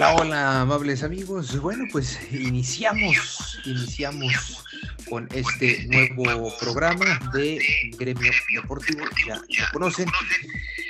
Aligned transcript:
Hola, 0.00 0.14
hola, 0.14 0.60
amables 0.62 1.02
amigos. 1.02 1.60
Bueno, 1.60 1.84
pues 1.92 2.18
iniciamos, 2.32 3.60
iniciamos 3.66 4.64
con 5.10 5.28
este 5.34 5.86
nuevo 5.88 6.50
programa 6.58 7.20
de 7.34 7.60
Gremio 7.98 8.32
Deportivo, 8.54 9.04
ya 9.28 9.34
lo 9.36 9.72
conocen. 9.74 10.08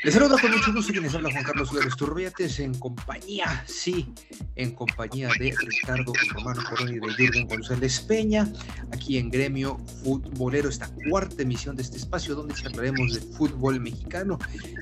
Les 0.02 0.14
saludo 0.14 0.38
con 0.38 0.50
mucho 0.50 0.72
gusto 0.72 0.92
quienes 0.92 1.14
habla 1.14 1.30
Juan 1.30 1.44
Carlos 1.44 1.68
Flores 1.68 1.94
Turbiates 1.94 2.58
en 2.58 2.72
compañía, 2.72 3.62
sí, 3.66 4.14
en 4.56 4.74
compañía 4.74 5.28
de 5.38 5.54
Ricardo 5.54 6.14
Romano 6.30 6.62
Coroni 6.70 6.92
y 6.92 7.00
de 7.00 7.12
Jürgen 7.12 7.46
González 7.46 8.00
Peña, 8.00 8.50
aquí 8.94 9.18
en 9.18 9.30
Gremio 9.30 9.76
Futbolero, 10.02 10.70
esta 10.70 10.88
cuarta 11.10 11.42
emisión 11.42 11.76
de 11.76 11.82
este 11.82 11.98
espacio 11.98 12.34
donde 12.34 12.54
hablaremos 12.64 13.12
de 13.12 13.20
fútbol 13.36 13.78
mexicano 13.78 14.38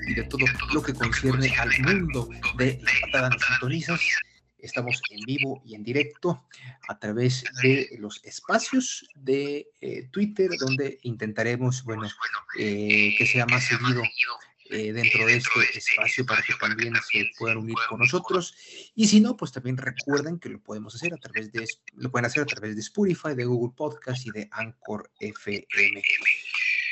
y 0.07 0.13
de 0.13 0.23
todo 0.23 0.45
lo 0.73 0.81
que 0.81 0.93
concierne 0.93 1.53
al 1.57 1.71
mundo 1.81 2.29
de 2.57 2.79
la 2.81 2.91
patada 3.01 3.29
en 3.33 3.39
sintonizas. 3.41 3.99
Estamos 4.57 5.01
en 5.09 5.19
vivo 5.25 5.61
y 5.65 5.75
en 5.75 5.83
directo 5.83 6.45
a 6.87 6.97
través 6.97 7.43
de 7.61 7.89
los 7.99 8.23
espacios 8.23 9.05
de 9.15 9.67
eh, 9.81 10.07
Twitter, 10.11 10.49
donde 10.57 10.97
intentaremos, 11.03 11.83
bueno, 11.83 12.07
eh, 12.57 13.15
que 13.17 13.25
sea 13.25 13.45
más 13.45 13.65
seguido 13.65 14.01
eh, 14.69 14.93
dentro 14.93 15.25
de 15.25 15.37
este 15.37 15.77
espacio 15.77 16.25
para 16.25 16.41
que 16.41 16.53
también 16.55 16.93
se 17.11 17.31
puedan 17.37 17.57
unir 17.57 17.75
con 17.89 17.99
nosotros. 17.99 18.55
Y 18.95 19.07
si 19.07 19.19
no, 19.19 19.35
pues 19.35 19.51
también 19.51 19.77
recuerden 19.77 20.39
que 20.39 20.49
lo 20.49 20.61
podemos 20.61 20.95
hacer 20.95 21.13
a 21.13 21.17
través 21.17 21.51
de, 21.51 21.65
lo 21.95 22.11
pueden 22.11 22.25
hacer 22.25 22.43
a 22.43 22.45
través 22.45 22.75
de 22.75 22.81
Spotify, 22.81 23.35
de 23.35 23.45
Google 23.45 23.73
Podcast 23.75 24.25
y 24.25 24.31
de 24.31 24.47
Anchor 24.51 25.09
FM. 25.19 25.67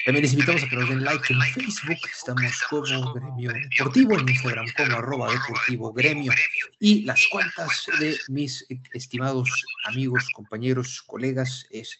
También 0.07 0.23
les 0.23 0.31
invitamos 0.31 0.63
a 0.63 0.69
que 0.69 0.75
nos 0.77 0.87
den 0.87 1.03
like 1.03 1.33
en 1.33 1.41
Facebook. 1.41 1.97
Estamos 2.09 2.63
como 2.69 3.13
Gremio 3.13 3.51
Deportivo, 3.51 4.17
en 4.17 4.29
Instagram 4.29 4.65
como 4.77 4.97
arroba 4.97 5.31
deportivo 5.33 5.91
gremio. 5.91 6.31
Y 6.79 7.01
las 7.01 7.27
cuentas 7.29 7.85
de 7.99 8.17
mis 8.29 8.65
estimados 8.93 9.49
amigos, 9.83 10.29
compañeros, 10.33 11.01
colegas 11.01 11.67
es 11.71 11.99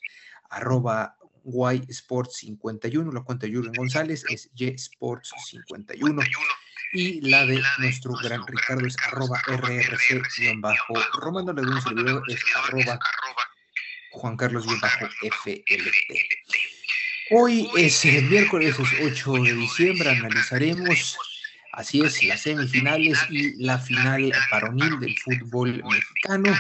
arroba 0.50 1.17
y 1.48 1.84
Sports 1.90 2.38
51, 2.38 3.12
la 3.12 3.22
cuenta 3.22 3.46
de 3.46 3.54
Jürgen 3.54 3.74
González 3.74 4.24
es 4.30 4.50
Y 4.56 4.66
Sports 4.66 5.32
51 5.46 6.22
y 6.94 7.22
la 7.22 7.46
de 7.46 7.62
nuestro 7.80 8.14
gran 8.22 8.46
Ricardo 8.46 8.86
es 8.86 8.96
arroba 9.06 9.42
RRC-Romano, 9.48 11.54
la 11.54 11.62
de 11.62 11.68
un 11.68 11.82
servidor 11.82 12.22
es 12.28 12.44
arroba 12.56 13.00
Juan 14.12 14.36
Carlos-FLT. 14.36 15.64
Hoy 17.32 17.70
es 17.78 18.04
el 18.06 18.26
miércoles 18.26 18.76
8 18.80 19.34
de 19.44 19.54
diciembre, 19.54 20.10
analizaremos, 20.10 21.18
así 21.74 22.02
es, 22.02 22.24
las 22.24 22.42
semifinales 22.42 23.20
y 23.30 23.54
la 23.64 23.80
final 23.80 24.34
varonil 24.52 25.00
del 25.00 25.18
fútbol 25.20 25.82
mexicano 25.84 26.54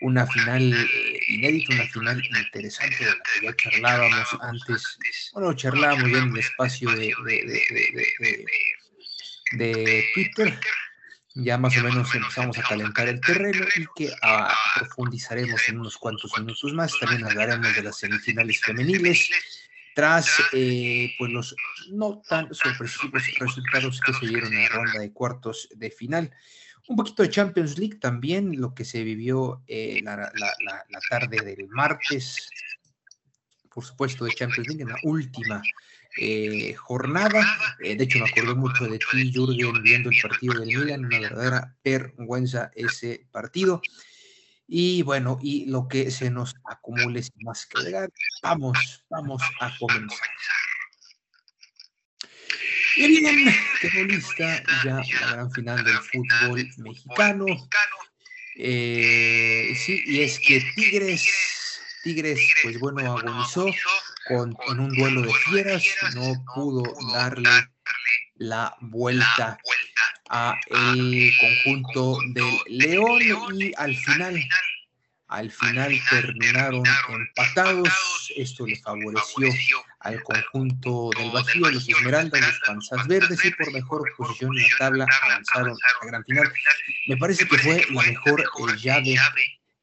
una 0.00 0.26
final 0.26 0.72
eh, 0.72 1.20
inédita, 1.28 1.74
una 1.74 1.86
final 1.86 2.22
interesante 2.24 2.96
de 3.04 3.10
la 3.10 3.16
que 3.16 3.46
ya 3.46 3.56
charlábamos 3.56 4.28
antes, 4.40 4.98
bueno, 5.32 5.54
charlábamos 5.54 6.10
ya 6.10 6.18
en 6.18 6.30
el 6.30 6.38
espacio 6.38 6.90
de, 6.90 7.12
de, 9.52 10.04
Twitter, 10.14 10.58
ya 11.34 11.58
más 11.58 11.76
o 11.76 11.82
menos 11.82 12.14
empezamos 12.14 12.58
a 12.58 12.62
calentar 12.62 13.08
el 13.08 13.20
terreno 13.20 13.66
y 13.76 13.86
que 13.94 14.12
ah, 14.22 14.54
profundizaremos 14.76 15.68
en 15.68 15.80
unos 15.80 15.96
cuantos 15.96 16.32
minutos 16.38 16.72
más, 16.72 16.92
también 16.98 17.24
hablaremos 17.24 17.74
de 17.74 17.82
las 17.82 17.98
semifinales 17.98 18.60
femeniles, 18.60 19.30
tras 19.94 20.28
eh, 20.52 21.14
pues 21.18 21.32
los 21.32 21.56
no 21.90 22.20
tan 22.28 22.52
sorpresivos 22.54 23.22
resultados 23.38 23.98
que 24.02 24.12
se 24.12 24.26
dieron 24.26 24.52
en 24.52 24.64
la 24.64 24.68
ronda 24.68 25.00
de 25.00 25.10
cuartos 25.10 25.68
de 25.74 25.90
final. 25.90 26.30
Un 26.88 26.96
poquito 26.96 27.22
de 27.22 27.30
Champions 27.30 27.78
League 27.78 27.96
también, 27.96 28.60
lo 28.60 28.74
que 28.74 28.84
se 28.84 29.02
vivió 29.02 29.62
eh, 29.66 30.00
la, 30.02 30.30
tarde 31.10 31.38
del 31.42 31.68
martes, 31.68 32.48
por 33.72 33.84
supuesto, 33.84 34.24
de 34.24 34.32
Champions 34.32 34.68
League 34.68 34.82
en 34.82 34.88
la 34.90 34.98
última 35.02 35.62
eh, 36.18 36.74
jornada. 36.74 37.44
Eh, 37.80 37.96
de 37.96 38.04
hecho, 38.04 38.20
me 38.20 38.30
acordé 38.30 38.54
mucho 38.54 38.86
de 38.86 38.98
ti, 38.98 39.32
Jürgen, 39.32 39.82
viendo 39.82 40.10
el 40.10 40.16
partido 40.22 40.54
del 40.60 40.68
Milan, 40.68 41.04
una 41.04 41.18
verdadera 41.18 41.76
vergüenza 41.84 42.70
ese 42.74 43.26
partido. 43.32 43.82
Y 44.68 45.02
bueno, 45.02 45.38
y 45.42 45.66
lo 45.66 45.88
que 45.88 46.10
se 46.10 46.30
nos 46.30 46.54
acumule 46.64 47.22
sin 47.22 47.44
más 47.44 47.66
que 47.66 47.78
agregar, 47.78 48.10
vamos, 48.42 49.04
vamos 49.08 49.42
a 49.60 49.76
comenzar. 49.78 50.28
Y 52.96 53.20
bien, 53.20 53.54
quedó 53.80 54.04
lista 54.04 54.62
ya 54.84 55.02
la 55.20 55.32
gran 55.32 55.52
final 55.52 55.84
del 55.84 55.98
fútbol 55.98 56.66
mexicano. 56.78 57.46
Eh, 58.56 59.74
sí, 59.76 60.02
y 60.06 60.22
es 60.22 60.38
que 60.38 60.62
Tigres, 60.74 61.80
Tigres, 62.02 62.40
pues 62.62 62.80
bueno, 62.80 63.00
agonizó 63.00 63.66
con, 64.28 64.56
en 64.68 64.80
un 64.80 64.88
duelo 64.96 65.22
de 65.22 65.34
fieras, 65.50 65.84
no 66.14 66.42
pudo 66.54 66.82
darle 67.12 67.68
la 68.36 68.74
vuelta 68.80 69.58
a 70.30 70.54
el 70.70 71.32
conjunto 71.38 72.18
del 72.32 72.58
León 72.68 73.60
y 73.60 73.72
al 73.76 73.94
final 73.94 74.42
al 75.28 75.50
final 75.50 75.92
terminaron 76.10 76.82
empatados. 77.08 77.88
Esto 78.36 78.66
le 78.66 78.76
favoreció 78.76 79.48
al 80.00 80.22
conjunto 80.22 81.10
del 81.16 81.30
vacío, 81.30 81.68
los 81.70 81.88
Esmeraldas, 81.88 82.40
los 82.40 82.60
Panzas 82.66 83.06
Verdes 83.06 83.44
y 83.44 83.50
por 83.52 83.72
mejor 83.72 84.02
posición 84.16 84.56
en 84.56 84.62
la 84.62 84.68
tabla 84.78 85.06
avanzaron 85.22 85.72
a 85.72 86.04
la 86.04 86.10
gran 86.10 86.24
final. 86.24 86.52
Me 87.08 87.16
parece 87.16 87.46
que 87.46 87.58
fue 87.58 87.84
la 87.90 88.02
mejor 88.02 88.40
eh, 88.40 88.76
llave, 88.78 89.16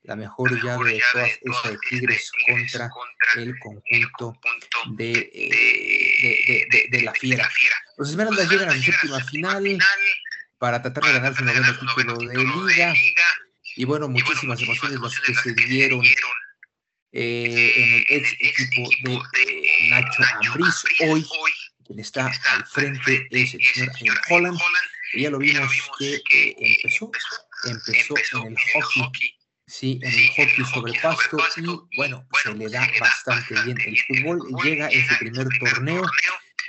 la 0.04 0.16
mejor 0.16 0.64
llave 0.64 0.94
de 0.94 1.02
todas 1.12 1.30
esa 1.42 1.72
de 1.72 1.78
Tigres 1.90 2.32
contra 2.48 2.90
el 3.36 3.60
conjunto 3.60 4.40
de, 4.92 5.32
eh, 5.34 6.88
de, 6.90 7.02
la 7.02 7.14
Fiera. 7.14 7.50
Los 7.98 8.10
Esmeraldas 8.10 8.50
llegan 8.50 8.70
a 8.70 8.76
la 8.76 8.82
séptima 8.82 9.20
final 9.26 9.78
para 10.58 10.82
tratar 10.82 11.04
de 11.04 11.14
ganar 11.14 11.36
su 11.36 11.44
noveno 11.44 11.74
título 11.74 12.30
de 12.30 12.38
liga. 12.38 12.94
Y 13.76 13.86
bueno, 13.86 14.08
muchísimas 14.08 14.62
emociones 14.62 15.00
las 15.00 15.20
que 15.20 15.34
se 15.34 15.54
dieron 15.54 16.04
eh, 17.12 17.74
en 17.76 17.94
el 17.94 18.06
ex 18.10 18.34
equipo 18.40 18.90
de 19.34 19.90
Nacho 19.90 20.24
Ambriz. 20.42 20.84
Hoy, 21.08 21.26
quien 21.86 22.00
está 22.00 22.28
al 22.28 22.66
frente 22.68 23.28
es 23.32 23.54
el 23.54 23.92
señor 23.94 24.18
Holland. 24.30 24.60
ya 25.14 25.30
lo 25.30 25.40
vimos 25.40 25.72
que 26.00 26.16
eh, 26.16 26.56
empezó, 26.58 27.12
empezó 27.66 28.16
en 28.46 28.54
el 28.54 28.94
hockey, 28.96 29.36
sí, 29.68 30.00
en 30.02 30.14
el 30.14 30.30
hockey 30.30 30.66
sobre 30.66 31.00
pasto 31.02 31.38
y 31.58 31.98
bueno, 31.98 32.28
se 32.44 32.54
le 32.54 32.70
da 32.70 32.88
bastante 33.00 33.56
bien 33.64 33.78
el 33.82 34.00
fútbol. 34.00 34.40
Llega 34.64 34.90
en 34.90 35.08
su 35.08 35.18
primer 35.18 35.48
torneo, 35.60 36.04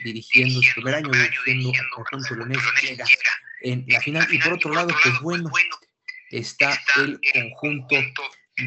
dirigiendo 0.04 0.62
su 0.62 0.74
primer 0.74 0.96
año, 0.96 1.10
dirigiendo 1.10 1.72
al 1.78 1.90
conjunto 1.90 2.34
leonés, 2.34 2.58
llega 2.82 3.04
en 3.62 3.84
la 3.88 4.00
final. 4.00 4.26
Y 4.30 4.38
por 4.38 4.54
otro 4.54 4.72
lado, 4.72 4.94
pues 5.02 5.20
bueno, 5.20 5.50
está 6.38 6.80
el 6.96 7.20
conjunto 7.60 7.96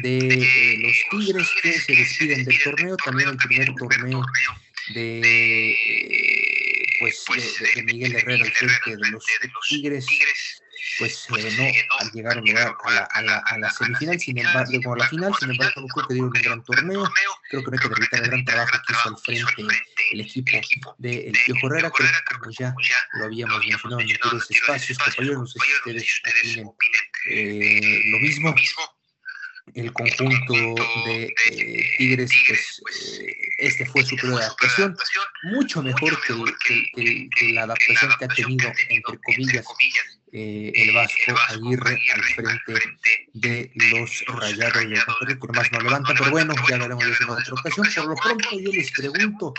de 0.02 0.18
eh, 0.18 0.78
los 0.78 0.96
Tigres 1.10 1.48
que 1.62 1.72
se 1.72 1.92
despiden 1.94 2.44
del 2.44 2.62
torneo, 2.62 2.96
también 2.96 3.30
el 3.30 3.36
primer 3.36 3.74
torneo 3.74 4.22
de, 4.94 5.74
pues, 7.00 7.24
de, 7.74 7.82
Miguel 7.82 8.16
Herrera 8.16 8.44
al 8.44 8.52
frente 8.52 8.96
de 8.96 9.10
los 9.10 9.24
Tigres, 9.68 10.06
pues 10.98 11.16
se 11.16 11.32
no 11.32 11.38
al 12.00 12.12
llegar 12.12 12.38
a 12.38 12.42
la, 12.90 13.02
a, 13.04 13.22
la, 13.22 13.38
a 13.38 13.58
la 13.58 13.70
semifinal, 13.70 14.18
sin 14.18 14.38
embargo, 14.38 14.94
a 14.94 14.98
la 14.98 15.08
final, 15.08 15.32
sin 15.38 15.50
embargo, 15.50 15.86
creo 15.86 16.06
que 16.08 16.14
dieron 16.14 16.32
un 16.34 16.42
gran 16.42 16.64
torneo, 16.64 17.10
creo 17.50 17.64
que 17.64 17.70
no 17.70 17.76
hay 17.76 17.78
que 17.78 17.88
derritar 17.88 18.22
el 18.22 18.30
gran 18.30 18.44
trabajo 18.44 18.78
que 18.86 18.92
hizo 18.92 19.08
al 19.08 19.18
frente 19.18 19.62
el 20.12 20.20
equipo 20.20 20.94
de 20.98 21.28
El 21.28 21.32
Piojo 21.44 21.66
Herrera, 21.66 21.90
creo 21.90 22.08
que 22.08 22.34
como 22.34 22.50
ya 22.50 22.74
lo 23.14 23.24
habíamos 23.24 23.58
mencionado 23.66 24.00
en 24.00 24.16
otros 24.24 24.50
espacios, 24.50 24.98
compañeros, 24.98 25.38
no 25.38 25.46
sé 25.46 25.58
si 25.60 25.72
ustedes 25.74 26.64
opinen 26.64 27.04
eh, 27.30 28.00
lo 28.10 28.18
mismo 28.20 28.54
el 29.74 29.92
conjunto 29.92 30.54
de 31.06 31.34
eh, 31.50 31.90
Tigres, 31.98 32.30
pues, 32.48 32.80
pues 32.82 33.20
eh, 33.20 33.36
este 33.58 33.86
fue 33.86 34.02
su 34.04 34.16
primera 34.16 34.40
adaptación, 34.40 34.96
mucho 35.44 35.82
mejor 35.82 36.18
que, 36.22 37.28
la 37.52 37.64
adaptación 37.64 38.12
que 38.18 38.24
ha 38.24 38.28
tenido, 38.28 38.72
entre 38.88 39.18
comillas, 39.18 39.66
eh, 40.32 40.72
el 40.74 40.94
Vasco 40.94 41.34
Aguirre 41.48 41.98
al 42.14 42.22
frente 42.22 42.90
de 43.32 43.70
los 43.92 44.24
Rayados 44.26 44.88
de 44.88 44.96
Monterrey, 45.06 45.38
que 45.40 45.52
más 45.54 45.72
no 45.72 45.80
levanta, 45.80 46.14
pero 46.18 46.30
bueno, 46.30 46.54
ya 46.68 46.78
veremos 46.78 47.04
eso 47.04 47.24
en 47.24 47.30
otra 47.30 47.54
ocasión. 47.54 47.86
Por 47.94 48.06
lo 48.06 48.16
pronto 48.16 48.48
yo 48.60 48.72
les 48.72 48.90
pregunto, 48.92 49.54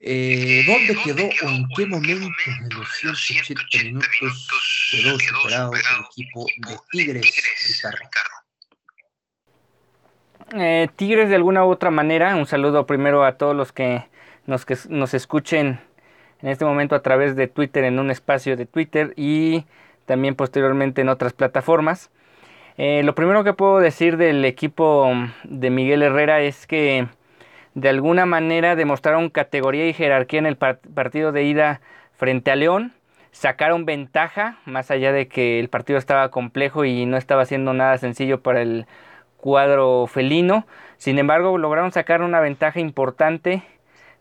¿dónde 0.00 0.98
quedó 1.04 1.24
o 1.24 1.48
en 1.48 1.68
qué 1.76 1.86
momento 1.86 2.28
de 2.62 2.74
los 2.74 2.88
107 2.96 3.84
minutos 3.84 4.48
quedó 4.90 5.18
superado 5.18 5.72
el 5.72 5.80
equipo 6.10 6.46
de 6.58 6.76
Tigres, 6.90 7.82
Ricardo? 7.82 8.44
Eh, 10.52 10.88
Tigres 10.96 11.28
de 11.28 11.36
alguna 11.36 11.64
u 11.64 11.70
otra 11.70 11.90
manera. 11.90 12.36
Un 12.36 12.46
saludo 12.46 12.86
primero 12.86 13.24
a 13.24 13.36
todos 13.36 13.56
los 13.56 13.72
que 13.72 14.04
nos, 14.46 14.66
nos 14.88 15.14
escuchen 15.14 15.80
en 16.44 16.50
este 16.50 16.66
momento 16.66 16.94
a 16.94 17.00
través 17.00 17.36
de 17.36 17.48
Twitter 17.48 17.84
en 17.84 17.98
un 17.98 18.10
espacio 18.10 18.54
de 18.54 18.66
Twitter 18.66 19.14
y 19.16 19.64
también 20.04 20.34
posteriormente 20.34 21.00
en 21.00 21.08
otras 21.08 21.32
plataformas. 21.32 22.10
Eh, 22.76 23.02
lo 23.02 23.14
primero 23.14 23.44
que 23.44 23.54
puedo 23.54 23.78
decir 23.78 24.18
del 24.18 24.44
equipo 24.44 25.10
de 25.44 25.70
Miguel 25.70 26.02
Herrera 26.02 26.42
es 26.42 26.66
que 26.66 27.06
de 27.72 27.88
alguna 27.88 28.26
manera 28.26 28.76
demostraron 28.76 29.30
categoría 29.30 29.88
y 29.88 29.94
jerarquía 29.94 30.38
en 30.38 30.44
el 30.44 30.56
partido 30.56 31.32
de 31.32 31.44
ida 31.44 31.80
frente 32.12 32.50
a 32.50 32.56
León. 32.56 32.92
Sacaron 33.32 33.86
ventaja, 33.86 34.58
más 34.66 34.90
allá 34.90 35.12
de 35.12 35.28
que 35.28 35.58
el 35.58 35.70
partido 35.70 35.98
estaba 35.98 36.28
complejo 36.30 36.84
y 36.84 37.06
no 37.06 37.16
estaba 37.16 37.46
siendo 37.46 37.72
nada 37.72 37.96
sencillo 37.96 38.42
para 38.42 38.60
el 38.60 38.86
cuadro 39.38 40.06
felino. 40.08 40.66
Sin 40.98 41.18
embargo, 41.18 41.56
lograron 41.56 41.90
sacar 41.90 42.20
una 42.20 42.40
ventaja 42.40 42.80
importante 42.80 43.62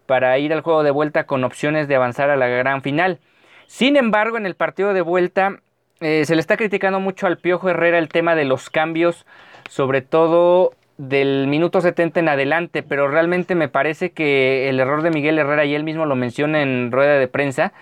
para 0.05 0.37
ir 0.37 0.53
al 0.53 0.61
juego 0.61 0.83
de 0.83 0.91
vuelta 0.91 1.25
con 1.25 1.43
opciones 1.43 1.87
de 1.87 1.95
avanzar 1.95 2.29
a 2.29 2.35
la 2.35 2.47
gran 2.47 2.81
final. 2.81 3.19
Sin 3.67 3.97
embargo, 3.97 4.37
en 4.37 4.45
el 4.45 4.55
partido 4.55 4.93
de 4.93 5.01
vuelta 5.01 5.59
eh, 5.99 6.25
se 6.25 6.35
le 6.35 6.41
está 6.41 6.57
criticando 6.57 6.99
mucho 6.99 7.27
al 7.27 7.37
Piojo 7.37 7.69
Herrera 7.69 7.97
el 7.97 8.09
tema 8.09 8.35
de 8.35 8.45
los 8.45 8.69
cambios, 8.69 9.25
sobre 9.69 10.01
todo 10.01 10.73
del 10.97 11.47
minuto 11.47 11.81
70 11.81 12.19
en 12.19 12.29
adelante, 12.29 12.83
pero 12.83 13.07
realmente 13.07 13.55
me 13.55 13.67
parece 13.67 14.11
que 14.11 14.69
el 14.69 14.79
error 14.79 15.01
de 15.01 15.11
Miguel 15.11 15.39
Herrera, 15.39 15.65
y 15.65 15.75
él 15.75 15.83
mismo 15.83 16.05
lo 16.05 16.15
menciona 16.15 16.61
en 16.61 16.91
rueda 16.91 17.17
de 17.17 17.27
prensa, 17.27 17.73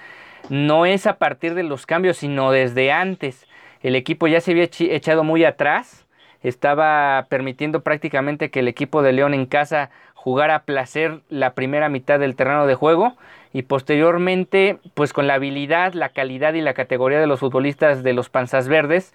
no 0.49 0.85
es 0.85 1.07
a 1.07 1.17
partir 1.17 1.55
de 1.55 1.63
los 1.63 1.85
cambios, 1.85 2.17
sino 2.17 2.51
desde 2.51 2.91
antes. 2.91 3.47
El 3.81 3.95
equipo 3.95 4.27
ya 4.27 4.41
se 4.41 4.51
había 4.51 4.63
echado 4.63 5.23
muy 5.23 5.43
atrás, 5.43 6.00
estaba 6.43 7.27
permitiendo 7.29 7.81
prácticamente 7.81 8.49
que 8.49 8.59
el 8.59 8.67
equipo 8.67 9.01
de 9.01 9.13
León 9.13 9.33
en 9.33 9.45
casa 9.45 9.89
jugara 10.13 10.55
a 10.55 10.63
placer 10.63 11.21
la 11.29 11.53
primera 11.53 11.89
mitad 11.89 12.19
del 12.19 12.35
terreno 12.35 12.67
de 12.67 12.75
juego 12.75 13.15
y 13.53 13.63
posteriormente, 13.63 14.77
pues 14.93 15.13
con 15.13 15.27
la 15.27 15.35
habilidad, 15.35 15.93
la 15.93 16.09
calidad 16.09 16.53
y 16.53 16.61
la 16.61 16.73
categoría 16.73 17.19
de 17.19 17.27
los 17.27 17.39
futbolistas 17.39 18.03
de 18.03 18.13
los 18.13 18.29
Panzas 18.29 18.67
Verdes, 18.67 19.13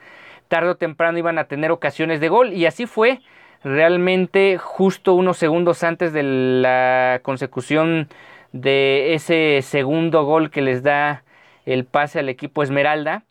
tarde 0.49 0.71
o 0.71 0.75
temprano 0.77 1.19
iban 1.19 1.39
a 1.39 1.45
tener 1.45 1.71
ocasiones 1.71 2.21
de 2.21 2.29
gol 2.29 2.53
y 2.53 2.67
así 2.67 2.87
fue. 2.87 3.21
Realmente 3.65 4.59
justo 4.59 5.15
unos 5.15 5.39
segundos 5.39 5.83
antes 5.83 6.13
de 6.13 6.23
la 6.23 7.21
consecución 7.23 8.09
de 8.53 9.15
ese 9.15 9.61
segundo 9.63 10.25
gol 10.25 10.51
que 10.51 10.63
les 10.63 10.83
da 10.83 11.25
el 11.65 11.85
pase 11.85 12.21
al 12.21 12.29
equipo 12.29 12.63
Esmeralda, 12.63 13.25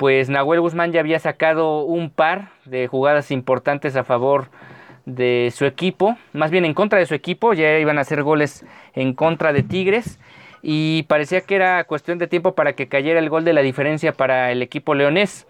pues 0.00 0.30
Nahuel 0.30 0.62
Guzmán 0.62 0.92
ya 0.92 1.00
había 1.00 1.18
sacado 1.18 1.82
un 1.82 2.08
par 2.08 2.52
de 2.64 2.86
jugadas 2.86 3.30
importantes 3.30 3.96
a 3.96 4.02
favor 4.02 4.48
de 5.04 5.52
su 5.54 5.66
equipo, 5.66 6.16
más 6.32 6.50
bien 6.50 6.64
en 6.64 6.72
contra 6.72 6.98
de 6.98 7.04
su 7.04 7.14
equipo, 7.14 7.52
ya 7.52 7.78
iban 7.78 7.98
a 7.98 8.00
hacer 8.00 8.22
goles 8.22 8.64
en 8.94 9.12
contra 9.12 9.52
de 9.52 9.62
Tigres 9.62 10.18
y 10.62 11.02
parecía 11.02 11.42
que 11.42 11.54
era 11.54 11.84
cuestión 11.84 12.16
de 12.16 12.28
tiempo 12.28 12.54
para 12.54 12.72
que 12.72 12.88
cayera 12.88 13.18
el 13.18 13.28
gol 13.28 13.44
de 13.44 13.52
la 13.52 13.60
diferencia 13.60 14.12
para 14.12 14.50
el 14.52 14.62
equipo 14.62 14.94
leonés 14.94 15.46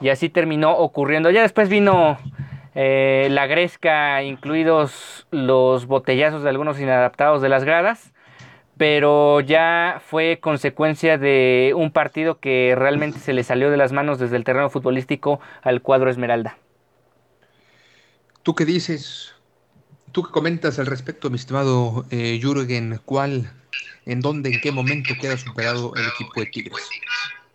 y 0.00 0.10
así 0.10 0.28
terminó 0.28 0.76
ocurriendo. 0.76 1.32
Ya 1.32 1.42
después 1.42 1.68
vino 1.68 2.18
eh, 2.76 3.26
la 3.32 3.48
gresca, 3.48 4.22
incluidos 4.22 5.26
los 5.32 5.86
botellazos 5.86 6.44
de 6.44 6.50
algunos 6.50 6.78
inadaptados 6.78 7.42
de 7.42 7.48
las 7.48 7.64
gradas, 7.64 8.12
pero 8.78 9.40
ya 9.40 10.00
fue 10.06 10.38
consecuencia 10.40 11.18
de 11.18 11.72
un 11.76 11.90
partido 11.90 12.38
que 12.38 12.74
realmente 12.76 13.18
se 13.18 13.32
le 13.32 13.42
salió 13.42 13.70
de 13.70 13.76
las 13.76 13.92
manos 13.92 14.20
desde 14.20 14.36
el 14.36 14.44
terreno 14.44 14.70
futbolístico 14.70 15.40
al 15.62 15.82
cuadro 15.82 16.08
Esmeralda. 16.08 16.56
¿Tú 18.44 18.54
qué 18.54 18.64
dices? 18.64 19.34
¿Tú 20.12 20.22
qué 20.22 20.30
comentas 20.30 20.78
al 20.78 20.86
respecto, 20.86 21.28
mi 21.28 21.36
estimado 21.36 22.06
eh, 22.10 22.38
Jürgen? 22.40 23.00
¿Cuál, 23.04 23.52
en 24.06 24.20
dónde, 24.20 24.50
en 24.50 24.60
qué 24.60 24.70
momento 24.70 25.12
queda 25.20 25.36
superado 25.36 25.92
el 25.96 26.06
equipo 26.06 26.40
de 26.40 26.46
Tigres? 26.46 26.88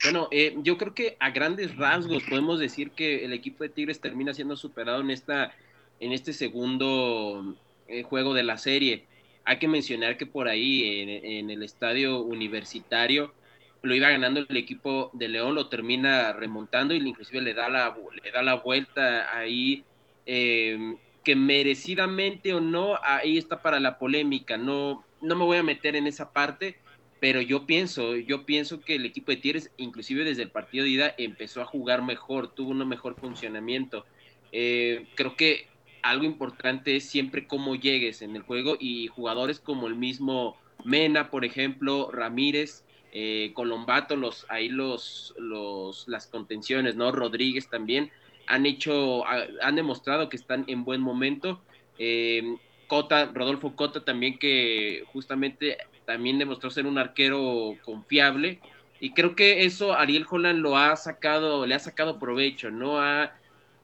Bueno, 0.04 0.28
eh, 0.32 0.56
yo 0.62 0.78
creo 0.78 0.94
que 0.94 1.16
a 1.20 1.32
grandes 1.32 1.78
rasgos 1.78 2.24
podemos 2.24 2.60
decir 2.60 2.92
que 2.92 3.24
el 3.24 3.32
equipo 3.32 3.64
de 3.64 3.70
Tigres 3.70 4.02
termina 4.02 4.34
siendo 4.34 4.58
superado 4.58 5.00
en 5.00 5.10
esta, 5.10 5.56
en 6.02 6.12
este 6.12 6.34
segundo 6.34 7.56
eh, 7.88 8.04
juego 8.04 8.34
de 8.34 8.44
la 8.44 8.58
serie. 8.58 9.06
Hay 9.46 9.58
que 9.60 9.68
mencionar 9.68 10.18
que 10.18 10.26
por 10.26 10.48
ahí 10.48 11.20
en, 11.24 11.50
el 11.50 11.64
estadio 11.64 12.22
universitario 12.22 13.34
lo 13.82 13.94
iba 13.94 14.10
ganando 14.10 14.46
el 14.48 14.58
equipo 14.58 15.12
de 15.14 15.28
León, 15.28 15.56
lo 15.56 15.68
termina 15.68 16.32
remontando 16.32 16.94
y 16.94 16.98
inclusive 16.98 17.42
le 17.42 17.54
da 17.54 17.68
la, 17.68 17.96
le 18.24 18.32
da 18.32 18.42
la 18.42 18.56
vuelta 18.56 19.36
ahí 19.38 19.84
eh, 20.26 20.96
que 21.24 21.36
merecidamente 21.36 22.54
o 22.54 22.62
no, 22.62 22.98
ahí 23.04 23.38
está 23.38 23.62
para 23.62 23.80
la 23.80 23.98
polémica, 23.98 24.58
no, 24.58 25.04
no 25.22 25.36
me 25.36 25.46
voy 25.46 25.58
a 25.58 25.64
meter 25.64 25.96
en 25.96 26.08
esa 26.08 26.32
parte, 26.32 26.78
pero 27.20 27.42
yo 27.42 27.66
pienso, 27.66 28.18
yo 28.18 28.46
pienso 28.46 28.82
que 28.82 28.96
el 28.96 29.06
equipo 29.06 29.32
de 29.32 29.38
Tigres, 29.38 29.72
inclusive 29.78 30.26
desde 30.26 30.44
el 30.44 30.52
partido 30.52 30.84
de 30.84 30.92
ida, 30.92 31.16
empezó 31.18 31.62
a 31.62 31.66
jugar 31.66 32.02
mejor, 32.02 32.54
tuvo 32.54 32.72
un 32.72 32.88
mejor 32.88 33.16
funcionamiento. 33.16 34.06
Eh, 34.52 35.08
creo 35.16 35.36
que 35.38 35.68
algo 36.04 36.26
importante 36.26 36.98
es 36.98 37.10
siempre 37.10 37.48
cómo 37.48 37.76
llegues 37.76 38.22
en 38.22 38.36
el 38.36 38.44
juego 38.44 38.78
y 38.80 39.08
jugadores 39.08 39.60
como 39.60 39.88
el 39.88 39.96
mismo 39.96 40.58
Mena, 40.84 41.32
por 41.32 41.46
ejemplo, 41.46 42.12
Ramírez, 42.12 42.84
eh, 43.14 43.52
Colombato, 43.54 44.16
los, 44.16 44.46
ahí 44.50 44.68
los, 44.70 45.34
los, 45.38 46.08
las 46.08 46.28
contenciones, 46.28 46.96
¿no? 46.96 47.12
Rodríguez 47.12 47.70
también, 47.70 48.12
han 48.48 48.66
hecho, 48.66 49.24
han 49.26 49.76
demostrado 49.76 50.28
que 50.28 50.36
están 50.36 50.66
en 50.68 50.84
buen 50.84 51.00
momento. 51.00 51.62
Eh, 51.98 52.58
Cota, 52.88 53.32
Rodolfo 53.34 53.76
Cota 53.76 54.04
también 54.04 54.38
que 54.38 55.06
justamente 55.14 55.78
también 56.06 56.38
demostró 56.38 56.70
ser 56.70 56.86
un 56.86 56.98
arquero 56.98 57.78
confiable 57.86 58.60
y 59.00 59.14
creo 59.14 59.36
que 59.36 59.66
eso 59.66 59.94
Ariel 59.94 60.26
Holland 60.30 60.60
lo 60.60 60.78
ha 60.78 60.96
sacado, 60.96 61.66
le 61.66 61.76
ha 61.76 61.80
sacado 61.80 62.20
provecho, 62.20 62.72
¿no? 62.72 63.02
Ha, 63.02 63.34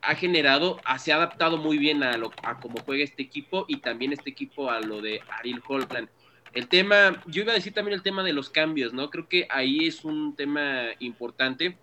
ha 0.02 0.16
generado, 0.16 0.80
se 0.98 1.12
ha 1.12 1.16
adaptado 1.16 1.58
muy 1.58 1.78
bien 1.78 2.04
a, 2.04 2.18
lo, 2.18 2.32
a 2.44 2.60
cómo 2.60 2.80
juega 2.86 3.04
este 3.04 3.24
equipo 3.24 3.66
y 3.68 3.78
también 3.78 4.14
este 4.14 4.30
equipo 4.30 4.70
a 4.70 4.80
lo 4.80 5.02
de 5.02 5.22
Ariel 5.40 5.62
Holland. 5.68 6.10
El 6.54 6.68
tema, 6.68 7.22
yo 7.28 7.44
iba 7.44 7.52
a 7.52 7.56
decir 7.56 7.74
también 7.74 7.96
el 7.96 8.04
tema 8.04 8.24
de 8.24 8.34
los 8.34 8.50
cambios, 8.50 8.94
¿no? 8.94 9.10
Creo 9.10 9.28
que 9.28 9.48
ahí 9.50 9.86
es 9.86 10.04
un 10.04 10.36
tema 10.36 10.88
importante. 11.00 11.78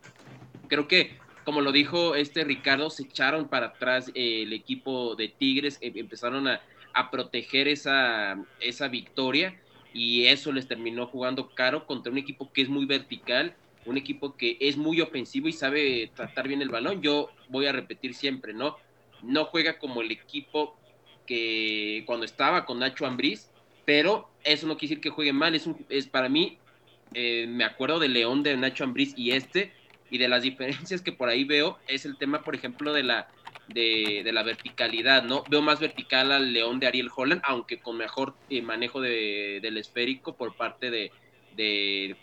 Creo 0.69 0.89
que 0.89 1.17
como 1.47 1.61
lo 1.61 1.71
dijo 1.71 2.17
este 2.17 2.43
Ricardo, 2.43 2.91
se 2.91 3.05
echaron 3.05 3.47
para 3.47 3.67
atrás 3.67 4.11
eh, 4.17 4.43
el 4.43 4.53
equipo 4.53 5.15
de 5.15 5.29
Tigres, 5.29 5.79
em, 5.81 5.93
empezaron 5.97 6.49
a, 6.49 6.61
proteger 7.13 7.69
esa, 7.69 8.43
esa 8.59 8.89
victoria 8.89 9.55
y 9.93 10.25
eso 10.27 10.51
les 10.51 10.67
terminó 10.67 11.07
jugando 11.07 11.51
caro 11.55 11.87
contra 11.87 12.11
un 12.11 12.17
equipo 12.19 12.51
que 12.53 12.63
es 12.63 12.71
muy 12.71 12.87
vertical, 12.87 13.55
un 13.87 13.97
equipo 13.97 14.37
que 14.37 14.59
es 14.61 14.77
muy 14.77 15.01
ofensivo 15.01 15.49
y 15.49 15.53
sabe 15.53 16.11
tratar 16.15 16.49
bien 16.49 16.61
el 16.61 16.69
balón. 16.69 17.01
Yo 17.01 17.31
voy 17.49 17.67
a 17.67 17.73
repetir 17.73 18.15
siempre, 18.15 18.53
¿no? 18.53 18.77
No 19.23 19.47
juega 19.47 19.79
como 19.79 20.03
el 20.03 20.11
equipo 20.11 20.77
que 21.27 22.05
cuando 22.07 22.25
estaba 22.25 22.65
con 22.65 22.79
Nacho 22.79 23.07
Ambriz, 23.07 23.51
pero 23.85 24.29
eso 24.45 24.67
no 24.67 24.77
quiere 24.77 24.91
decir 24.91 25.01
que 25.01 25.11
juegue 25.11 25.33
mal, 25.33 25.55
es, 25.55 25.67
un, 25.67 25.85
es 25.89 26.07
para 26.07 26.29
mí, 26.29 26.59
eh, 27.15 27.47
me 27.49 27.65
acuerdo 27.65 27.99
de 27.99 28.09
León 28.09 28.43
de 28.43 28.57
Nacho 28.57 28.85
Ambriz 28.85 29.15
y 29.17 29.33
este, 29.33 29.73
y 30.11 30.19
de 30.19 30.29
las 30.29 30.43
diferencias 30.43 31.03
que 31.03 31.13
por 31.13 31.29
ahí 31.29 31.45
veo 31.45 31.79
es 31.89 32.05
el 32.05 32.17
tema, 32.17 32.43
por 32.43 32.55
ejemplo, 32.55 32.93
de 32.93 33.03
la, 33.03 33.29
de, 33.69 34.29
la 34.33 34.43
verticalidad, 34.43 35.23
¿no? 35.25 35.45
Veo 35.49 35.63
más 35.63 35.81
vertical 35.81 36.31
al 36.33 36.53
León 36.53 36.79
de 36.81 36.87
Ariel 36.87 37.11
Holland, 37.15 37.43
aunque 37.45 37.79
con 37.79 37.97
mejor 37.97 38.35
eh, 38.51 38.63
manejo 38.63 39.01
del 39.01 39.77
esférico 39.77 40.37
por 40.37 40.57
parte 40.57 40.91
de, 40.91 41.11
de, 41.57 42.17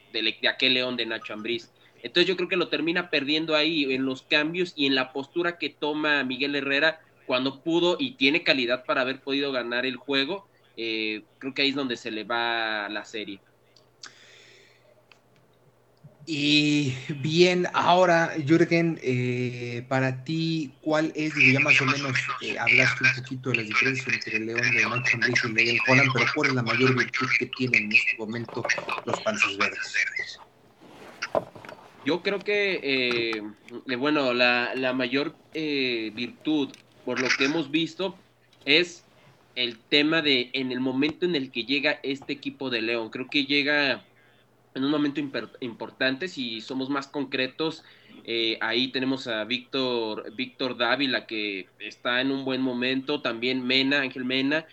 aquel 0.49 0.75
León 0.75 0.95
de 0.97 1.05
Nacho 1.05 1.33
Ambriz. 1.33 1.71
Entonces 2.01 2.27
yo 2.27 2.35
creo 2.35 2.49
que 2.49 2.57
lo 2.57 2.67
termina 2.67 3.09
perdiendo 3.09 3.55
ahí 3.55 3.93
en 3.93 4.05
los 4.05 4.23
cambios 4.23 4.73
y 4.75 4.85
en 4.85 4.95
la 4.95 5.13
postura 5.13 5.57
que 5.57 5.69
toma 5.69 6.23
Miguel 6.23 6.55
Herrera 6.55 7.01
cuando 7.25 7.61
pudo 7.61 7.95
y 7.99 8.15
tiene 8.15 8.43
calidad 8.43 8.83
para 8.85 9.01
haber 9.01 9.21
podido 9.21 9.51
ganar 9.51 9.85
el 9.85 9.95
juego. 9.95 10.47
Eh, 10.75 11.23
creo 11.39 11.53
que 11.53 11.61
ahí 11.61 11.69
es 11.69 11.75
donde 11.75 11.95
se 11.95 12.11
le 12.11 12.23
va 12.23 12.89
la 12.89 13.05
serie. 13.05 13.39
Y 16.25 16.93
bien, 17.21 17.67
ahora, 17.73 18.31
Jürgen, 18.47 18.97
eh, 19.03 19.83
para 19.89 20.23
ti, 20.23 20.71
¿cuál 20.81 21.11
es, 21.15 21.33
ya 21.35 21.59
más 21.59 21.79
o 21.81 21.85
menos 21.85 22.17
eh, 22.41 22.57
hablaste 22.57 23.03
un 23.03 23.15
poquito 23.23 23.49
de 23.49 23.57
las 23.57 23.67
diferencias 23.67 24.07
entre 24.07 24.37
el 24.37 24.45
León 24.45 24.61
de 24.61 25.17
Nacho 25.17 25.49
y 25.49 25.51
Miguel 25.51 25.79
Holland, 25.85 26.09
pero 26.13 26.25
cuál 26.33 26.49
es 26.49 26.55
la 26.55 26.63
mayor 26.63 26.95
virtud 26.97 27.27
que 27.37 27.47
tienen 27.47 27.85
en 27.85 27.91
este 27.91 28.15
momento 28.17 28.63
los 29.05 29.19
Panzas 29.19 29.57
Verdes? 29.57 30.39
Yo 32.05 32.21
creo 32.21 32.39
que, 32.39 32.79
eh, 32.81 33.95
bueno, 33.97 34.33
la, 34.33 34.75
la 34.75 34.93
mayor 34.93 35.35
virtud, 35.53 36.69
por 37.03 37.19
lo 37.19 37.27
que 37.37 37.45
hemos 37.45 37.69
visto, 37.69 38.17
es 38.63 39.03
el 39.55 39.77
tema 39.77 40.21
de 40.21 40.51
en 40.53 40.71
el 40.71 40.79
momento 40.79 41.25
en 41.25 41.35
el 41.35 41.51
que 41.51 41.65
llega 41.65 41.99
este 42.01 42.31
equipo 42.31 42.69
de 42.69 42.81
León. 42.81 43.09
Creo 43.09 43.29
que 43.29 43.45
llega 43.45 44.05
en 44.75 44.83
un 44.83 44.91
momento 44.91 45.19
importante, 45.61 46.27
si 46.27 46.61
somos 46.61 46.89
más 46.89 47.07
concretos, 47.07 47.83
eh, 48.23 48.57
ahí 48.61 48.91
tenemos 48.91 49.27
a 49.27 49.43
Víctor, 49.45 50.33
Víctor 50.35 50.77
Dávila 50.77 51.25
que 51.25 51.69
está 51.79 52.21
en 52.21 52.31
un 52.31 52.45
buen 52.45 52.61
momento, 52.61 53.21
también 53.21 53.65
Mena, 53.65 54.01
Ángel 54.01 54.25
Mena, 54.25 54.65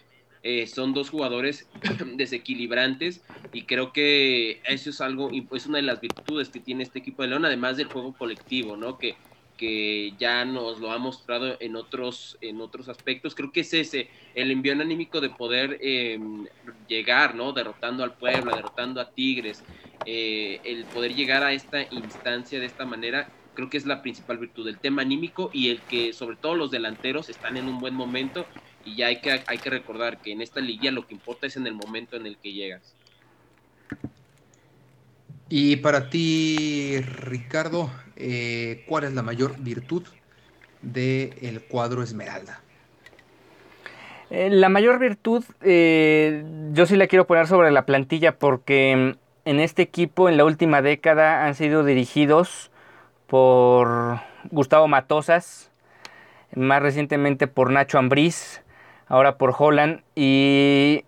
Eh, 0.43 0.67
son 0.67 0.95
dos 0.95 1.11
jugadores 1.11 1.69
desequilibrantes 2.17 3.23
y 3.53 3.67
creo 3.67 3.93
que 3.93 4.63
eso 4.65 4.89
es 4.89 5.01
algo, 5.03 5.31
es 5.55 5.67
una 5.67 5.79
de 5.79 5.83
las 5.83 6.01
virtudes 6.01 6.49
que 6.49 6.61
tiene 6.61 6.83
este 6.83 6.99
equipo 7.01 7.23
de 7.23 7.29
León, 7.29 7.45
además 7.45 7.77
del 7.77 7.89
juego 7.89 8.17
colectivo, 8.17 8.77
¿no? 8.77 8.97
Que, 8.97 9.21
que 9.61 10.15
ya 10.19 10.47
nos 10.47 10.81
lo 10.81 10.91
ha 10.91 10.97
mostrado 10.97 11.59
en 11.61 11.77
otros, 11.77 12.39
en 12.41 12.63
otros 12.63 12.89
aspectos. 12.89 13.35
Creo 13.35 13.53
que 13.53 13.61
es 13.61 13.75
ese, 13.75 14.09
el 14.35 14.51
envío 14.51 14.73
anímico 14.73 15.21
de 15.21 15.29
poder 15.29 15.77
em, 15.83 16.47
llegar, 16.89 17.35
¿no? 17.35 17.53
Derrotando 17.53 18.03
al 18.03 18.15
Puebla, 18.15 18.57
derrotando 18.57 19.03
a 19.03 19.11
Tigres, 19.11 19.63
eh, 20.07 20.63
el 20.65 20.87
poder 20.87 21.15
llegar 21.15 21.43
a 21.43 21.53
esta 21.53 21.83
instancia 21.93 22.59
de 22.59 22.65
esta 22.65 22.87
manera, 22.87 23.29
creo 23.53 23.69
que 23.69 23.77
es 23.77 23.85
la 23.85 24.01
principal 24.01 24.39
virtud, 24.39 24.65
del 24.65 24.79
tema 24.79 25.03
anímico 25.03 25.51
y 25.53 25.69
el 25.69 25.83
que 25.83 26.15
sobre 26.15 26.37
todo 26.37 26.55
los 26.55 26.71
delanteros 26.71 27.29
están 27.29 27.59
en 27.59 27.69
un 27.69 27.81
buen 27.81 27.93
momento 27.93 28.47
y 28.87 28.97
ya 28.97 29.09
hay 29.09 29.21
que, 29.21 29.43
hay 29.47 29.59
que 29.59 29.69
recordar 29.69 30.23
que 30.23 30.33
en 30.33 30.41
esta 30.41 30.61
liga 30.61 30.91
lo 30.91 31.07
que 31.07 31.13
importa 31.13 31.47
es 31.47 31.59
en 31.59 31.67
el 31.67 31.75
momento 31.75 32.17
en 32.17 32.25
el 32.25 32.39
que 32.39 32.55
llegas. 32.55 32.95
Y 35.51 35.77
para 35.77 36.09
ti, 36.09 36.99
Ricardo, 37.01 37.91
eh, 38.23 38.85
¿cuál 38.87 39.05
es 39.05 39.15
la 39.15 39.23
mayor 39.23 39.59
virtud 39.59 40.07
del 40.83 41.63
cuadro 41.69 42.03
Esmeralda? 42.03 42.61
Eh, 44.31 44.49
la 44.51 44.69
mayor 44.69 44.99
virtud, 44.99 45.45
eh, 45.63 46.45
yo 46.73 46.87
sí 46.87 46.97
la 46.97 47.07
quiero 47.07 47.27
poner 47.27 47.47
sobre 47.47 47.71
la 47.71 47.87
plantilla 47.87 48.39
porque 48.39 49.17
en 49.45 49.61
este 49.61 49.83
equipo 49.83 50.29
en 50.29 50.37
la 50.37 50.45
última 50.45 50.83
década 50.83 51.47
han 51.47 51.55
sido 51.55 51.83
dirigidos 51.83 52.71
por 53.27 54.21
Gustavo 54.51 54.87
Matosas, 54.87 55.73
más 56.55 56.83
recientemente 56.83 57.47
por 57.47 57.71
Nacho 57.71 57.99
Ambriz, 57.99 58.63
ahora 59.09 59.37
por 59.37 59.55
Holland 59.59 60.03
y 60.15 61.05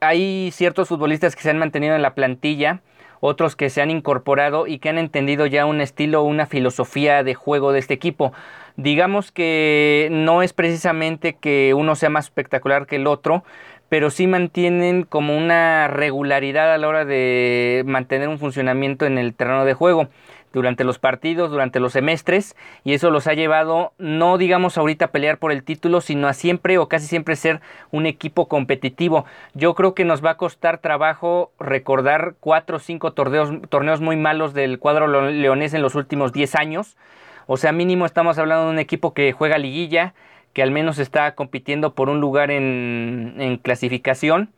hay 0.00 0.50
ciertos 0.52 0.88
futbolistas 0.88 1.36
que 1.36 1.42
se 1.42 1.50
han 1.50 1.58
mantenido 1.58 1.94
en 1.94 2.02
la 2.02 2.14
plantilla 2.14 2.82
otros 3.24 3.54
que 3.54 3.70
se 3.70 3.80
han 3.80 3.90
incorporado 3.90 4.66
y 4.66 4.80
que 4.80 4.88
han 4.88 4.98
entendido 4.98 5.46
ya 5.46 5.64
un 5.64 5.80
estilo, 5.80 6.24
una 6.24 6.46
filosofía 6.46 7.22
de 7.22 7.34
juego 7.34 7.72
de 7.72 7.78
este 7.78 7.94
equipo. 7.94 8.32
Digamos 8.76 9.30
que 9.30 10.08
no 10.10 10.42
es 10.42 10.52
precisamente 10.52 11.34
que 11.34 11.72
uno 11.72 11.94
sea 11.94 12.10
más 12.10 12.24
espectacular 12.24 12.86
que 12.86 12.96
el 12.96 13.06
otro, 13.06 13.44
pero 13.88 14.10
sí 14.10 14.26
mantienen 14.26 15.04
como 15.04 15.36
una 15.36 15.86
regularidad 15.86 16.74
a 16.74 16.78
la 16.78 16.88
hora 16.88 17.04
de 17.04 17.84
mantener 17.86 18.28
un 18.28 18.40
funcionamiento 18.40 19.06
en 19.06 19.18
el 19.18 19.34
terreno 19.34 19.64
de 19.64 19.74
juego 19.74 20.08
durante 20.52 20.84
los 20.84 20.98
partidos, 20.98 21.50
durante 21.50 21.80
los 21.80 21.92
semestres, 21.92 22.56
y 22.84 22.94
eso 22.94 23.10
los 23.10 23.26
ha 23.26 23.34
llevado, 23.34 23.92
no 23.98 24.38
digamos 24.38 24.78
ahorita 24.78 25.06
a 25.06 25.10
pelear 25.10 25.38
por 25.38 25.52
el 25.52 25.62
título, 25.62 26.00
sino 26.00 26.28
a 26.28 26.32
siempre 26.32 26.78
o 26.78 26.88
casi 26.88 27.06
siempre 27.06 27.36
ser 27.36 27.60
un 27.90 28.06
equipo 28.06 28.48
competitivo. 28.48 29.24
Yo 29.54 29.74
creo 29.74 29.94
que 29.94 30.04
nos 30.04 30.24
va 30.24 30.30
a 30.30 30.36
costar 30.36 30.78
trabajo 30.78 31.50
recordar 31.58 32.34
cuatro 32.40 32.76
o 32.76 32.80
cinco 32.80 33.12
torneos, 33.12 33.50
torneos 33.68 34.00
muy 34.00 34.16
malos 34.16 34.54
del 34.54 34.78
cuadro 34.78 35.06
leonés 35.30 35.74
en 35.74 35.82
los 35.82 35.94
últimos 35.94 36.32
diez 36.32 36.54
años. 36.54 36.96
O 37.46 37.56
sea, 37.56 37.72
mínimo 37.72 38.06
estamos 38.06 38.38
hablando 38.38 38.66
de 38.66 38.70
un 38.70 38.78
equipo 38.78 39.14
que 39.14 39.32
juega 39.32 39.58
liguilla, 39.58 40.14
que 40.52 40.62
al 40.62 40.70
menos 40.70 40.98
está 40.98 41.34
compitiendo 41.34 41.94
por 41.94 42.08
un 42.08 42.20
lugar 42.20 42.50
en, 42.50 43.34
en 43.38 43.56
clasificación 43.56 44.50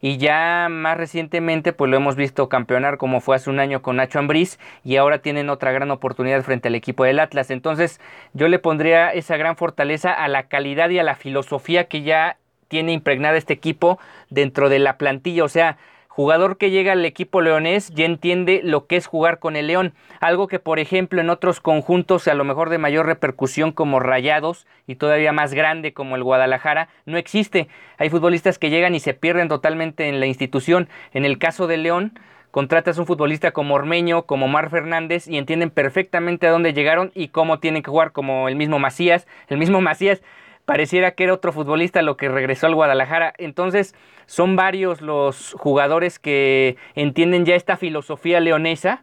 y 0.00 0.18
ya 0.18 0.68
más 0.70 0.96
recientemente 0.96 1.72
pues 1.72 1.90
lo 1.90 1.96
hemos 1.96 2.16
visto 2.16 2.48
campeonar 2.48 2.98
como 2.98 3.20
fue 3.20 3.36
hace 3.36 3.50
un 3.50 3.60
año 3.60 3.82
con 3.82 3.96
Nacho 3.96 4.18
Ambriz 4.18 4.58
y 4.84 4.96
ahora 4.96 5.18
tienen 5.18 5.50
otra 5.50 5.72
gran 5.72 5.90
oportunidad 5.90 6.42
frente 6.42 6.68
al 6.68 6.74
equipo 6.74 7.04
del 7.04 7.20
Atlas. 7.20 7.50
Entonces 7.50 8.00
yo 8.32 8.48
le 8.48 8.58
pondría 8.58 9.10
esa 9.12 9.36
gran 9.36 9.56
fortaleza 9.56 10.12
a 10.12 10.28
la 10.28 10.44
calidad 10.44 10.90
y 10.90 10.98
a 10.98 11.02
la 11.02 11.14
filosofía 11.14 11.84
que 11.84 12.02
ya 12.02 12.36
tiene 12.68 12.92
impregnada 12.92 13.36
este 13.36 13.54
equipo 13.54 13.98
dentro 14.30 14.68
de 14.68 14.78
la 14.78 14.98
plantilla, 14.98 15.44
o 15.44 15.48
sea, 15.48 15.78
Jugador 16.18 16.58
que 16.58 16.72
llega 16.72 16.94
al 16.94 17.04
equipo 17.04 17.42
leonés 17.42 17.90
ya 17.90 18.04
entiende 18.04 18.60
lo 18.64 18.88
que 18.88 18.96
es 18.96 19.06
jugar 19.06 19.38
con 19.38 19.54
el 19.54 19.68
León, 19.68 19.94
algo 20.18 20.48
que 20.48 20.58
por 20.58 20.80
ejemplo 20.80 21.20
en 21.20 21.30
otros 21.30 21.60
conjuntos 21.60 22.26
a 22.26 22.34
lo 22.34 22.42
mejor 22.42 22.70
de 22.70 22.78
mayor 22.78 23.06
repercusión 23.06 23.70
como 23.70 24.00
Rayados 24.00 24.66
y 24.88 24.96
todavía 24.96 25.30
más 25.30 25.54
grande 25.54 25.92
como 25.92 26.16
el 26.16 26.24
Guadalajara 26.24 26.88
no 27.06 27.18
existe. 27.18 27.68
Hay 27.98 28.10
futbolistas 28.10 28.58
que 28.58 28.68
llegan 28.68 28.96
y 28.96 28.98
se 28.98 29.14
pierden 29.14 29.46
totalmente 29.46 30.08
en 30.08 30.18
la 30.18 30.26
institución. 30.26 30.88
En 31.12 31.24
el 31.24 31.38
caso 31.38 31.68
de 31.68 31.76
León, 31.76 32.18
contratas 32.50 32.98
un 32.98 33.06
futbolista 33.06 33.52
como 33.52 33.76
Ormeño, 33.76 34.22
como 34.22 34.48
Mar 34.48 34.70
Fernández 34.70 35.28
y 35.28 35.38
entienden 35.38 35.70
perfectamente 35.70 36.48
a 36.48 36.50
dónde 36.50 36.72
llegaron 36.72 37.12
y 37.14 37.28
cómo 37.28 37.60
tienen 37.60 37.84
que 37.84 37.92
jugar 37.92 38.10
como 38.10 38.48
el 38.48 38.56
mismo 38.56 38.80
Macías. 38.80 39.28
El 39.46 39.58
mismo 39.58 39.80
Macías 39.80 40.20
pareciera 40.68 41.12
que 41.12 41.24
era 41.24 41.32
otro 41.32 41.50
futbolista 41.50 42.02
lo 42.02 42.18
que 42.18 42.28
regresó 42.28 42.66
al 42.66 42.74
Guadalajara. 42.74 43.32
Entonces, 43.38 43.94
son 44.26 44.54
varios 44.54 45.00
los 45.00 45.54
jugadores 45.54 46.18
que 46.18 46.76
entienden 46.94 47.46
ya 47.46 47.54
esta 47.54 47.78
filosofía 47.78 48.38
leonesa 48.38 49.02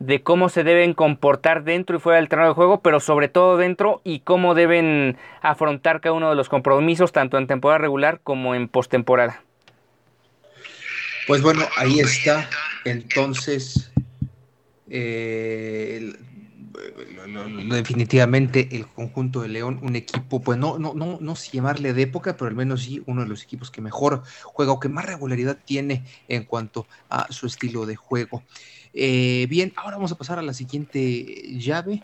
de 0.00 0.24
cómo 0.24 0.48
se 0.48 0.64
deben 0.64 0.94
comportar 0.94 1.62
dentro 1.62 1.96
y 1.96 2.00
fuera 2.00 2.16
del 2.16 2.28
terreno 2.28 2.48
de 2.48 2.54
juego, 2.54 2.82
pero 2.82 2.98
sobre 2.98 3.28
todo 3.28 3.56
dentro 3.56 4.00
y 4.02 4.20
cómo 4.20 4.56
deben 4.56 5.16
afrontar 5.40 6.00
cada 6.00 6.16
uno 6.16 6.30
de 6.30 6.34
los 6.34 6.48
compromisos, 6.48 7.12
tanto 7.12 7.38
en 7.38 7.46
temporada 7.46 7.78
regular 7.78 8.18
como 8.24 8.56
en 8.56 8.66
postemporada. 8.66 9.44
Pues 11.28 11.42
bueno, 11.42 11.62
ahí 11.76 12.00
está 12.00 12.50
entonces 12.84 13.92
eh, 14.90 16.12
definitivamente 17.74 18.68
el 18.76 18.86
conjunto 18.86 19.42
de 19.42 19.48
León, 19.48 19.80
un 19.82 19.96
equipo, 19.96 20.40
pues 20.40 20.58
no, 20.58 20.78
no, 20.78 20.94
no, 20.94 21.18
no 21.20 21.36
sé 21.36 21.50
llamarle 21.52 21.92
de 21.92 22.02
época, 22.02 22.36
pero 22.36 22.48
al 22.48 22.56
menos 22.56 22.82
sí 22.82 23.02
uno 23.06 23.22
de 23.22 23.28
los 23.28 23.42
equipos 23.42 23.70
que 23.70 23.80
mejor 23.80 24.22
juega 24.44 24.72
o 24.72 24.80
que 24.80 24.88
más 24.88 25.04
regularidad 25.06 25.58
tiene 25.64 26.04
en 26.28 26.44
cuanto 26.44 26.86
a 27.08 27.32
su 27.32 27.46
estilo 27.46 27.86
de 27.86 27.96
juego. 27.96 28.42
Eh, 28.92 29.46
bien, 29.48 29.72
ahora 29.76 29.96
vamos 29.96 30.12
a 30.12 30.18
pasar 30.18 30.38
a 30.38 30.42
la 30.42 30.54
siguiente 30.54 31.58
llave. 31.58 32.02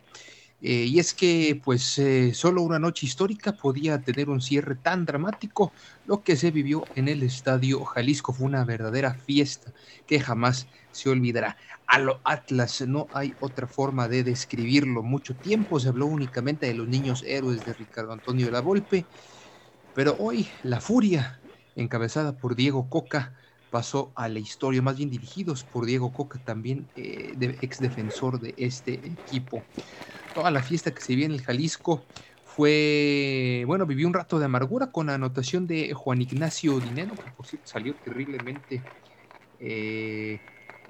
Eh, 0.67 0.87
y 0.87 0.99
es 0.99 1.13
que, 1.15 1.61
pues, 1.63 1.99
eh, 1.99 2.33
solo 2.33 2.63
una 2.63 2.79
noche 2.79 3.05
histórica 3.07 3.59
podía 3.59 4.03
tener 4.03 4.31
un 4.31 4.41
cierre 4.41 4.77
tan 4.77 5.05
dramático. 5.05 5.75
Lo 6.05 6.23
que 6.25 6.37
se 6.37 6.51
vivió 6.51 6.91
en 6.95 7.09
el 7.09 7.23
Estadio 7.23 7.85
Jalisco 7.85 8.33
fue 8.33 8.47
una 8.47 8.65
verdadera 8.65 9.13
fiesta 9.15 9.75
que 10.07 10.21
jamás 10.21 10.69
se 10.91 11.11
olvidará. 11.11 11.59
A 11.87 11.99
lo 11.99 12.23
Atlas 12.25 12.81
no 12.89 13.11
hay 13.13 13.35
otra 13.41 13.67
forma 13.69 14.09
de 14.09 14.25
describirlo. 14.25 15.03
Mucho 15.03 15.37
tiempo 15.39 15.79
se 15.81 15.89
habló 15.89 16.07
únicamente 16.07 16.65
de 16.67 16.75
los 16.75 16.89
niños 16.89 17.23
héroes 17.27 17.65
de 17.65 17.75
Ricardo 17.75 18.13
Antonio 18.13 18.47
de 18.47 18.53
la 18.53 18.61
Volpe, 18.63 19.09
pero 19.93 20.17
hoy 20.19 20.49
la 20.63 20.81
furia, 20.81 21.45
encabezada 21.75 22.39
por 22.39 22.57
Diego 22.57 22.89
Coca, 22.91 23.37
pasó 23.75 24.13
a 24.15 24.29
la 24.29 24.39
historia, 24.39 24.81
más 24.83 24.97
bien 24.99 25.11
dirigidos 25.11 25.65
por 25.65 25.85
Diego 25.85 26.13
Coca, 26.15 26.41
también 26.45 26.93
eh, 26.95 27.35
ex 27.61 27.81
defensor 27.81 28.39
de 28.39 28.55
este 28.57 29.09
equipo. 29.09 29.67
Toda 30.33 30.51
la 30.51 30.63
fiesta 30.63 30.95
que 30.95 31.03
se 31.03 31.17
vio 31.17 31.27
en 31.27 31.33
el 31.33 31.43
Jalisco 31.43 32.09
fue, 32.45 33.65
bueno, 33.67 33.87
vivió 33.87 34.07
un 34.09 34.15
rato 34.15 34.39
de 34.39 34.47
amargura 34.47 34.93
con 34.93 35.07
la 35.09 35.15
anotación 35.15 35.67
de 35.67 35.95
Juan 35.95 36.23
Ignacio 36.23 36.81
Dinero, 36.81 37.19
que 37.21 37.31
por 37.31 37.47
cierto 37.47 37.69
salió 37.69 37.97
terriblemente, 37.99 38.87
eh, 39.59 40.43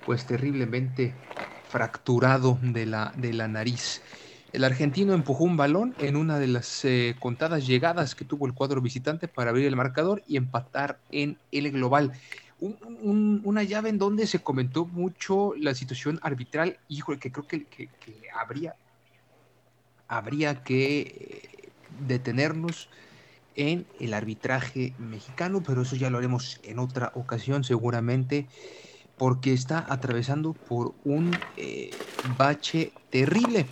pues 0.05 0.27
terriblemente 0.27 1.21
fracturado 1.63 2.59
de 2.63 2.87
la, 2.87 3.13
de 3.17 3.33
la 3.33 3.49
nariz. 3.49 4.03
El 4.53 4.65
argentino 4.65 5.15
empujó 5.15 5.45
un 5.45 5.57
balón 5.57 5.95
en 5.99 6.17
una 6.17 6.39
de 6.39 6.47
las 6.47 6.85
eh, 6.85 7.17
contadas 7.19 7.67
llegadas 7.67 8.15
que 8.15 8.25
tuvo 8.25 8.47
el 8.47 8.55
cuadro 8.55 8.81
visitante 8.81 9.27
para 9.29 9.51
abrir 9.51 9.67
el 9.67 9.77
marcador 9.77 10.23
y 10.27 10.37
empatar 10.37 11.03
en 11.11 11.41
el 11.51 11.73
global 11.73 12.13
una 13.03 13.63
llave 13.63 13.91
en 13.91 13.99
donde 13.99 14.27
se 14.27 14.41
comentó 14.41 14.87
mucho 14.87 15.55
la 15.57 15.75
situación 15.75 16.19
arbitral, 16.23 16.79
híjole, 16.89 17.19
que 17.19 17.31
creo 17.33 17.47
que, 17.47 17.89
habría, 18.35 18.75
habría 20.09 20.63
que 20.63 21.01
eh, 21.01 21.69
detenernos 22.07 22.89
en 23.57 23.87
el 24.01 24.15
arbitraje 24.15 24.95
mexicano, 24.99 25.63
pero 25.63 25.83
eso 25.83 25.97
ya 25.97 26.11
lo 26.11 26.19
haremos 26.19 26.61
en 26.63 26.79
otra 26.79 27.13
ocasión 27.15 27.65
seguramente, 27.65 28.47
porque 29.17 29.53
está 29.53 29.85
atravesando 29.89 30.55
por 30.55 30.95
un 31.05 31.37
eh, 31.57 31.91
bache 32.37 32.93
terrible. 33.11 33.67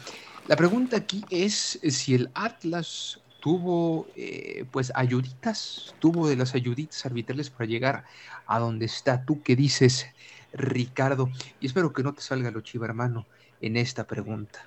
La 0.49 0.57
pregunta 0.57 0.97
aquí 0.97 1.25
es 1.31 1.81
si 1.83 2.15
el 2.15 2.31
Atlas 2.35 3.22
tuvo 3.43 4.07
eh, 4.15 4.65
pues 4.71 4.93
ayuditas, 4.95 5.97
tuvo 5.99 6.29
de 6.29 6.37
las 6.37 6.55
ayuditas 6.55 7.05
arbitrales 7.05 7.51
para 7.51 7.67
llegar 7.67 8.05
a 8.47 8.61
donde 8.61 8.87
está. 8.87 9.25
¿Tú 9.25 9.43
qué 9.43 9.57
dices, 9.57 10.07
Ricardo? 10.53 11.29
Y 11.59 11.67
espero 11.67 11.93
que 11.93 12.05
no 12.05 12.13
te 12.13 12.23
salga 12.23 12.53
lo 12.53 12.61
chiva, 12.61 12.87
hermano, 12.87 13.27
en 13.61 13.77
esta 13.77 14.05
pregunta. 14.05 14.65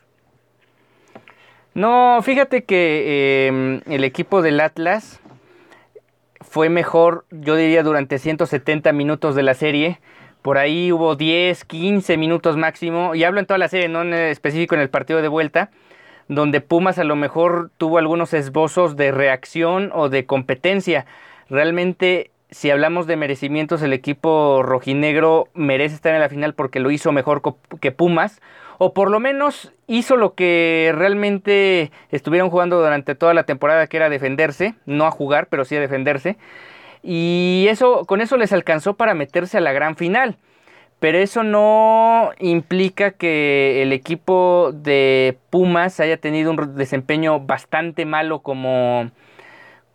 No, 1.74 2.20
fíjate 2.22 2.66
que 2.66 3.48
em, 3.48 3.82
el 3.86 4.04
equipo 4.04 4.42
del 4.42 4.60
Atlas 4.60 5.22
fue 6.42 6.68
mejor, 6.68 7.26
yo 7.32 7.56
diría, 7.56 7.82
durante 7.82 8.20
170 8.20 8.92
minutos 8.92 9.36
de 9.36 9.44
la 9.44 9.54
serie. 9.54 10.02
Por 10.42 10.58
ahí 10.58 10.92
hubo 10.92 11.16
10, 11.16 11.64
15 11.64 12.18
minutos 12.18 12.58
máximo, 12.58 13.16
y 13.16 13.24
hablo 13.24 13.40
en 13.40 13.46
toda 13.46 13.58
la 13.58 13.70
serie, 13.70 13.88
no 13.88 14.02
en 14.02 14.14
específico 14.14 14.76
en 14.76 14.82
el 14.82 14.90
partido 14.90 15.22
de 15.22 15.30
vuelta, 15.30 15.72
donde 16.28 16.62
Pumas 16.62 16.98
a 17.00 17.04
lo 17.04 17.16
mejor 17.16 17.72
tuvo 17.78 17.98
algunos 17.98 18.34
esbozos 18.34 18.96
de 18.96 19.12
reacción 19.12 19.92
o 19.94 20.10
de 20.10 20.26
competencia. 20.26 21.06
Realmente 21.50 22.32
si 22.52 22.72
hablamos 22.72 23.08
de 23.08 23.18
merecimientos, 23.18 23.82
el 23.82 23.92
equipo 23.92 24.64
rojinegro 24.64 25.50
merece 25.54 25.96
estar 25.96 26.14
en 26.14 26.22
la 26.22 26.30
final 26.30 26.54
porque 26.54 26.80
lo 26.80 26.92
hizo 26.92 27.12
mejor 27.12 27.42
que 27.82 27.92
Pumas, 27.92 28.42
o 28.78 28.94
por 28.94 29.12
lo 29.12 29.20
menos 29.20 29.74
hizo 29.88 30.16
lo 30.16 30.36
que 30.36 30.94
realmente 30.96 31.92
estuvieron 32.12 32.50
jugando 32.50 32.80
durante 32.80 33.16
toda 33.16 33.34
la 33.34 33.44
temporada, 33.44 33.88
que 33.88 33.98
era 33.98 34.10
defenderse, 34.10 34.76
no 34.86 35.06
a 35.06 35.12
jugar, 35.12 35.48
pero 35.48 35.66
sí 35.66 35.76
a 35.76 35.82
defenderse. 35.82 36.38
Y 37.04 37.68
eso, 37.70 38.06
con 38.06 38.22
eso 38.22 38.38
les 38.38 38.54
alcanzó 38.54 38.96
para 38.96 39.14
meterse 39.14 39.58
a 39.58 39.62
la 39.62 39.74
gran 39.74 39.96
final. 39.96 40.38
Pero 41.06 41.20
eso 41.20 41.44
no 41.44 42.32
implica 42.40 43.12
que 43.12 43.84
el 43.84 43.94
equipo 43.94 44.72
de 44.74 45.38
Pumas 45.52 46.00
haya 46.00 46.18
tenido 46.18 46.50
un 46.50 46.76
desempeño 46.76 47.42
bastante 47.42 48.06
malo 48.06 48.40
como, 48.40 49.12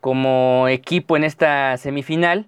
como 0.01 0.69
equipo 0.69 1.17
en 1.17 1.25
esta 1.25 1.77
semifinal. 1.79 2.47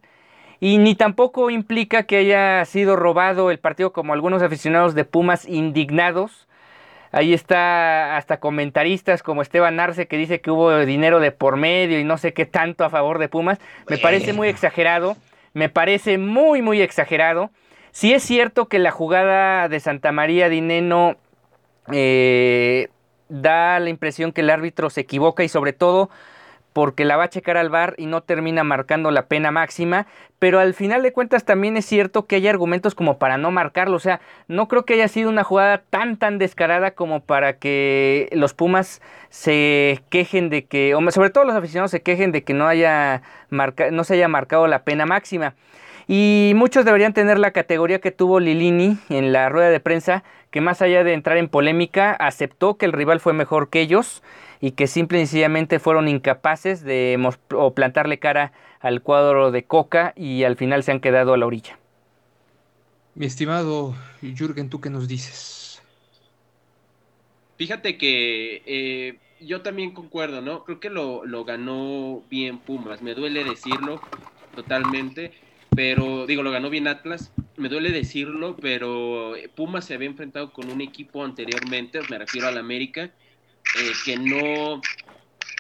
Y 0.61 0.78
ni 0.78 0.95
tampoco 0.95 1.50
implica 1.50 2.04
que 2.04 2.19
haya 2.19 2.64
sido 2.64 2.95
robado 2.95 3.50
el 3.50 3.59
partido 3.59 3.92
como 3.92 4.12
algunos 4.12 4.45
aficionados 4.45 4.95
de 4.95 5.07
Pumas 5.07 5.45
indignados. 5.49 6.47
Ahí 7.11 7.35
está 7.35 8.16
hasta 8.16 8.38
comentaristas 8.38 9.25
como 9.25 9.42
Esteban 9.42 9.81
Arce 9.81 10.07
que 10.07 10.16
dice 10.16 10.40
que 10.40 10.52
hubo 10.52 10.87
dinero 10.87 11.19
de 11.19 11.33
por 11.33 11.57
medio 11.57 11.99
y 11.99 12.04
no 12.04 12.16
sé 12.16 12.33
qué 12.33 12.47
tanto 12.47 12.85
a 12.85 12.90
favor 12.90 13.19
de 13.19 13.28
Pumas. 13.28 13.59
Me 13.88 13.99
parece 13.99 14.33
muy 14.33 14.47
exagerado. 14.47 15.16
Me 15.52 15.69
parece 15.69 16.16
muy, 16.16 16.62
muy 16.62 16.81
exagerado. 16.81 17.50
Sí 17.93 18.15
es 18.15 18.23
cierto 18.23 18.67
que 18.69 18.79
la 18.79 18.91
jugada 18.91 19.69
de 19.69 19.79
Santa 19.79 20.13
María 20.13 20.49
Dineno 20.49 21.17
eh, 21.93 22.89
da 23.29 23.79
la 23.81 23.91
impresión 23.91 24.33
que 24.33 24.41
el 24.41 24.49
árbitro 24.49 24.89
se 24.89 25.03
equivoca 25.03 25.45
y 25.45 25.49
sobre 25.49 25.75
todo 25.75 26.09
porque 26.73 27.05
la 27.05 27.19
va 27.19 27.25
a 27.25 27.29
checar 27.29 27.59
al 27.59 27.69
bar 27.69 27.95
y 27.99 28.07
no 28.07 28.23
termina 28.23 28.65
marcando 28.65 29.11
la 29.11 29.27
pena 29.27 29.51
máxima, 29.51 30.07
pero 30.39 30.59
al 30.59 30.73
final 30.73 31.03
de 31.03 31.13
cuentas 31.13 31.45
también 31.45 31.77
es 31.77 31.85
cierto 31.85 32.27
que 32.27 32.37
hay 32.37 32.49
argumentos 32.49 32.95
como 32.95 33.19
para 33.19 33.37
no 33.37 33.51
marcarlo, 33.51 33.97
o 33.97 34.01
sea, 34.01 34.23
no 34.49 34.69
creo 34.69 34.87
que 34.87 34.95
haya 34.95 35.09
sido 35.09 35.29
una 35.29 35.45
jugada 35.45 35.83
tan 35.91 36.17
tan 36.17 36.39
descarada 36.39 36.93
como 36.93 37.21
para 37.21 37.59
que 37.59 38.31
los 38.33 38.55
Pumas 38.55 39.03
se 39.29 40.03
quejen 40.09 40.49
de 40.49 40.65
que, 40.65 40.95
o 40.95 41.11
sobre 41.11 41.29
todo 41.29 41.45
los 41.45 41.55
aficionados 41.55 41.91
se 41.91 42.01
quejen 42.01 42.33
de 42.33 42.43
que 42.43 42.55
no 42.55 42.67
haya 42.67 43.21
no 43.51 44.05
se 44.05 44.15
haya 44.15 44.29
marcado 44.29 44.67
la 44.67 44.83
pena 44.83 45.05
máxima. 45.05 45.55
Y 46.14 46.52
muchos 46.57 46.85
deberían 46.85 47.14
tener 47.14 47.38
la 47.38 47.52
categoría 47.52 47.99
que 47.99 48.11
tuvo 48.11 48.38
Lilini 48.38 48.99
en 49.09 49.33
la 49.33 49.49
rueda 49.49 49.71
de 49.71 49.81
prensa, 49.81 50.25
que 50.50 50.61
más 50.61 50.83
allá 50.83 51.04
de 51.04 51.14
entrar 51.14 51.38
en 51.38 51.49
polémica, 51.49 52.12
aceptó 52.12 52.76
que 52.76 52.85
el 52.85 52.92
rival 52.92 53.19
fue 53.19 53.33
mejor 53.33 53.71
que 53.71 53.81
ellos 53.81 54.23
y 54.61 54.73
que 54.73 54.88
simple 54.88 55.16
y 55.16 55.21
sencillamente 55.23 55.78
fueron 55.78 56.09
incapaces 56.09 56.85
de 56.85 57.19
o 57.54 57.73
plantarle 57.73 58.19
cara 58.19 58.52
al 58.81 59.00
cuadro 59.00 59.52
de 59.52 59.64
Coca 59.64 60.12
y 60.14 60.45
al 60.45 60.57
final 60.57 60.83
se 60.83 60.92
han 60.92 61.00
quedado 61.00 61.33
a 61.33 61.38
la 61.38 61.47
orilla. 61.47 61.78
Mi 63.14 63.25
estimado 63.25 63.95
Jürgen, 64.21 64.69
¿tú 64.69 64.83
qué 64.83 64.90
nos 64.90 65.09
dices? 65.09 65.83
Fíjate 67.57 67.97
que 67.97 68.62
eh, 68.66 69.19
yo 69.40 69.62
también 69.62 69.92
concuerdo, 69.92 70.42
¿no? 70.42 70.64
Creo 70.64 70.78
que 70.78 70.90
lo, 70.90 71.25
lo 71.25 71.47
ganó 71.47 72.23
bien 72.28 72.59
Pumas, 72.59 73.00
me 73.00 73.14
duele 73.14 73.45
decirlo 73.45 73.99
totalmente, 74.54 75.33
pero 75.75 76.26
digo, 76.26 76.43
lo 76.43 76.50
ganó 76.50 76.71
bien 76.71 76.88
Atlas, 76.88 77.33
me 77.57 77.69
duele 77.69 77.91
decirlo, 77.91 78.57
pero 78.61 79.35
Pumas 79.55 79.85
se 79.87 79.95
había 79.95 80.09
enfrentado 80.09 80.52
con 80.52 80.71
un 80.71 80.81
equipo 80.81 81.25
anteriormente, 81.25 82.00
me 82.09 82.19
refiero 82.19 82.49
al 82.49 82.59
América, 82.59 83.05
eh, 83.05 83.93
que 84.05 84.17
no, 84.17 84.81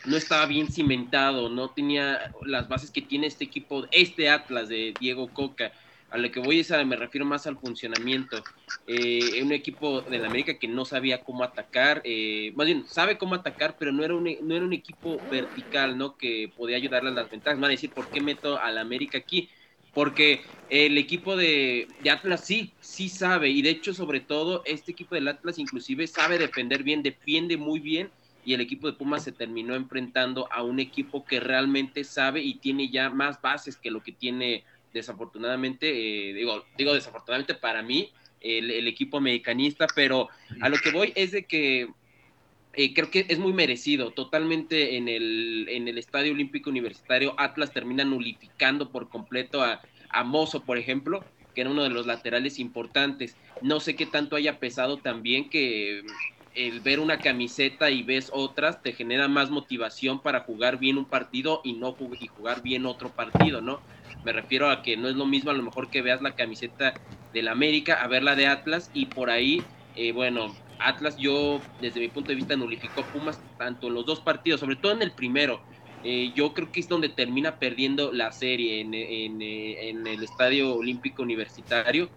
no 0.04 0.16
estaba 0.16 0.46
bien 0.46 0.70
cimentado, 0.70 1.48
no 1.48 1.70
tenía 1.70 2.32
las 2.44 2.68
bases 2.68 2.90
que 2.90 3.02
tiene 3.02 3.26
este 3.26 3.44
equipo, 3.44 3.86
este 3.90 4.28
Atlas 4.28 4.68
de 4.68 4.94
Diego 4.98 5.28
Coca. 5.28 5.72
A 6.10 6.18
lo 6.18 6.30
que 6.30 6.40
voy 6.40 6.60
es 6.60 6.70
a, 6.70 6.84
me 6.84 6.96
refiero 6.96 7.24
más 7.24 7.46
al 7.46 7.56
funcionamiento. 7.56 8.44
Eh, 8.86 9.42
un 9.42 9.50
equipo 9.50 10.02
de 10.02 10.18
la 10.18 10.26
América 10.26 10.58
que 10.58 10.68
no 10.68 10.84
sabía 10.84 11.22
cómo 11.22 11.42
atacar, 11.42 12.02
eh, 12.04 12.52
más 12.54 12.66
bien 12.66 12.84
sabe 12.86 13.16
cómo 13.16 13.34
atacar, 13.34 13.76
pero 13.78 13.92
no 13.92 14.04
era, 14.04 14.14
un, 14.14 14.24
no 14.42 14.54
era 14.54 14.62
un 14.62 14.74
equipo 14.74 15.18
vertical, 15.30 15.96
¿no? 15.96 16.18
Que 16.18 16.52
podía 16.54 16.76
ayudarle 16.76 17.08
a 17.08 17.14
las 17.14 17.30
ventajas. 17.30 17.58
Van 17.58 17.70
a 17.70 17.72
decir, 17.72 17.92
¿por 17.92 18.08
qué 18.08 18.20
meto 18.20 18.58
a 18.58 18.70
la 18.70 18.82
América 18.82 19.16
aquí? 19.16 19.48
Porque 19.94 20.42
el 20.70 20.96
equipo 20.96 21.36
de, 21.36 21.86
Atlas 22.10 22.46
sí, 22.46 22.72
sí 22.80 23.08
sabe, 23.08 23.50
y 23.50 23.62
de 23.62 23.70
hecho, 23.70 23.92
sobre 23.92 24.20
todo, 24.20 24.62
este 24.64 24.92
equipo 24.92 25.14
del 25.14 25.28
Atlas 25.28 25.58
inclusive 25.58 26.06
sabe 26.06 26.38
defender 26.38 26.82
bien, 26.82 27.02
defiende 27.02 27.56
muy 27.56 27.78
bien, 27.78 28.10
y 28.44 28.54
el 28.54 28.60
equipo 28.60 28.86
de 28.86 28.94
Pumas 28.94 29.22
se 29.22 29.32
terminó 29.32 29.74
enfrentando 29.74 30.50
a 30.50 30.62
un 30.62 30.80
equipo 30.80 31.24
que 31.24 31.40
realmente 31.40 32.04
sabe 32.04 32.42
y 32.42 32.54
tiene 32.54 32.90
ya 32.90 33.10
más 33.10 33.40
bases 33.40 33.76
que 33.76 33.90
lo 33.90 34.02
que 34.02 34.12
tiene 34.12 34.64
desafortunadamente, 34.92 35.90
eh, 35.90 36.32
digo, 36.34 36.64
digo 36.76 36.94
desafortunadamente 36.94 37.54
para 37.54 37.82
mí, 37.82 38.10
el, 38.40 38.88
equipo 38.88 39.18
americanista, 39.18 39.86
pero 39.94 40.28
a 40.60 40.68
lo 40.68 40.76
que 40.78 40.90
voy 40.90 41.12
es 41.14 41.32
de 41.32 41.44
que 41.44 41.88
eh, 42.74 42.94
creo 42.94 43.10
que 43.10 43.26
es 43.28 43.38
muy 43.38 43.52
merecido, 43.52 44.12
totalmente 44.12 44.96
en 44.96 45.08
el, 45.08 45.66
en 45.68 45.88
el 45.88 45.98
Estadio 45.98 46.32
Olímpico 46.32 46.70
Universitario, 46.70 47.34
Atlas 47.38 47.72
termina 47.72 48.04
nulificando 48.04 48.90
por 48.90 49.08
completo 49.08 49.62
a, 49.62 49.82
a 50.10 50.24
Mozo, 50.24 50.64
por 50.64 50.78
ejemplo, 50.78 51.26
que 51.54 51.62
era 51.62 51.70
uno 51.70 51.82
de 51.82 51.90
los 51.90 52.06
laterales 52.06 52.58
importantes. 52.58 53.38
No 53.60 53.80
sé 53.80 53.96
qué 53.96 54.06
tanto 54.06 54.36
haya 54.36 54.58
pesado 54.58 55.02
también 55.02 55.50
que 55.50 56.02
el 56.54 56.80
ver 56.80 57.00
una 57.00 57.18
camiseta 57.18 57.90
y 57.90 58.02
ves 58.02 58.30
otras 58.32 58.82
te 58.82 58.92
genera 58.92 59.28
más 59.28 59.50
motivación 59.50 60.22
para 60.22 60.40
jugar 60.40 60.78
bien 60.78 60.98
un 60.98 61.08
partido 61.08 61.60
y 61.64 61.74
no 61.74 61.96
y 62.18 62.26
jugar 62.26 62.62
bien 62.62 62.86
otro 62.86 63.14
partido, 63.14 63.60
¿no? 63.60 63.82
Me 64.22 64.32
refiero 64.32 64.70
a 64.70 64.82
que 64.82 64.96
no 64.96 65.08
es 65.08 65.16
lo 65.16 65.26
mismo 65.26 65.50
a 65.50 65.54
lo 65.54 65.62
mejor 65.62 65.90
que 65.90 66.02
veas 66.02 66.20
la 66.22 66.34
camiseta 66.34 67.00
del 67.32 67.48
América 67.48 67.94
a 67.94 68.08
ver 68.08 68.22
la 68.22 68.36
de 68.36 68.46
Atlas 68.46 68.90
y 68.92 69.06
por 69.06 69.30
ahí, 69.30 69.70
eh, 69.94 70.12
bueno, 70.12 70.54
Atlas 70.88 71.16
yo 71.18 71.70
desde 71.78 72.00
mi 72.00 72.08
punto 72.08 72.30
de 72.32 72.36
vista 72.36 72.56
nulificó 72.56 73.10
Pumas 73.10 73.40
tanto 73.56 73.88
en 73.88 73.94
los 73.94 74.06
dos 74.06 74.20
partidos, 74.20 74.60
sobre 74.60 74.76
todo 74.76 74.92
en 74.92 75.02
el 75.02 75.14
primero. 75.14 75.62
Eh, 76.02 76.32
yo 76.34 76.52
creo 76.52 76.72
que 76.72 76.80
es 76.80 76.88
donde 76.88 77.08
termina 77.10 77.58
perdiendo 77.58 78.12
la 78.12 78.32
serie 78.32 78.80
en, 78.80 78.92
eh, 78.94 79.26
en, 79.88 80.06
el 80.06 80.22
Estadio 80.22 80.74
Olímpico 80.74 81.22
Universitario 81.22 82.10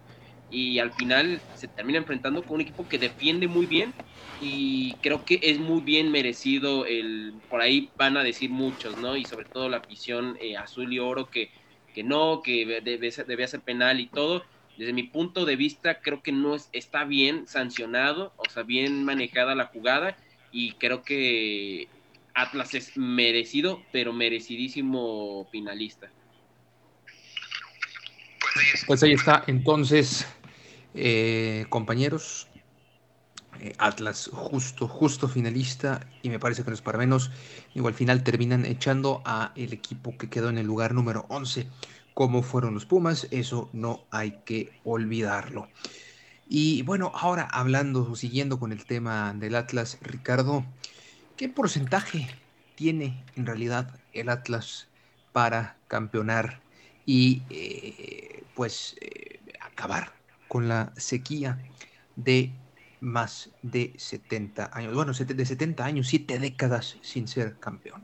y 0.48 0.78
al 0.80 0.92
final 0.92 1.42
se 1.52 1.68
termina 1.68 1.98
enfrentando 1.98 2.44
con 2.46 2.56
un 2.56 2.60
equipo 2.62 2.88
que 2.88 2.98
defiende 2.98 3.46
muy 3.48 3.66
bien 3.66 3.94
y 4.38 5.00
creo 5.00 5.24
que 5.24 5.38
es 5.42 5.58
muy 5.58 5.82
bien 5.82 6.10
merecido 6.10 6.84
el 6.86 7.42
por 7.48 7.60
ahí 7.62 7.92
van 7.96 8.16
a 8.16 8.24
decir 8.24 8.50
muchos 8.50 8.96
no 8.98 9.16
y 9.16 9.24
sobre 9.24 9.46
todo 9.46 9.68
la 9.68 9.78
afición 9.78 10.36
eh, 10.40 10.56
azul 10.56 10.92
y 10.92 10.98
oro 10.98 11.30
que, 11.30 11.50
que 11.92 12.02
no 12.02 12.42
que 12.42 12.80
debe 12.82 13.12
ser 13.12 13.62
penal 13.62 14.00
y 14.00 14.08
todo 14.10 14.44
desde 14.76 14.92
mi 14.92 15.04
punto 15.04 15.44
de 15.44 15.56
vista, 15.56 16.00
creo 16.00 16.22
que 16.22 16.32
no 16.32 16.54
es, 16.54 16.68
está 16.72 17.04
bien 17.04 17.46
sancionado, 17.46 18.34
o 18.36 18.50
sea, 18.50 18.62
bien 18.62 19.04
manejada 19.04 19.54
la 19.54 19.66
jugada, 19.66 20.16
y 20.52 20.72
creo 20.72 21.02
que 21.02 21.88
Atlas 22.34 22.74
es 22.74 22.96
merecido, 22.96 23.82
pero 23.92 24.12
merecidísimo 24.12 25.48
finalista. 25.50 26.10
Pues 28.86 29.02
ahí 29.02 29.12
está, 29.12 29.44
entonces, 29.46 30.26
eh, 30.94 31.66
compañeros, 31.68 32.48
eh, 33.60 33.72
Atlas 33.78 34.30
justo, 34.32 34.86
justo 34.86 35.28
finalista, 35.28 36.06
y 36.22 36.28
me 36.28 36.38
parece 36.38 36.62
que 36.62 36.70
no 36.70 36.74
es 36.74 36.82
para 36.82 36.98
menos, 36.98 37.30
igual 37.74 37.94
al 37.94 37.98
final 37.98 38.22
terminan 38.22 38.66
echando 38.66 39.22
a 39.24 39.52
el 39.56 39.72
equipo 39.72 40.16
que 40.18 40.28
quedó 40.28 40.50
en 40.50 40.58
el 40.58 40.66
lugar 40.66 40.92
número 40.92 41.24
11 41.28 41.66
cómo 42.16 42.42
fueron 42.42 42.72
los 42.72 42.86
Pumas, 42.86 43.28
eso 43.30 43.68
no 43.74 44.00
hay 44.10 44.38
que 44.46 44.72
olvidarlo. 44.84 45.68
Y 46.48 46.80
bueno, 46.80 47.12
ahora 47.14 47.46
hablando, 47.52 48.16
siguiendo 48.16 48.58
con 48.58 48.72
el 48.72 48.86
tema 48.86 49.34
del 49.34 49.54
Atlas, 49.54 49.98
Ricardo, 50.00 50.64
¿qué 51.36 51.50
porcentaje 51.50 52.26
tiene 52.74 53.22
en 53.36 53.44
realidad 53.44 54.00
el 54.14 54.30
Atlas 54.30 54.88
para 55.34 55.76
campeonar 55.88 56.62
y 57.04 57.42
eh, 57.50 58.44
pues 58.54 58.96
eh, 59.02 59.38
acabar 59.60 60.14
con 60.48 60.68
la 60.68 60.94
sequía 60.96 61.58
de 62.16 62.50
más 63.00 63.50
de 63.60 63.92
70 63.98 64.70
años, 64.72 64.94
bueno, 64.94 65.12
de 65.12 65.44
70 65.44 65.84
años, 65.84 66.08
7 66.08 66.38
décadas 66.38 66.96
sin 67.02 67.28
ser 67.28 67.58
campeón? 67.58 68.02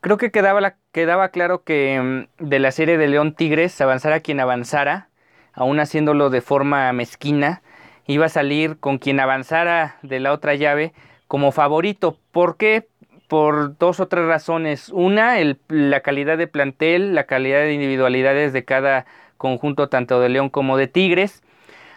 Creo 0.00 0.16
que 0.16 0.30
quedaba, 0.30 0.76
quedaba 0.92 1.30
claro 1.30 1.64
que 1.64 2.00
mm, 2.38 2.44
de 2.44 2.58
la 2.58 2.70
serie 2.70 2.98
de 2.98 3.08
León 3.08 3.34
Tigres, 3.34 3.80
avanzara 3.80 4.20
quien 4.20 4.40
avanzara, 4.40 5.08
aún 5.52 5.80
haciéndolo 5.80 6.30
de 6.30 6.40
forma 6.40 6.92
mezquina, 6.92 7.62
iba 8.06 8.26
a 8.26 8.30
salir 8.30 8.78
con 8.78 8.98
quien 8.98 9.20
avanzara 9.20 9.96
de 10.02 10.20
la 10.20 10.32
otra 10.32 10.54
llave 10.54 10.92
como 11.26 11.52
favorito. 11.52 12.18
¿Por 12.30 12.56
qué? 12.56 12.86
Por 13.28 13.78
dos 13.78 14.00
o 14.00 14.08
tres 14.08 14.26
razones. 14.26 14.90
Una, 14.90 15.38
el, 15.38 15.58
la 15.68 16.00
calidad 16.00 16.36
de 16.36 16.46
plantel, 16.46 17.14
la 17.14 17.24
calidad 17.24 17.60
de 17.60 17.72
individualidades 17.72 18.52
de 18.52 18.64
cada 18.64 19.06
conjunto, 19.38 19.88
tanto 19.88 20.20
de 20.20 20.28
León 20.28 20.50
como 20.50 20.76
de 20.76 20.88
Tigres. 20.88 21.42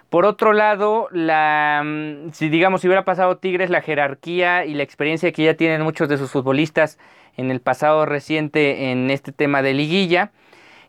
Por 0.10 0.26
otro 0.26 0.54
lado, 0.54 1.08
la, 1.12 1.82
mm, 1.84 2.32
si 2.32 2.50
digamos, 2.50 2.82
si 2.82 2.88
hubiera 2.88 3.06
pasado 3.06 3.38
Tigres, 3.38 3.70
la 3.70 3.82
jerarquía 3.82 4.66
y 4.66 4.74
la 4.74 4.84
experiencia 4.84 5.32
que 5.32 5.44
ya 5.44 5.56
tienen 5.56 5.82
muchos 5.82 6.08
de 6.10 6.18
sus 6.18 6.32
futbolistas 6.32 6.98
en 7.38 7.52
el 7.52 7.60
pasado 7.60 8.06
reciente 8.06 8.92
en 8.92 9.10
este 9.12 9.32
tema 9.32 9.62
de 9.62 9.74
liguilla. 9.74 10.32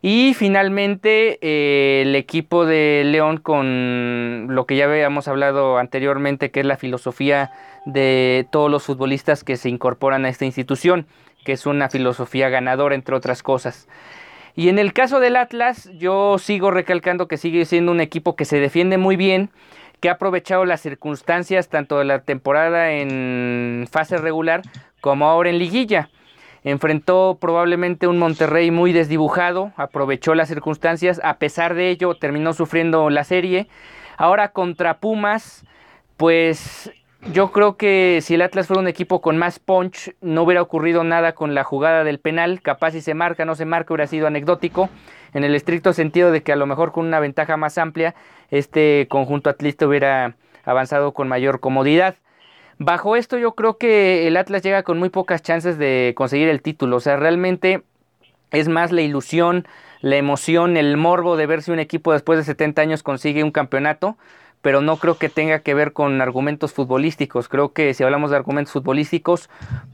Y 0.01 0.35
finalmente 0.35 1.39
eh, 1.41 2.03
el 2.03 2.15
equipo 2.15 2.65
de 2.65 3.03
León 3.05 3.37
con 3.37 4.47
lo 4.49 4.65
que 4.65 4.75
ya 4.75 4.85
habíamos 4.85 5.27
hablado 5.27 5.77
anteriormente, 5.79 6.51
que 6.51 6.59
es 6.59 6.65
la 6.65 6.77
filosofía 6.77 7.51
de 7.85 8.47
todos 8.51 8.69
los 8.69 8.83
futbolistas 8.83 9.43
que 9.43 9.57
se 9.57 9.69
incorporan 9.69 10.25
a 10.25 10.29
esta 10.29 10.45
institución, 10.45 11.07
que 11.43 11.53
es 11.53 11.65
una 11.65 11.89
filosofía 11.89 12.49
ganadora 12.49 12.93
entre 12.93 13.15
otras 13.15 13.41
cosas. 13.41 13.87
Y 14.57 14.69
en 14.69 14.79
el 14.79 14.91
caso 14.91 15.19
del 15.19 15.35
Atlas, 15.35 15.87
yo 15.99 16.39
sigo 16.39 16.71
recalcando 16.71 17.27
que 17.27 17.37
sigue 17.37 17.63
siendo 17.65 17.91
un 17.91 18.01
equipo 18.01 18.35
que 18.35 18.43
se 18.43 18.59
defiende 18.59 18.97
muy 18.97 19.15
bien, 19.15 19.51
que 19.99 20.09
ha 20.09 20.13
aprovechado 20.13 20.65
las 20.65 20.81
circunstancias 20.81 21.69
tanto 21.69 21.99
de 21.99 22.05
la 22.05 22.23
temporada 22.23 22.91
en 22.91 23.87
fase 23.91 24.17
regular 24.17 24.63
como 24.99 25.27
ahora 25.27 25.51
en 25.51 25.59
liguilla. 25.59 26.09
Enfrentó 26.63 27.37
probablemente 27.39 28.07
un 28.07 28.17
Monterrey 28.17 28.71
muy 28.71 28.93
desdibujado, 28.93 29.73
aprovechó 29.75 30.33
las 30.33 30.47
circunstancias, 30.47 31.21
a 31.23 31.37
pesar 31.37 31.75
de 31.75 31.91
ello 31.91 32.15
terminó 32.15 32.53
sufriendo 32.53 33.11
la 33.11 33.25
serie. 33.25 33.67
Ahora 34.17 34.53
contra 34.53 34.97
Pumas, 34.97 35.67
pues 36.17 36.91
yo 37.25 37.51
creo 37.51 37.77
que 37.77 38.19
si 38.21 38.35
el 38.35 38.41
Atlas 38.41 38.67
fuera 38.67 38.81
un 38.81 38.87
equipo 38.87 39.21
con 39.21 39.37
más 39.37 39.59
punch, 39.59 40.15
no 40.21 40.43
hubiera 40.43 40.61
ocurrido 40.61 41.03
nada 41.03 41.33
con 41.33 41.55
la 41.55 41.63
jugada 41.63 42.03
del 42.03 42.19
penal. 42.19 42.61
Capaz 42.61 42.91
si 42.91 43.01
se 43.01 43.13
marca, 43.13 43.43
no 43.43 43.55
se 43.55 43.65
marca, 43.65 43.93
hubiera 43.93 44.07
sido 44.07 44.27
anecdótico. 44.27 44.89
En 45.33 45.43
el 45.43 45.55
estricto 45.55 45.93
sentido 45.93 46.31
de 46.31 46.41
que 46.41 46.53
a 46.53 46.55
lo 46.55 46.65
mejor 46.65 46.91
con 46.91 47.05
una 47.05 47.19
ventaja 47.19 47.57
más 47.57 47.77
amplia, 47.77 48.15
este 48.49 49.07
conjunto 49.09 49.49
atlista 49.49 49.87
hubiera 49.87 50.35
avanzado 50.63 51.13
con 51.13 51.27
mayor 51.27 51.59
comodidad. 51.59 52.15
Bajo 52.79 53.15
esto 53.15 53.37
yo 53.37 53.53
creo 53.55 53.77
que 53.77 54.27
el 54.27 54.37
Atlas 54.37 54.61
llega 54.61 54.83
con 54.83 54.99
muy 54.99 55.09
pocas 55.09 55.41
chances 55.41 55.77
de 55.77 56.13
conseguir 56.15 56.47
el 56.47 56.61
título. 56.61 56.97
O 56.97 56.99
sea, 56.99 57.17
realmente 57.17 57.83
es 58.51 58.67
más 58.67 58.91
la 58.91 59.01
ilusión, 59.01 59.67
la 60.01 60.15
emoción, 60.15 60.77
el 60.77 60.95
morbo 60.95 61.35
de 61.35 61.47
ver 61.47 61.63
si 61.63 61.71
un 61.71 61.79
equipo 61.79 62.13
después 62.13 62.37
de 62.37 62.45
70 62.45 62.81
años 62.81 63.03
consigue 63.03 63.43
un 63.43 63.51
campeonato 63.51 64.17
pero 64.67 64.81
no 64.81 64.97
creo 64.97 65.17
que 65.17 65.29
tenga 65.29 65.59
que 65.59 65.73
ver 65.73 65.93
con 65.93 66.19
argumentos 66.19 66.73
futbolísticos. 66.73 67.47
Creo 67.47 67.71
que 67.71 67.93
si 67.93 68.03
hablamos 68.03 68.31
de 68.31 68.35
argumentos 68.35 68.73
futbolísticos, 68.73 69.49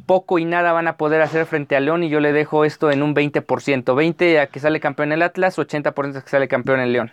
poco 0.08 0.40
y 0.40 0.46
nada 0.46 0.72
van 0.72 0.88
a 0.88 0.98
poder 0.98 1.22
hacer 1.22 1.46
frente 1.46 1.76
a 1.76 1.80
León 1.80 2.02
y 2.02 2.10
yo 2.10 2.20
le 2.20 2.34
dejo 2.34 2.66
esto 2.66 2.90
en 2.90 3.04
un 3.04 3.14
20%. 3.14 3.96
20 3.96 4.40
a 4.40 4.48
que 4.48 4.60
sale 4.60 4.80
campeón 4.80 5.12
el 5.12 5.22
Atlas, 5.22 5.60
80% 5.60 6.18
a 6.18 6.24
que 6.24 6.28
sale 6.28 6.48
campeón 6.48 6.80
el 6.80 6.92
León. 6.92 7.12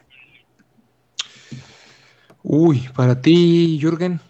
Uy, 2.42 2.88
para 2.96 3.20
ti, 3.20 3.78
Jürgen. 3.78 4.20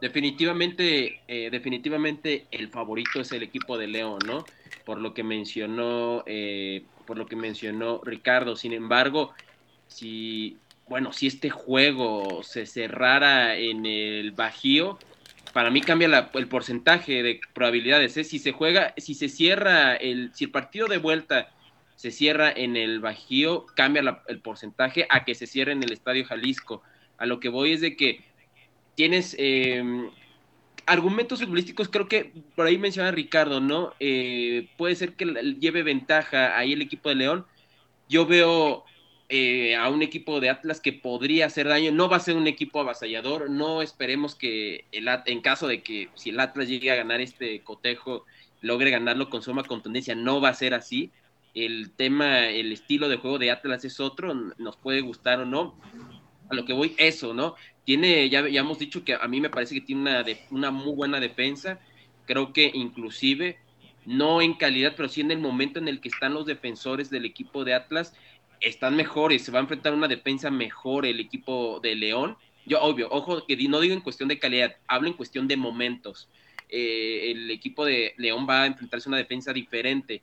Definitivamente, 0.00 1.22
eh, 1.26 1.48
definitivamente 1.50 2.46
el 2.52 2.68
favorito 2.68 3.20
es 3.20 3.32
el 3.32 3.42
equipo 3.42 3.76
de 3.76 3.88
León, 3.88 4.20
¿no? 4.24 4.44
Por 4.84 5.00
lo 5.00 5.12
que 5.12 5.24
mencionó, 5.24 6.22
eh, 6.26 6.84
por 7.04 7.18
lo 7.18 7.26
que 7.26 7.34
mencionó 7.34 8.00
Ricardo. 8.04 8.54
Sin 8.54 8.72
embargo, 8.72 9.32
si 9.88 10.58
bueno, 10.88 11.12
si 11.12 11.26
este 11.26 11.50
juego 11.50 12.42
se 12.42 12.66
cerrara 12.66 13.56
en 13.56 13.86
el 13.86 14.32
Bajío, 14.32 14.98
para 15.52 15.70
mí 15.70 15.80
cambia 15.80 16.30
el 16.34 16.48
porcentaje 16.48 17.22
de 17.22 17.40
probabilidades. 17.52 18.16
¿eh? 18.16 18.24
Si 18.24 18.38
se 18.38 18.52
juega, 18.52 18.92
si 18.96 19.14
se 19.14 19.28
cierra 19.28 19.94
el, 19.94 20.32
si 20.34 20.44
el 20.44 20.50
partido 20.50 20.88
de 20.88 20.98
vuelta 20.98 21.48
se 21.96 22.10
cierra 22.10 22.50
en 22.50 22.76
el 22.76 23.00
Bajío, 23.00 23.66
cambia 23.76 24.20
el 24.26 24.40
porcentaje 24.40 25.06
a 25.10 25.24
que 25.24 25.34
se 25.34 25.46
cierre 25.46 25.72
en 25.72 25.82
el 25.82 25.92
Estadio 25.92 26.24
Jalisco. 26.24 26.82
A 27.18 27.26
lo 27.26 27.40
que 27.40 27.48
voy 27.48 27.72
es 27.72 27.80
de 27.80 27.96
que 27.96 28.24
tienes 28.96 29.36
em, 29.38 30.10
argumentos 30.86 31.40
futbolísticos, 31.40 31.88
creo 31.88 32.08
que 32.08 32.32
por 32.56 32.66
ahí 32.66 32.76
menciona 32.76 33.10
Ricardo, 33.10 33.60
¿no? 33.60 33.94
Eh, 34.00 34.68
puede 34.76 34.96
ser 34.96 35.14
que 35.14 35.26
lleve 35.60 35.82
ventaja 35.82 36.58
ahí 36.58 36.72
el 36.72 36.82
equipo 36.82 37.08
de 37.08 37.14
León. 37.14 37.46
Yo 38.08 38.26
veo 38.26 38.84
eh, 39.36 39.74
a 39.74 39.88
un 39.88 40.00
equipo 40.04 40.38
de 40.38 40.48
Atlas 40.48 40.78
que 40.78 40.92
podría 40.92 41.46
hacer 41.46 41.66
daño. 41.66 41.90
No 41.90 42.08
va 42.08 42.18
a 42.18 42.20
ser 42.20 42.36
un 42.36 42.46
equipo 42.46 42.78
avasallador. 42.78 43.50
No 43.50 43.82
esperemos 43.82 44.36
que 44.36 44.84
el, 44.92 45.08
en 45.26 45.40
caso 45.40 45.66
de 45.66 45.82
que 45.82 46.08
si 46.14 46.30
el 46.30 46.38
Atlas 46.38 46.68
llegue 46.68 46.92
a 46.92 46.94
ganar 46.94 47.20
este 47.20 47.60
cotejo, 47.62 48.26
logre 48.60 48.90
ganarlo 48.90 49.30
con 49.30 49.42
suma 49.42 49.64
contundencia. 49.64 50.14
No 50.14 50.40
va 50.40 50.50
a 50.50 50.54
ser 50.54 50.72
así. 50.72 51.10
El 51.52 51.90
tema, 51.90 52.46
el 52.46 52.70
estilo 52.70 53.08
de 53.08 53.16
juego 53.16 53.40
de 53.40 53.50
Atlas 53.50 53.84
es 53.84 53.98
otro. 53.98 54.32
Nos 54.56 54.76
puede 54.76 55.00
gustar 55.00 55.40
o 55.40 55.46
no. 55.46 55.74
A 56.48 56.54
lo 56.54 56.64
que 56.64 56.72
voy, 56.72 56.94
eso, 56.96 57.34
¿no? 57.34 57.56
Tiene, 57.84 58.30
ya, 58.30 58.48
ya 58.48 58.60
hemos 58.60 58.78
dicho 58.78 59.02
que 59.04 59.14
a 59.14 59.26
mí 59.26 59.40
me 59.40 59.50
parece 59.50 59.74
que 59.74 59.80
tiene 59.80 60.02
una, 60.02 60.22
de, 60.22 60.38
una 60.52 60.70
muy 60.70 60.94
buena 60.94 61.18
defensa. 61.18 61.80
Creo 62.24 62.52
que 62.52 62.70
inclusive, 62.72 63.58
no 64.06 64.40
en 64.40 64.54
calidad, 64.54 64.94
pero 64.96 65.08
sí 65.08 65.22
en 65.22 65.32
el 65.32 65.40
momento 65.40 65.80
en 65.80 65.88
el 65.88 66.00
que 66.00 66.08
están 66.08 66.34
los 66.34 66.46
defensores 66.46 67.10
del 67.10 67.24
equipo 67.24 67.64
de 67.64 67.74
Atlas, 67.74 68.14
están 68.60 68.96
mejores, 68.96 69.44
se 69.44 69.52
va 69.52 69.58
a 69.58 69.62
enfrentar 69.62 69.94
una 69.94 70.08
defensa 70.08 70.50
mejor 70.50 71.06
el 71.06 71.20
equipo 71.20 71.80
de 71.80 71.94
León. 71.94 72.36
Yo, 72.66 72.80
obvio, 72.80 73.08
ojo, 73.10 73.46
que 73.46 73.56
no 73.68 73.80
digo 73.80 73.94
en 73.94 74.00
cuestión 74.00 74.28
de 74.28 74.38
calidad, 74.38 74.76
hablo 74.86 75.08
en 75.08 75.14
cuestión 75.14 75.46
de 75.48 75.56
momentos. 75.56 76.28
Eh, 76.68 77.30
el 77.30 77.50
equipo 77.50 77.84
de 77.84 78.14
León 78.16 78.46
va 78.48 78.62
a 78.62 78.66
enfrentarse 78.66 79.08
a 79.08 79.10
una 79.10 79.18
defensa 79.18 79.52
diferente. 79.52 80.22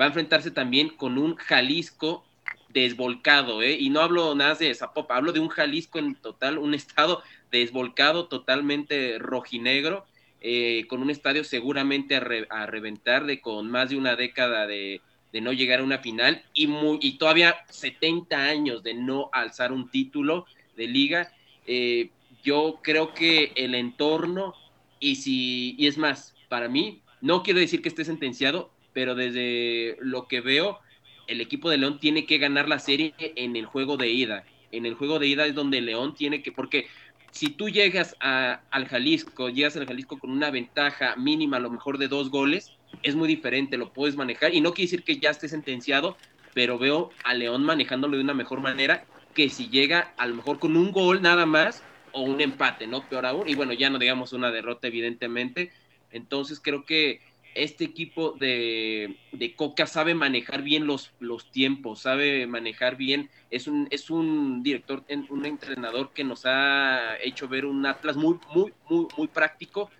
Va 0.00 0.04
a 0.04 0.08
enfrentarse 0.08 0.50
también 0.50 0.90
con 0.90 1.18
un 1.18 1.36
Jalisco 1.36 2.24
desvolcado, 2.72 3.62
¿eh? 3.62 3.76
Y 3.78 3.90
no 3.90 4.00
hablo 4.00 4.34
nada 4.34 4.54
de 4.54 4.74
Zapopa, 4.74 5.16
hablo 5.16 5.32
de 5.32 5.40
un 5.40 5.48
Jalisco 5.48 5.98
en 5.98 6.14
total, 6.14 6.58
un 6.58 6.74
estado 6.74 7.22
desvolcado, 7.50 8.28
totalmente 8.28 9.18
rojinegro, 9.18 10.06
eh, 10.40 10.86
con 10.88 11.02
un 11.02 11.10
estadio 11.10 11.44
seguramente 11.44 12.16
a, 12.16 12.66
reventar, 12.66 13.26
de 13.26 13.40
con 13.40 13.70
más 13.70 13.90
de 13.90 13.96
una 13.96 14.16
década 14.16 14.66
de, 14.66 15.02
de 15.32 15.40
no 15.40 15.52
llegar 15.52 15.80
a 15.80 15.84
una 15.84 15.98
final 15.98 16.42
y, 16.54 16.66
muy, 16.66 16.98
y 17.00 17.18
todavía 17.18 17.56
70 17.68 18.36
años 18.36 18.82
de 18.82 18.94
no 18.94 19.30
alzar 19.32 19.72
un 19.72 19.90
título 19.90 20.46
de 20.76 20.88
liga. 20.88 21.32
Eh, 21.66 22.10
yo 22.42 22.80
creo 22.82 23.14
que 23.14 23.52
el 23.54 23.74
entorno, 23.74 24.54
y 24.98 25.16
si, 25.16 25.74
y 25.78 25.86
es 25.86 25.98
más, 25.98 26.34
para 26.48 26.68
mí, 26.68 27.02
no 27.20 27.42
quiero 27.42 27.60
decir 27.60 27.82
que 27.82 27.88
esté 27.88 28.04
sentenciado, 28.04 28.70
pero 28.92 29.14
desde 29.14 29.96
lo 30.00 30.26
que 30.26 30.40
veo, 30.40 30.80
el 31.26 31.40
equipo 31.40 31.70
de 31.70 31.78
León 31.78 32.00
tiene 32.00 32.26
que 32.26 32.38
ganar 32.38 32.68
la 32.68 32.78
serie 32.78 33.14
en 33.18 33.56
el 33.56 33.66
juego 33.66 33.96
de 33.96 34.08
ida. 34.10 34.44
En 34.72 34.86
el 34.86 34.94
juego 34.94 35.18
de 35.18 35.28
ida 35.28 35.46
es 35.46 35.54
donde 35.54 35.80
León 35.80 36.14
tiene 36.14 36.42
que, 36.42 36.50
porque 36.50 36.86
si 37.30 37.50
tú 37.50 37.68
llegas 37.68 38.16
a, 38.20 38.62
al 38.70 38.88
Jalisco, 38.88 39.48
llegas 39.48 39.76
al 39.76 39.86
Jalisco 39.86 40.18
con 40.18 40.30
una 40.30 40.50
ventaja 40.50 41.14
mínima, 41.16 41.58
a 41.58 41.60
lo 41.60 41.70
mejor 41.70 41.98
de 41.98 42.08
dos 42.08 42.30
goles, 42.30 42.72
es 43.02 43.14
muy 43.14 43.28
diferente, 43.28 43.76
lo 43.76 43.92
puedes 43.92 44.16
manejar. 44.16 44.54
Y 44.54 44.60
no 44.60 44.72
quiere 44.72 44.90
decir 44.90 45.04
que 45.04 45.18
ya 45.18 45.30
esté 45.30 45.48
sentenciado, 45.48 46.16
pero 46.54 46.78
veo 46.78 47.10
a 47.24 47.34
León 47.34 47.64
manejándolo 47.64 48.16
de 48.16 48.22
una 48.22 48.34
mejor 48.34 48.60
manera 48.60 49.04
que 49.34 49.48
si 49.48 49.68
llega 49.68 50.12
a 50.18 50.26
lo 50.26 50.34
mejor 50.34 50.58
con 50.58 50.76
un 50.76 50.90
gol 50.92 51.22
nada 51.22 51.46
más 51.46 51.82
o 52.12 52.22
un 52.22 52.40
empate, 52.40 52.86
¿no? 52.86 53.08
Peor 53.08 53.26
aún. 53.26 53.48
Y 53.48 53.54
bueno, 53.54 53.72
ya 53.72 53.90
no 53.90 53.98
digamos 53.98 54.32
una 54.32 54.50
derrota, 54.50 54.88
evidentemente. 54.88 55.70
Entonces 56.10 56.60
creo 56.60 56.84
que 56.84 57.20
este 57.54 57.84
equipo 57.84 58.32
de, 58.32 59.16
de, 59.32 59.54
Coca 59.54 59.86
sabe 59.86 60.14
manejar 60.14 60.62
bien 60.62 60.86
los, 60.86 61.12
los 61.18 61.50
tiempos, 61.50 62.00
sabe 62.00 62.46
manejar 62.46 62.96
bien, 62.96 63.28
es 63.50 63.66
un, 63.66 63.88
es 63.90 64.08
un 64.08 64.62
director, 64.62 65.04
un 65.30 65.44
entrenador 65.46 66.12
que 66.12 66.22
nos 66.22 66.46
ha 66.46 67.16
hecho 67.22 67.48
ver 67.48 67.66
un 67.66 67.84
Atlas 67.86 68.16
muy, 68.16 68.38
muy, 68.54 68.72
muy, 68.88 69.06
muy 69.16 69.28
práctico. 69.28 69.90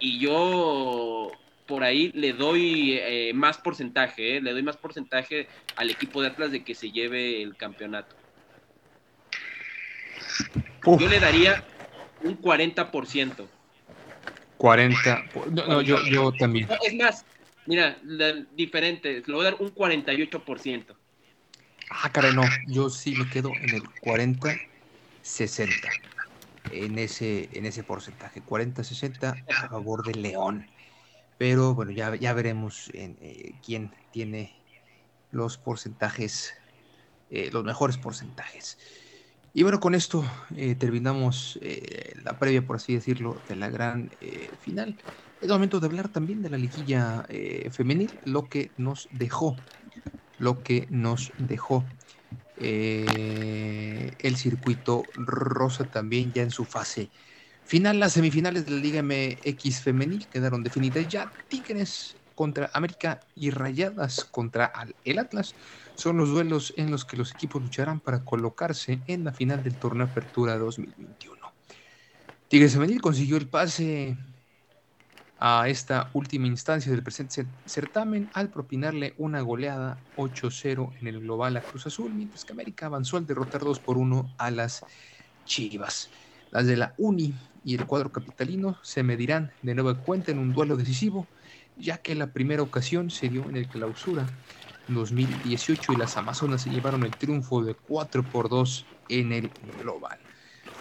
Y 0.00 0.18
yo 0.18 1.30
por 1.72 1.84
ahí 1.84 2.12
le 2.14 2.34
doy 2.34 2.98
eh, 3.00 3.32
más 3.32 3.56
porcentaje, 3.56 4.36
eh, 4.36 4.40
le 4.42 4.52
doy 4.52 4.62
más 4.62 4.76
porcentaje 4.76 5.48
al 5.76 5.88
equipo 5.88 6.20
de 6.20 6.28
Atlas 6.28 6.52
de 6.52 6.62
que 6.62 6.74
se 6.74 6.90
lleve 6.90 7.40
el 7.40 7.56
campeonato. 7.56 8.14
Yo 10.84 11.08
le 11.08 11.18
daría 11.18 11.64
un 12.24 12.38
40%. 12.38 13.46
40. 14.58 15.24
No, 15.50 15.80
yo, 15.80 16.04
yo 16.04 16.30
también. 16.32 16.68
es 16.86 16.94
más, 16.94 17.24
mira, 17.64 17.96
diferente, 18.54 19.22
le 19.24 19.32
voy 19.32 19.46
a 19.46 19.52
dar 19.52 19.56
un 19.58 19.74
48%. 19.74 20.94
Ah, 21.88 22.10
caray, 22.12 22.34
no, 22.34 22.42
yo 22.68 22.90
sí 22.90 23.14
me 23.14 23.26
quedo 23.30 23.50
en 23.62 23.76
el 23.76 23.82
40-60. 24.02 24.60
En 26.70 26.98
ese, 26.98 27.48
en 27.54 27.64
ese 27.64 27.82
porcentaje, 27.82 28.42
40-60 28.42 29.42
a 29.48 29.68
favor 29.70 30.04
de 30.04 30.20
León. 30.20 30.66
Pero 31.42 31.74
bueno, 31.74 31.90
ya, 31.90 32.14
ya 32.14 32.32
veremos 32.34 32.88
eh, 32.94 33.58
quién 33.64 33.90
tiene 34.12 34.62
los 35.32 35.58
porcentajes, 35.58 36.54
eh, 37.30 37.50
los 37.52 37.64
mejores 37.64 37.98
porcentajes. 37.98 38.78
Y 39.52 39.64
bueno, 39.64 39.80
con 39.80 39.96
esto 39.96 40.24
eh, 40.54 40.76
terminamos 40.76 41.58
la 42.22 42.38
previa, 42.38 42.64
por 42.64 42.76
así 42.76 42.94
decirlo, 42.94 43.42
de 43.48 43.56
la 43.56 43.70
gran 43.70 44.10
final. 44.60 45.02
Es 45.40 45.48
momento 45.48 45.80
de 45.80 45.86
hablar 45.86 46.10
también 46.10 46.42
de 46.42 46.50
la 46.50 46.58
liguilla 46.58 47.26
femenil, 47.72 48.20
lo 48.22 48.48
que 48.48 48.72
nos 48.76 49.08
dejó, 49.10 49.56
lo 50.38 50.62
que 50.62 50.86
nos 50.90 51.32
dejó 51.38 51.88
el 52.56 54.36
circuito 54.36 55.10
rosa 55.14 55.90
también 55.90 56.32
ya 56.32 56.42
en 56.44 56.52
su 56.52 56.66
fase 56.66 57.10
Final, 57.72 58.00
las 58.00 58.12
semifinales 58.12 58.66
de 58.66 58.72
la 58.72 58.76
Liga 58.76 59.02
MX 59.02 59.80
femenil 59.80 60.26
quedaron 60.26 60.62
definidas 60.62 61.08
ya. 61.08 61.32
Tigres 61.48 62.16
contra 62.34 62.70
América 62.74 63.20
y 63.34 63.48
Rayadas 63.48 64.26
contra 64.26 64.70
el 65.06 65.18
Atlas 65.18 65.54
son 65.94 66.18
los 66.18 66.28
duelos 66.28 66.74
en 66.76 66.90
los 66.90 67.06
que 67.06 67.16
los 67.16 67.32
equipos 67.32 67.62
lucharán 67.62 67.98
para 68.00 68.26
colocarse 68.26 69.00
en 69.06 69.24
la 69.24 69.32
final 69.32 69.64
del 69.64 69.74
torneo 69.76 70.04
Apertura 70.04 70.58
2021. 70.58 71.50
Tigres 72.46 72.74
Femenil 72.74 73.00
consiguió 73.00 73.38
el 73.38 73.48
pase 73.48 74.18
a 75.38 75.66
esta 75.66 76.10
última 76.12 76.48
instancia 76.48 76.92
del 76.92 77.02
presente 77.02 77.46
certamen 77.64 78.28
al 78.34 78.50
propinarle 78.50 79.14
una 79.16 79.40
goleada 79.40 79.96
8-0 80.18 80.92
en 81.00 81.06
el 81.06 81.20
global 81.20 81.56
a 81.56 81.62
Cruz 81.62 81.86
Azul, 81.86 82.12
mientras 82.12 82.44
que 82.44 82.52
América 82.52 82.84
avanzó 82.84 83.16
al 83.16 83.26
derrotar 83.26 83.62
2 83.62 83.78
por 83.78 83.96
1 83.96 84.34
a 84.36 84.50
las 84.50 84.84
Chivas. 85.46 86.10
Las 86.50 86.66
de 86.66 86.76
la 86.76 86.92
Uni 86.98 87.34
y 87.62 87.74
el 87.74 87.86
cuadro 87.86 88.12
capitalino 88.12 88.78
se 88.82 89.02
medirán 89.02 89.52
de 89.62 89.74
nueva 89.74 90.00
cuenta 90.02 90.32
en 90.32 90.38
un 90.38 90.52
duelo 90.52 90.76
decisivo, 90.76 91.30
ya 91.74 91.98
que 91.98 92.14
la 92.14 92.32
primera 92.32 92.62
ocasión 92.62 93.10
se 93.10 93.28
dio 93.28 93.48
en 93.50 93.56
el 93.56 93.68
clausura 93.70 94.32
2018 94.86 95.92
y 95.92 95.96
las 95.96 96.16
Amazonas 96.16 96.62
se 96.62 96.70
llevaron 96.70 97.04
el 97.04 97.16
triunfo 97.16 97.62
de 97.64 97.76
4 97.76 98.28
por 98.28 98.48
2 98.48 98.90
en 99.08 99.32
el 99.32 99.54
global. 99.60 100.18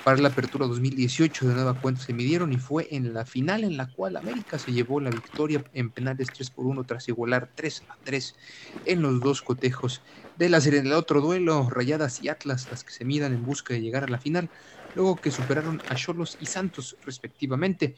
Para 0.03 0.17
la 0.17 0.29
apertura 0.29 0.65
2018 0.65 1.47
de 1.47 1.53
nueva 1.53 1.79
cuenta 1.79 2.01
se 2.01 2.13
midieron 2.13 2.51
y 2.51 2.57
fue 2.57 2.87
en 2.95 3.13
la 3.13 3.23
final 3.25 3.63
en 3.63 3.77
la 3.77 3.91
cual 3.91 4.17
América 4.17 4.57
se 4.57 4.73
llevó 4.73 4.99
la 4.99 5.11
victoria 5.11 5.63
en 5.73 5.91
penales 5.91 6.31
3 6.31 6.49
por 6.49 6.65
1 6.65 6.85
tras 6.85 7.07
igualar 7.07 7.51
3 7.55 7.83
a 7.87 7.97
3 8.03 8.35
en 8.83 9.01
los 9.03 9.21
dos 9.21 9.43
cotejos 9.43 10.01
de 10.33 10.49
la 10.49 10.59
serie. 10.59 10.79
En 10.79 10.87
el 10.87 10.93
otro 10.93 11.21
duelo, 11.21 11.69
Rayadas 11.69 12.19
y 12.19 12.29
Atlas, 12.29 12.67
las 12.71 12.83
que 12.83 12.93
se 12.93 13.05
midan 13.05 13.33
en 13.33 13.45
busca 13.45 13.75
de 13.75 13.81
llegar 13.81 14.03
a 14.03 14.07
la 14.07 14.17
final, 14.19 14.49
luego 14.93 15.21
que 15.21 15.31
superaron 15.31 15.81
a 15.87 15.95
Cholos 15.95 16.35
y 16.39 16.47
Santos 16.47 16.97
respectivamente 17.01 17.95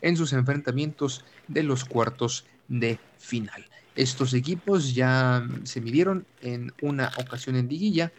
en 0.00 0.16
sus 0.16 0.32
enfrentamientos 0.32 1.24
de 1.46 1.62
los 1.62 1.84
cuartos 1.84 2.46
de 2.68 3.04
final. 3.16 3.66
Estos 3.94 4.34
equipos 4.34 4.94
ya 4.94 5.46
se 5.64 5.80
midieron 5.80 6.28
en 6.40 6.72
una 6.80 7.12
ocasión 7.16 7.56
en 7.56 7.68
liguilla 7.68 8.12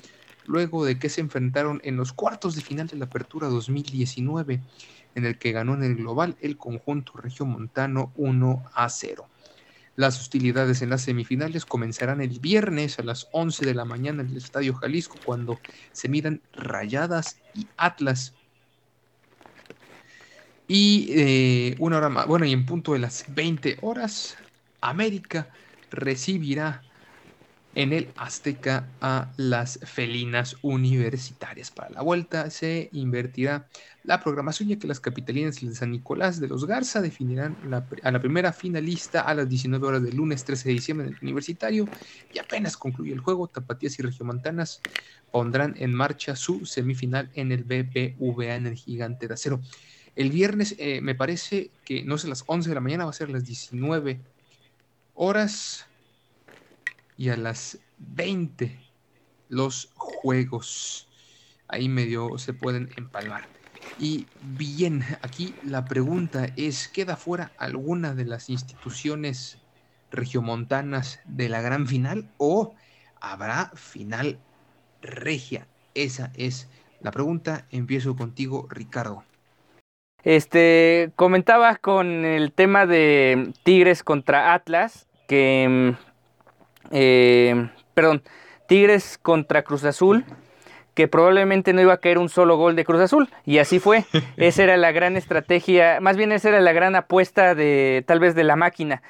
luego 0.44 0.86
de 0.86 0.98
que 0.98 1.10
se 1.10 1.22
enfrentaron 1.22 1.82
en 1.84 1.98
los 1.98 2.14
cuartos 2.14 2.56
de 2.56 2.62
final 2.62 2.88
de 2.88 2.98
la 2.98 3.06
Apertura 3.06 3.48
2019, 3.50 4.64
en 5.14 5.26
el 5.26 5.38
que 5.38 5.52
ganó 5.52 5.74
en 5.76 5.84
el 5.84 5.96
global 5.98 6.38
el 6.40 6.58
conjunto 6.58 7.14
regiomontano 7.18 8.14
1 8.16 8.64
a 8.74 8.90
0. 8.90 9.30
Las 9.98 10.22
hostilidades 10.22 10.84
en 10.84 10.92
las 10.92 11.02
semifinales 11.02 11.66
comenzarán 11.66 12.22
el 12.22 12.40
viernes 12.40 13.00
a 13.00 13.04
las 13.04 13.28
11 13.32 13.66
de 13.66 13.74
la 13.74 13.84
mañana 13.84 14.22
en 14.22 14.30
el 14.30 14.38
Estadio 14.38 14.76
Jalisco 14.76 15.18
cuando 15.26 15.60
se 15.92 16.08
miran 16.08 16.44
Rayadas 16.54 17.42
y 17.56 17.68
Atlas. 17.78 18.36
Y 20.68 21.10
eh, 21.16 21.76
una 21.80 21.98
hora 21.98 22.10
más, 22.10 22.28
bueno, 22.28 22.46
y 22.46 22.54
en 22.54 22.68
punto 22.68 22.94
de 22.94 23.00
las 23.00 23.26
20 23.28 23.80
horas, 23.82 24.38
América 24.82 25.50
recibirá 25.90 26.87
en 27.78 27.94
el 27.94 28.10
Azteca 28.16 28.88
a 29.02 29.32
las 29.38 29.80
felinas 29.84 30.56
universitarias. 30.64 31.70
Para 31.70 31.92
la 31.92 32.02
vuelta 32.02 32.50
se 32.50 32.90
invertirá 32.92 33.68
la 34.04 34.20
programación 34.20 34.70
ya 34.70 34.80
que 34.80 34.88
las 34.88 35.00
capitalinas 35.00 35.62
de 35.62 35.76
San 35.76 35.92
Nicolás 35.92 36.40
de 36.40 36.48
los 36.48 36.66
Garza 36.66 37.02
definirán 37.02 37.56
a 38.02 38.12
la 38.12 38.20
primera 38.20 38.52
finalista 38.52 39.22
a 39.22 39.36
las 39.36 39.48
19 39.48 39.86
horas 39.86 40.02
del 40.02 40.16
lunes 40.16 40.44
13 40.44 40.70
de 40.70 40.74
diciembre 40.74 41.08
en 41.08 41.14
el 41.14 41.20
universitario 41.22 41.88
y 42.34 42.40
apenas 42.40 42.76
concluye 42.78 43.14
el 43.14 43.20
juego, 43.20 43.48
Tapatías 43.48 44.00
y 44.00 44.02
Regiomontanas 44.02 44.82
pondrán 45.30 45.76
en 45.78 45.94
marcha 45.94 46.36
su 46.36 46.66
semifinal 46.66 47.30
en 47.36 47.52
el 47.52 47.64
BBVA 47.64 48.56
en 48.56 48.66
el 48.66 48.74
Gigante 48.74 49.28
de 49.28 49.36
Acero. 49.36 49.62
El 50.16 50.32
viernes 50.32 50.74
eh, 50.80 51.00
me 51.02 51.14
parece 51.14 51.70
que 51.86 52.04
no 52.04 52.18
sé, 52.18 52.26
a 52.26 52.32
las 52.32 52.44
11 52.48 52.70
de 52.70 52.74
la 52.74 52.82
mañana 52.82 53.04
va 53.04 53.12
a 53.12 53.14
ser 53.14 53.30
las 53.30 53.46
19 53.46 54.20
horas 55.14 55.87
y 57.18 57.30
a 57.30 57.38
las 57.38 57.80
20 57.98 58.80
los 59.50 59.92
juegos. 59.96 61.08
Ahí 61.68 61.90
medio 61.90 62.38
se 62.38 62.54
pueden 62.54 62.90
empalmar. 62.98 63.48
Y 64.00 64.28
bien, 64.42 65.04
aquí 65.22 65.56
la 65.64 65.86
pregunta 65.86 66.48
es, 66.56 66.88
¿queda 66.88 67.16
fuera 67.16 67.52
alguna 67.58 68.14
de 68.14 68.26
las 68.26 68.50
instituciones 68.50 69.60
regiomontanas 70.12 71.20
de 71.26 71.50
la 71.50 71.62
gran 71.62 71.88
final 71.88 72.30
o 72.38 72.76
habrá 73.20 73.72
final 73.76 74.40
regia? 75.02 75.68
Esa 75.96 76.32
es 76.36 76.70
la 77.02 77.12
pregunta. 77.12 77.66
Empiezo 77.72 78.16
contigo, 78.16 78.68
Ricardo. 78.70 79.24
Este, 80.24 81.12
comentaba 81.16 81.78
con 81.78 82.26
el 82.26 82.52
tema 82.52 82.86
de 82.86 83.54
Tigres 83.64 84.04
contra 84.04 84.54
Atlas, 84.54 85.08
que 85.28 85.96
mm, 85.96 86.08
eh, 86.92 87.70
perdón, 87.94 88.24
Tigres 88.68 89.18
contra 89.18 89.64
Cruz 89.64 89.84
Azul, 89.84 90.26
que 90.94 91.08
probablemente 91.08 91.74
no 91.74 91.82
iba 91.82 91.94
a 91.94 91.98
caer 91.98 92.18
un 92.18 92.30
solo 92.30 92.58
gol 92.58 92.76
de 92.76 92.84
Cruz 92.84 93.02
Azul, 93.02 93.30
y 93.46 93.60
así 93.60 93.80
fue. 93.80 94.06
esa 94.38 94.64
era 94.64 94.78
la 94.78 94.92
gran 94.92 95.16
estrategia, 95.16 96.00
más 96.02 96.18
bien 96.18 96.32
esa 96.32 96.50
era 96.50 96.60
la 96.60 96.74
gran 96.74 96.96
apuesta 96.96 97.56
de 97.56 98.04
tal 98.08 98.20
vez 98.20 98.36
de 98.36 98.44
la 98.44 98.56
máquina. 98.56 99.02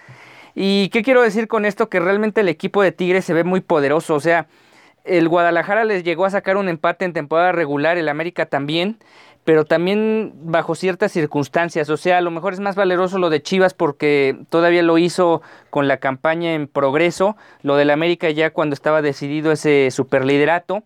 ¿Y 0.53 0.89
qué 0.89 1.03
quiero 1.03 1.21
decir 1.21 1.47
con 1.47 1.65
esto? 1.65 1.89
Que 1.89 1.99
realmente 1.99 2.41
el 2.41 2.49
equipo 2.49 2.81
de 2.81 2.91
Tigres 2.91 3.25
se 3.25 3.33
ve 3.33 3.43
muy 3.43 3.61
poderoso, 3.61 4.15
o 4.15 4.19
sea, 4.19 4.47
el 5.05 5.29
Guadalajara 5.29 5.85
les 5.85 6.03
llegó 6.03 6.25
a 6.25 6.29
sacar 6.29 6.57
un 6.57 6.67
empate 6.67 7.05
en 7.05 7.13
temporada 7.13 7.51
regular, 7.51 7.97
el 7.97 8.09
América 8.09 8.45
también, 8.45 8.97
pero 9.47 9.63
también 9.63 10.33
bajo 10.41 10.75
ciertas 10.75 11.13
circunstancias. 11.13 11.89
O 11.89 11.95
sea, 11.95 12.17
a 12.17 12.21
lo 12.21 12.31
mejor 12.31 12.51
es 12.51 12.59
más 12.59 12.75
valeroso 12.75 13.17
lo 13.17 13.29
de 13.29 13.41
Chivas 13.41 13.73
porque 13.73 14.37
todavía 14.49 14.83
lo 14.83 14.97
hizo 14.97 15.41
con 15.69 15.87
la 15.87 15.99
campaña 15.99 16.53
en 16.53 16.67
progreso, 16.67 17.37
lo 17.61 17.77
del 17.77 17.91
América 17.91 18.29
ya 18.29 18.49
cuando 18.49 18.73
estaba 18.73 19.01
decidido 19.01 19.53
ese 19.53 19.89
superliderato. 19.89 20.83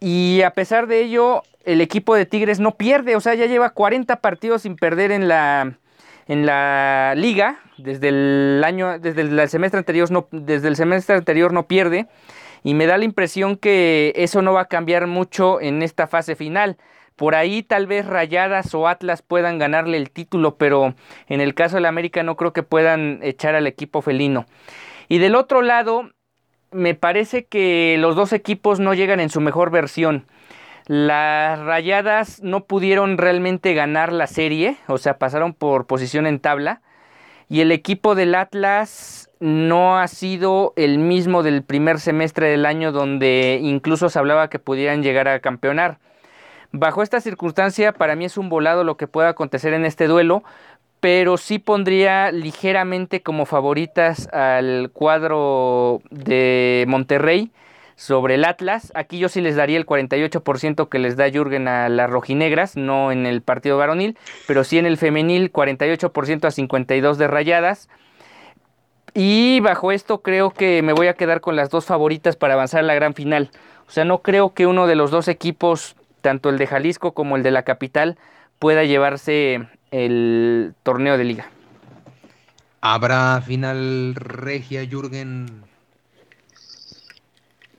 Y 0.00 0.42
a 0.42 0.50
pesar 0.50 0.88
de 0.88 1.02
ello, 1.02 1.44
el 1.64 1.80
equipo 1.80 2.16
de 2.16 2.26
Tigres 2.26 2.58
no 2.58 2.72
pierde, 2.72 3.14
o 3.14 3.20
sea, 3.20 3.36
ya 3.36 3.46
lleva 3.46 3.70
40 3.70 4.16
partidos 4.16 4.62
sin 4.62 4.74
perder 4.74 5.12
en 5.12 5.28
la 5.28 5.74
en 6.26 6.46
la 6.46 7.14
liga 7.16 7.60
desde 7.76 8.08
el 8.08 8.60
año 8.64 8.98
desde 8.98 9.22
el 9.22 9.48
semestre 9.48 9.78
anterior 9.78 10.10
no 10.10 10.26
desde 10.30 10.68
el 10.68 10.76
semestre 10.76 11.14
anterior 11.14 11.54
no 11.54 11.66
pierde 11.68 12.06
y 12.62 12.74
me 12.74 12.86
da 12.86 12.98
la 12.98 13.04
impresión 13.04 13.56
que 13.56 14.12
eso 14.16 14.42
no 14.42 14.52
va 14.52 14.62
a 14.62 14.68
cambiar 14.68 15.06
mucho 15.06 15.60
en 15.60 15.82
esta 15.82 16.06
fase 16.06 16.34
final. 16.34 16.76
Por 17.18 17.34
ahí 17.34 17.64
tal 17.64 17.88
vez 17.88 18.06
Rayadas 18.06 18.72
o 18.76 18.86
Atlas 18.86 19.22
puedan 19.22 19.58
ganarle 19.58 19.96
el 19.96 20.08
título, 20.08 20.54
pero 20.54 20.94
en 21.26 21.40
el 21.40 21.52
caso 21.52 21.74
del 21.74 21.86
América 21.86 22.22
no 22.22 22.36
creo 22.36 22.52
que 22.52 22.62
puedan 22.62 23.18
echar 23.22 23.56
al 23.56 23.66
equipo 23.66 24.02
felino. 24.02 24.46
Y 25.08 25.18
del 25.18 25.34
otro 25.34 25.60
lado, 25.62 26.12
me 26.70 26.94
parece 26.94 27.44
que 27.44 27.96
los 27.98 28.14
dos 28.14 28.32
equipos 28.32 28.78
no 28.78 28.94
llegan 28.94 29.18
en 29.18 29.30
su 29.30 29.40
mejor 29.40 29.72
versión. 29.72 30.26
Las 30.86 31.58
Rayadas 31.58 32.40
no 32.40 32.66
pudieron 32.66 33.18
realmente 33.18 33.74
ganar 33.74 34.12
la 34.12 34.28
serie, 34.28 34.76
o 34.86 34.96
sea, 34.96 35.18
pasaron 35.18 35.54
por 35.54 35.88
posición 35.88 36.24
en 36.24 36.38
tabla. 36.38 36.82
Y 37.48 37.62
el 37.62 37.72
equipo 37.72 38.14
del 38.14 38.36
Atlas 38.36 39.28
no 39.40 39.98
ha 39.98 40.06
sido 40.06 40.72
el 40.76 40.98
mismo 40.98 41.42
del 41.42 41.64
primer 41.64 41.98
semestre 41.98 42.48
del 42.48 42.64
año 42.64 42.92
donde 42.92 43.58
incluso 43.60 44.08
se 44.08 44.20
hablaba 44.20 44.50
que 44.50 44.60
pudieran 44.60 45.02
llegar 45.02 45.26
a 45.26 45.40
campeonar. 45.40 45.98
Bajo 46.72 47.02
esta 47.02 47.20
circunstancia, 47.20 47.92
para 47.92 48.14
mí 48.14 48.26
es 48.26 48.36
un 48.36 48.48
volado 48.50 48.84
lo 48.84 48.96
que 48.96 49.06
pueda 49.06 49.30
acontecer 49.30 49.72
en 49.72 49.84
este 49.84 50.06
duelo, 50.06 50.42
pero 51.00 51.36
sí 51.36 51.58
pondría 51.58 52.30
ligeramente 52.30 53.22
como 53.22 53.46
favoritas 53.46 54.28
al 54.32 54.90
cuadro 54.92 56.02
de 56.10 56.84
Monterrey 56.88 57.52
sobre 57.96 58.34
el 58.34 58.44
Atlas. 58.44 58.92
Aquí 58.94 59.18
yo 59.18 59.28
sí 59.28 59.40
les 59.40 59.56
daría 59.56 59.78
el 59.78 59.86
48% 59.86 60.88
que 60.88 60.98
les 60.98 61.16
da 61.16 61.30
Jürgen 61.30 61.68
a 61.68 61.88
las 61.88 62.10
rojinegras, 62.10 62.76
no 62.76 63.12
en 63.12 63.26
el 63.26 63.42
partido 63.42 63.78
varonil, 63.78 64.18
pero 64.46 64.62
sí 64.62 64.78
en 64.78 64.86
el 64.86 64.98
femenil 64.98 65.52
48% 65.52 66.44
a 66.44 66.50
52 66.50 67.18
de 67.18 67.26
rayadas. 67.28 67.88
Y 69.14 69.60
bajo 69.60 69.90
esto 69.90 70.22
creo 70.22 70.50
que 70.50 70.82
me 70.82 70.92
voy 70.92 71.06
a 71.06 71.14
quedar 71.14 71.40
con 71.40 71.56
las 71.56 71.70
dos 71.70 71.86
favoritas 71.86 72.36
para 72.36 72.54
avanzar 72.54 72.80
a 72.80 72.84
la 72.84 72.94
gran 72.94 73.14
final. 73.14 73.50
O 73.88 73.90
sea, 73.90 74.04
no 74.04 74.22
creo 74.22 74.52
que 74.52 74.66
uno 74.66 74.86
de 74.86 74.96
los 74.96 75.10
dos 75.10 75.28
equipos 75.28 75.96
tanto 76.20 76.50
el 76.50 76.58
de 76.58 76.66
Jalisco 76.66 77.12
como 77.12 77.36
el 77.36 77.42
de 77.42 77.50
la 77.50 77.62
capital 77.62 78.18
pueda 78.58 78.84
llevarse 78.84 79.68
el 79.90 80.74
torneo 80.82 81.16
de 81.16 81.24
liga. 81.24 81.50
¿Habrá 82.80 83.40
final 83.40 84.14
regia, 84.14 84.84
Jürgen? 84.84 85.64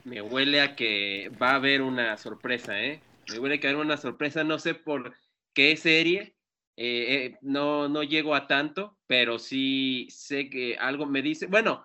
Me 0.04 0.21
huele 0.21 0.62
a 0.62 0.75
que 0.75 1.32
va 1.41 1.52
a 1.52 1.56
haber 1.56 1.82
una 1.82 2.17
sorpresa, 2.17 2.82
¿eh? 2.82 3.02
Me 3.30 3.39
huele 3.39 3.56
a 3.56 3.60
que 3.60 3.67
va 3.67 3.71
a 3.71 3.73
haber 3.75 3.86
una 3.86 3.97
sorpresa, 3.97 4.43
no 4.43 4.60
sé 4.60 4.73
por 4.73 5.13
qué 5.54 5.78
serie, 5.78 6.36
eh, 6.75 7.25
eh, 7.25 7.38
no, 7.41 7.88
no 7.89 8.04
llego 8.04 8.36
a 8.36 8.47
tanto, 8.47 8.97
pero 9.08 9.38
sí 9.39 10.08
sé 10.10 10.49
que 10.49 10.78
algo 10.78 11.06
me 11.06 11.21
dice, 11.21 11.45
bueno, 11.47 11.84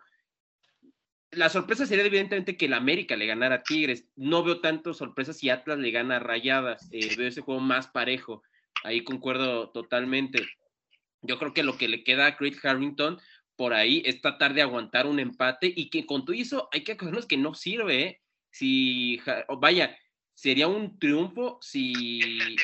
la 1.36 1.48
sorpresa 1.48 1.86
sería 1.86 2.04
evidentemente 2.04 2.56
que 2.56 2.66
el 2.66 2.72
América 2.72 3.16
le 3.16 3.26
ganara 3.26 3.56
a 3.56 3.62
Tigres. 3.62 4.06
No 4.16 4.42
veo 4.42 4.60
tanto 4.60 4.94
sorpresas 4.94 5.38
si 5.38 5.50
Atlas 5.50 5.78
le 5.78 5.90
gana 5.90 6.16
a 6.16 6.20
Rayadas. 6.20 6.88
Eh, 6.92 7.14
veo 7.16 7.28
ese 7.28 7.40
juego 7.40 7.60
más 7.60 7.88
parejo. 7.88 8.42
Ahí 8.82 9.02
concuerdo 9.02 9.70
totalmente. 9.70 10.44
Yo 11.22 11.38
creo 11.38 11.54
que 11.54 11.62
lo 11.62 11.76
que 11.76 11.88
le 11.88 12.04
queda 12.04 12.26
a 12.26 12.36
Craig 12.36 12.56
Harrington, 12.62 13.18
por 13.56 13.72
ahí 13.72 14.02
es 14.04 14.20
tratar 14.20 14.54
de 14.54 14.62
aguantar 14.62 15.06
un 15.06 15.20
empate 15.20 15.72
y 15.74 15.88
que 15.88 16.06
con 16.06 16.24
todo 16.24 16.36
eso 16.36 16.68
hay 16.72 16.82
que 16.82 16.92
acordarnos 16.92 17.26
que 17.26 17.36
no 17.36 17.54
sirve, 17.54 18.02
¿eh? 18.02 18.20
Si, 18.50 19.20
vaya, 19.58 19.96
sería 20.32 20.68
un 20.68 20.98
triunfo 20.98 21.58
si, 21.60 22.56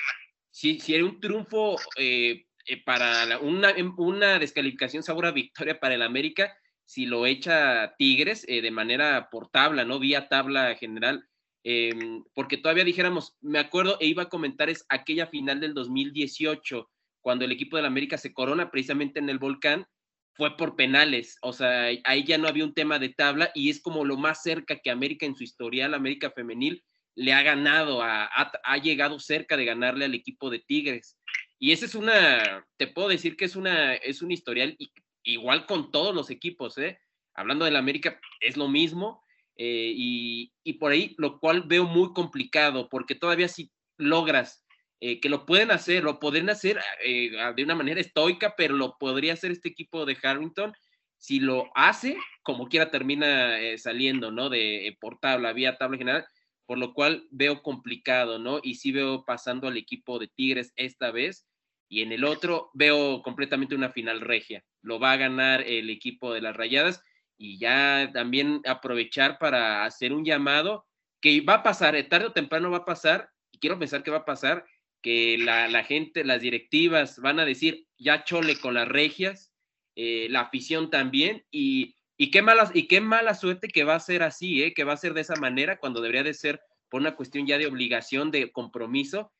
si, 0.50 0.78
si 0.78 0.94
era 0.94 1.04
un 1.04 1.18
triunfo 1.18 1.76
eh, 1.96 2.46
eh, 2.66 2.82
para 2.84 3.38
una, 3.38 3.74
una 3.96 4.38
descalificación 4.38 5.02
segura 5.02 5.32
victoria 5.32 5.80
para 5.80 5.94
el 5.94 6.02
América 6.02 6.56
si 6.90 7.06
lo 7.06 7.24
echa 7.24 7.94
Tigres 7.98 8.44
de 8.44 8.70
manera 8.72 9.28
por 9.30 9.48
tabla, 9.48 9.84
¿no? 9.84 10.00
Vía 10.00 10.28
tabla 10.28 10.74
general. 10.74 11.24
Em, 11.62 12.24
porque 12.34 12.56
todavía 12.56 12.82
dijéramos, 12.82 13.36
me 13.40 13.60
acuerdo 13.60 13.96
e 14.00 14.06
iba 14.06 14.24
a 14.24 14.28
comentar 14.28 14.68
es 14.68 14.84
aquella 14.88 15.28
final 15.28 15.60
del 15.60 15.72
2018, 15.72 16.90
cuando 17.20 17.44
el 17.44 17.52
equipo 17.52 17.76
del 17.76 17.86
América 17.86 18.18
se 18.18 18.32
corona 18.32 18.72
precisamente 18.72 19.20
en 19.20 19.30
el 19.30 19.38
volcán 19.38 19.86
fue 20.34 20.56
por 20.56 20.74
penales, 20.74 21.38
o 21.42 21.52
sea, 21.52 21.90
ahí 22.02 22.24
ya 22.24 22.38
no 22.38 22.48
había 22.48 22.64
un 22.64 22.74
tema 22.74 22.98
de 22.98 23.10
tabla 23.10 23.52
y 23.54 23.70
es 23.70 23.80
como 23.80 24.04
lo 24.04 24.16
más 24.16 24.42
cerca 24.42 24.80
que 24.80 24.90
América 24.90 25.26
en 25.26 25.36
su 25.36 25.44
historial, 25.44 25.94
América 25.94 26.32
femenil, 26.32 26.82
le 27.14 27.32
ha 27.34 27.42
ganado, 27.42 28.02
ha, 28.02 28.24
ha, 28.24 28.76
llegado 28.78 29.20
cerca 29.20 29.56
de 29.56 29.64
ganarle 29.64 30.06
al 30.06 30.14
equipo 30.14 30.50
de 30.50 30.58
Tigres. 30.58 31.16
Y 31.60 31.70
esa 31.70 31.84
es 31.86 31.94
una, 31.94 32.66
te 32.78 32.88
puedo 32.88 33.08
decir 33.08 33.36
que 33.36 33.44
es 33.44 33.54
una, 33.54 33.94
es 33.94 34.22
un 34.22 34.32
historial 34.32 34.76
igual 35.24 35.66
con 35.66 35.90
todos 35.90 36.14
los 36.14 36.30
equipos, 36.30 36.78
¿eh? 36.78 36.98
Hablando 37.34 37.64
del 37.64 37.76
América, 37.76 38.20
es 38.40 38.56
lo 38.56 38.68
mismo. 38.68 39.22
Eh, 39.62 39.92
y, 39.94 40.72
por 40.78 40.92
ahí, 40.92 41.14
lo 41.18 41.38
cual 41.38 41.64
veo 41.66 41.84
muy 41.84 42.14
complicado, 42.14 42.88
porque 42.88 43.14
todavía 43.14 43.46
si 43.46 43.70
logras 43.98 44.64
eh, 45.00 45.20
que 45.20 45.28
lo 45.28 45.44
pueden 45.44 45.70
hacer, 45.70 46.02
lo 46.02 46.18
podrían 46.18 46.48
hacer 46.48 46.80
eh, 47.04 47.30
de 47.54 47.62
una 47.62 47.74
manera 47.74 48.00
estoica, 48.00 48.54
pero 48.56 48.74
lo 48.74 48.96
podría 48.98 49.34
hacer 49.34 49.50
este 49.50 49.68
equipo 49.68 50.06
de 50.06 50.16
Harrington. 50.22 50.72
Si 51.18 51.40
lo 51.40 51.70
hace, 51.74 52.16
como 52.42 52.68
quiera 52.68 52.90
termina 52.90 53.58
saliendo, 53.76 54.30
¿no? 54.30 54.48
De 54.48 54.96
por 54.98 55.18
tabla, 55.18 55.52
vía 55.52 55.76
tabla 55.76 55.98
general, 55.98 56.26
por 56.64 56.78
lo 56.78 56.94
cual 56.94 57.26
veo 57.30 57.62
complicado, 57.62 58.38
¿no? 58.38 58.60
Y 58.62 58.76
sí 58.76 58.92
veo 58.92 59.26
pasando 59.26 59.68
al 59.68 59.76
equipo 59.76 60.18
de 60.18 60.28
Tigres 60.28 60.72
esta 60.76 61.10
vez. 61.10 61.46
Y 61.90 62.00
en 62.00 62.12
el 62.12 62.24
otro 62.24 62.70
veo 62.72 63.20
completamente 63.22 63.74
una 63.74 63.90
final 63.90 64.22
regia. 64.22 64.64
Lo 64.82 64.98
va 64.98 65.12
a 65.12 65.16
ganar 65.16 65.62
el 65.62 65.90
equipo 65.90 66.32
de 66.32 66.40
las 66.40 66.56
Rayadas 66.56 67.02
y 67.36 67.58
ya 67.58 68.10
también 68.12 68.60
aprovechar 68.66 69.38
para 69.38 69.84
hacer 69.84 70.12
un 70.12 70.24
llamado 70.24 70.86
que 71.20 71.40
va 71.40 71.54
a 71.54 71.62
pasar, 71.62 72.00
tarde 72.08 72.26
o 72.26 72.32
temprano 72.32 72.70
va 72.70 72.78
a 72.78 72.84
pasar, 72.84 73.30
y 73.50 73.58
quiero 73.58 73.78
pensar 73.78 74.02
que 74.02 74.10
va 74.10 74.18
a 74.18 74.24
pasar, 74.24 74.64
que 75.02 75.38
la, 75.38 75.84
gente, 75.84 76.24
las 76.24 76.42
directivas 76.42 77.18
van 77.18 77.40
a 77.40 77.44
decir, 77.44 77.86
ya 77.98 78.24
chole 78.24 78.56
con 78.56 78.74
las 78.74 78.88
regias, 78.88 79.52
eh, 79.96 80.28
la 80.30 80.40
afición 80.40 80.90
también, 80.90 81.44
y, 81.50 81.96
y, 82.16 82.30
qué 82.30 82.42
mala, 82.42 82.70
y 82.74 82.86
qué 82.86 83.00
mala 83.00 83.34
suerte 83.34 83.68
que 83.68 83.84
va 83.84 83.94
a 83.94 84.00
ser 84.00 84.22
así, 84.22 84.62
eh, 84.62 84.74
que 84.74 84.84
va 84.84 84.92
a 84.92 84.98
ser 84.98 85.14
de 85.14 85.22
esa 85.22 85.36
manera 85.36 85.78
cuando 85.78 86.00
debería 86.00 86.22
de 86.22 86.34
ser 86.34 86.60
por 86.90 87.00
una 87.00 87.16
cuestión 87.16 87.46
ya 87.46 87.56
de 87.56 87.66
obligación, 87.66 88.30
de 88.30 88.50
compromiso, 88.52 89.32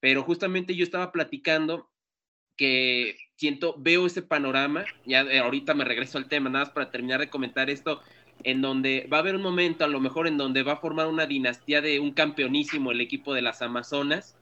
pero 0.00 0.22
justamente 0.22 0.76
yo 0.76 0.84
estaba 0.84 1.10
platicando 1.10 1.90
que 2.56 3.16
siento, 3.38 3.74
veo 3.78 4.04
ese 4.04 4.20
panorama, 4.20 4.84
ya 5.06 5.20
eh, 5.22 5.38
ahorita 5.38 5.72
me 5.72 5.84
regreso 5.84 6.18
al 6.18 6.26
tema, 6.26 6.50
nada 6.50 6.64
más 6.64 6.74
para 6.74 6.90
terminar 6.90 7.20
de 7.20 7.30
comentar 7.30 7.70
esto, 7.70 8.02
en 8.42 8.60
donde 8.60 9.08
va 9.10 9.18
a 9.18 9.20
haber 9.20 9.36
un 9.36 9.42
momento, 9.42 9.84
a 9.84 9.88
lo 9.88 10.00
mejor, 10.00 10.26
en 10.26 10.36
donde 10.36 10.64
va 10.64 10.72
a 10.72 10.76
formar 10.78 11.06
una 11.06 11.24
dinastía 11.24 11.80
de 11.80 12.00
un 12.00 12.10
campeonísimo 12.10 12.90
el 12.90 13.00
equipo 13.00 13.34
de 13.34 13.42
las 13.42 13.62
Amazonas, 13.62 14.36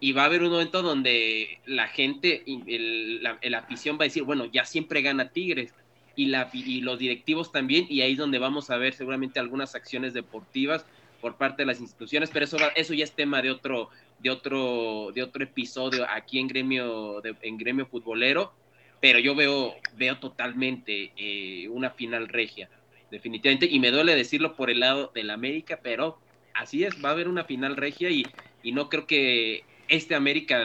y 0.00 0.10
va 0.10 0.22
a 0.22 0.24
haber 0.24 0.42
un 0.42 0.50
momento 0.50 0.82
donde 0.82 1.60
la 1.66 1.86
gente, 1.86 2.42
el, 2.66 3.22
la, 3.22 3.58
afición 3.58 3.96
va 3.96 4.02
a 4.02 4.08
decir, 4.08 4.24
bueno, 4.24 4.46
ya 4.46 4.64
siempre 4.64 5.02
gana 5.02 5.28
Tigres 5.28 5.72
y, 6.16 6.26
la, 6.26 6.50
y 6.52 6.80
los 6.80 6.98
directivos 6.98 7.52
también, 7.52 7.86
y 7.88 8.00
ahí 8.00 8.12
es 8.12 8.18
donde 8.18 8.40
vamos 8.40 8.70
a 8.70 8.76
ver 8.76 8.92
seguramente 8.94 9.38
algunas 9.38 9.76
acciones 9.76 10.14
deportivas 10.14 10.84
por 11.20 11.36
parte 11.36 11.62
de 11.62 11.66
las 11.66 11.80
instituciones, 11.80 12.30
pero 12.32 12.44
eso, 12.44 12.56
eso 12.74 12.92
ya 12.92 13.04
es 13.04 13.12
tema 13.12 13.40
de 13.40 13.52
otro, 13.52 13.90
de 14.22 14.30
otro, 14.30 15.10
de 15.14 15.22
otro 15.22 15.42
episodio 15.42 16.06
aquí 16.08 16.38
en 16.38 16.48
gremio, 16.48 17.22
en 17.24 17.58
gremio 17.58 17.86
futbolero, 17.86 18.52
pero 19.00 19.18
yo 19.18 19.34
veo, 19.34 19.74
veo 19.96 20.18
totalmente 20.18 21.12
eh, 21.16 21.68
una 21.68 21.90
final 21.90 22.28
regia, 22.28 22.68
definitivamente, 23.10 23.66
y 23.66 23.80
me 23.80 23.90
duele 23.90 24.14
decirlo 24.14 24.54
por 24.54 24.70
el 24.70 24.80
lado 24.80 25.10
del 25.14 25.30
América, 25.30 25.80
pero 25.82 26.18
así 26.54 26.84
es, 26.84 26.94
va 27.04 27.08
a 27.08 27.12
haber 27.12 27.28
una 27.28 27.44
final 27.44 27.76
regia 27.76 28.10
y, 28.10 28.24
y 28.62 28.72
no 28.72 28.88
creo 28.88 29.06
que 29.06 29.64
este 29.88 30.14
América 30.14 30.64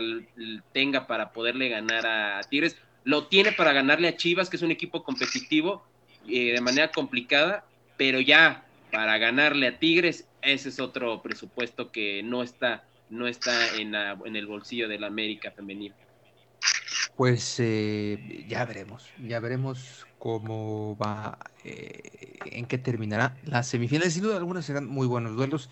tenga 0.71 1.07
para 1.07 1.33
poderle 1.33 1.69
ganar 1.69 2.05
a 2.05 2.41
Tigres. 2.49 2.77
Lo 3.03 3.27
tiene 3.27 3.51
para 3.51 3.73
ganarle 3.73 4.07
a 4.07 4.15
Chivas, 4.15 4.49
que 4.49 4.57
es 4.57 4.61
un 4.61 4.71
equipo 4.71 5.03
competitivo 5.03 5.83
eh, 6.29 6.53
de 6.53 6.61
manera 6.61 6.91
complicada, 6.91 7.65
pero 7.97 8.19
ya 8.19 8.65
para 8.91 9.17
ganarle 9.17 9.67
a 9.67 9.79
Tigres, 9.79 10.29
ese 10.41 10.69
es 10.69 10.79
otro 10.79 11.21
presupuesto 11.21 11.91
que 11.91 12.21
no 12.23 12.43
está, 12.43 12.85
no 13.09 13.27
está 13.27 13.75
en, 13.75 13.95
el 13.95 14.47
bolsillo 14.47 14.87
del 14.87 15.03
América 15.03 15.51
femenino. 15.51 15.95
Pues 17.15 17.59
eh, 17.59 18.45
ya 18.47 18.65
veremos, 18.65 19.09
ya 19.23 19.39
veremos 19.39 20.05
cómo 20.19 20.95
va, 20.97 21.39
eh, 21.63 22.37
en 22.45 22.65
qué 22.65 22.77
terminará 22.77 23.35
las 23.43 23.67
semifinales. 23.67 24.13
Sin 24.13 24.23
duda 24.23 24.37
algunas 24.37 24.65
serán 24.65 24.85
muy 24.85 25.07
buenos 25.07 25.35
duelos. 25.35 25.69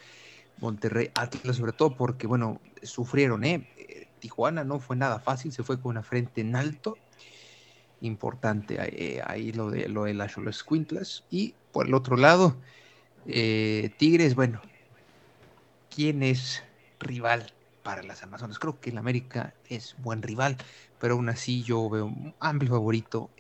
Monterrey 0.60 1.12
Atlas, 1.14 1.58
sobre 1.58 1.74
todo 1.74 1.96
porque, 1.96 2.28
bueno, 2.28 2.62
sufrieron, 2.82 3.44
¿eh? 3.44 3.70
¿eh? 3.78 4.08
Tijuana 4.20 4.64
no 4.64 4.80
fue 4.80 4.96
nada 4.96 5.20
fácil, 5.20 5.52
se 5.52 5.64
fue 5.64 5.80
con 5.80 5.92
una 5.92 6.04
frente 6.04 6.42
en 6.42 6.56
alto. 6.56 6.98
Importante 8.02 9.22
ahí 9.26 9.52
lo 9.52 9.70
de 9.70 9.88
lo 9.90 10.06
de 10.06 10.14
las 10.14 10.64
Quintlas. 10.64 11.26
Y 11.30 11.54
por 11.72 11.88
el 11.88 11.94
otro 11.94 12.18
lado, 12.18 12.58
Tigres, 13.26 14.36
bueno, 14.36 14.62
¿quién 15.90 16.24
es 16.24 16.64
rival 17.06 17.54
para 17.84 18.04
las 18.04 18.24
Amazonas? 18.24 18.60
Creo 18.60 18.80
que 18.80 18.90
el 18.90 18.98
América 18.98 19.56
es 19.70 19.96
buen 19.98 20.22
rival, 20.22 20.58
pero 21.00 21.14
aún 21.16 21.30
así 21.30 21.64
yo 21.64 21.90
veo 21.90 22.06
un 22.06 22.36
amplio 22.40 22.72
favorito 22.72 23.32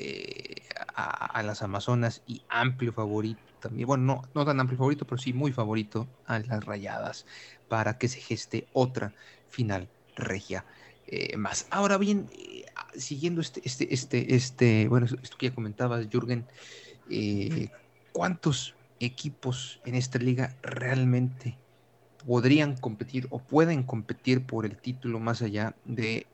a 0.96 1.44
las 1.44 1.62
Amazonas 1.62 2.24
y 2.26 2.46
amplio 2.50 2.94
favorito 2.94 3.42
también, 3.66 3.88
bueno, 3.88 4.04
no, 4.04 4.22
no 4.36 4.46
tan 4.46 4.60
amplio 4.60 4.78
favorito, 4.78 5.08
pero 5.08 5.18
sí 5.18 5.34
muy 5.34 5.52
favorito 5.52 6.08
a 6.26 6.38
las 6.38 6.64
rayadas 6.66 7.26
para 7.68 7.98
que 7.98 8.08
se 8.08 8.20
geste 8.20 8.68
otra 8.74 9.16
final 9.48 9.90
regia 10.16 10.66
eh, 11.08 11.36
más. 11.36 11.68
Ahora 11.72 11.98
bien, 11.98 12.30
eh, 12.32 12.66
siguiendo 12.96 13.42
este, 13.42 13.62
este, 13.66 13.92
este, 13.92 14.36
este, 14.36 14.88
bueno, 14.88 15.08
esto 15.08 15.38
que 15.38 15.50
ya 15.50 15.56
comentabas, 15.56 16.08
Jürgen, 16.12 16.46
eh, 17.10 17.70
¿cuántos 18.12 18.76
equipos 19.00 19.82
en 19.84 19.96
esta 19.96 20.20
liga 20.20 20.56
realmente 20.62 21.58
podrían 22.26 22.76
competir 22.76 23.28
o 23.30 23.40
pueden 23.40 23.84
competir 23.84 24.46
por 24.46 24.66
el 24.66 24.78
título 24.78 25.20
más 25.20 25.42
allá 25.42 25.76
de 25.86 26.26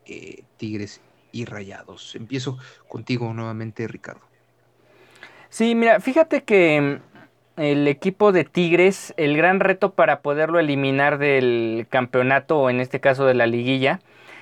Tigres 0.56 1.00
y 1.32 1.44
Rayados? 1.44 2.14
Empiezo 2.14 2.58
contigo 2.88 3.32
nuevamente, 3.34 3.86
Ricardo. 3.88 4.22
Sí, 5.48 5.74
mira, 5.74 6.00
fíjate 6.00 6.44
que 6.44 7.00
el 7.56 7.86
equipo 7.86 8.32
de 8.32 8.44
Tigres, 8.44 9.12
el 9.18 9.36
gran 9.36 9.60
reto 9.60 9.92
para 9.92 10.20
poderlo 10.20 10.58
eliminar 10.58 11.18
del 11.18 11.86
campeonato 11.90 12.58
o 12.58 12.70
en 12.70 12.80
este 12.80 13.00
caso 13.00 13.26
de 13.26 13.34
la 13.34 13.46
liguilla, 13.46 14.00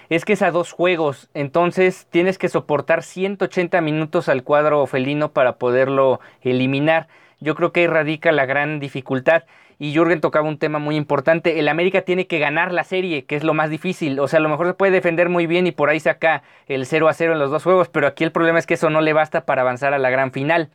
es 0.09 0.25
que 0.25 0.33
es 0.33 0.43
a 0.43 0.51
dos 0.51 0.73
juegos, 0.73 1.29
entonces 1.35 2.07
tienes 2.11 2.37
que 2.39 2.49
soportar 2.49 3.03
180 3.05 3.81
minutos 3.81 4.29
al 4.29 4.43
cuadro 4.43 4.85
felino 4.87 5.33
para 5.33 5.57
poderlo 5.57 6.21
eliminar. 6.43 7.09
Yo 7.41 7.55
creo 7.55 7.73
que 7.73 7.81
ahí 7.81 7.87
radica 7.87 8.33
la 8.33 8.45
gran 8.45 8.81
dificultad. 8.81 9.45
Y 9.81 9.95
Jürgen 9.95 10.21
tocaba 10.21 10.47
un 10.47 10.59
tema 10.59 10.79
muy 10.79 10.95
importante. 10.95 11.59
El 11.59 11.67
América 11.67 12.03
tiene 12.03 12.27
que 12.27 12.39
ganar 12.39 12.71
la 12.71 12.85
serie, 12.85 13.25
que 13.25 13.35
es 13.35 13.43
lo 13.43 13.55
más 13.55 13.71
difícil. 13.71 14.21
O 14.21 14.29
sea, 14.29 14.39
a 14.39 14.43
lo 14.43 14.51
mejor 14.51 14.67
se 14.67 14.75
puede 14.75 14.93
defender 14.93 15.31
muy 15.31 15.47
bien 15.47 15.67
y 15.67 15.73
por 15.73 15.89
ahí 15.89 15.99
saca 15.99 16.43
el 16.67 16.85
0 16.85 17.09
a 17.09 17.15
0 17.15 17.33
en 17.33 17.39
los 17.39 17.51
dos 17.51 17.65
juegos, 17.65 17.89
pero 17.89 18.07
aquí 18.07 18.23
el 18.23 18.31
problema 18.31 18.59
es 18.59 18.67
que 18.67 18.75
eso 18.75 18.91
no 18.91 19.01
le 19.01 19.15
basta 19.15 19.47
para 19.47 19.63
avanzar 19.63 19.95
a 19.95 19.99
la 19.99 20.11
gran 20.11 20.33
final. 20.33 20.69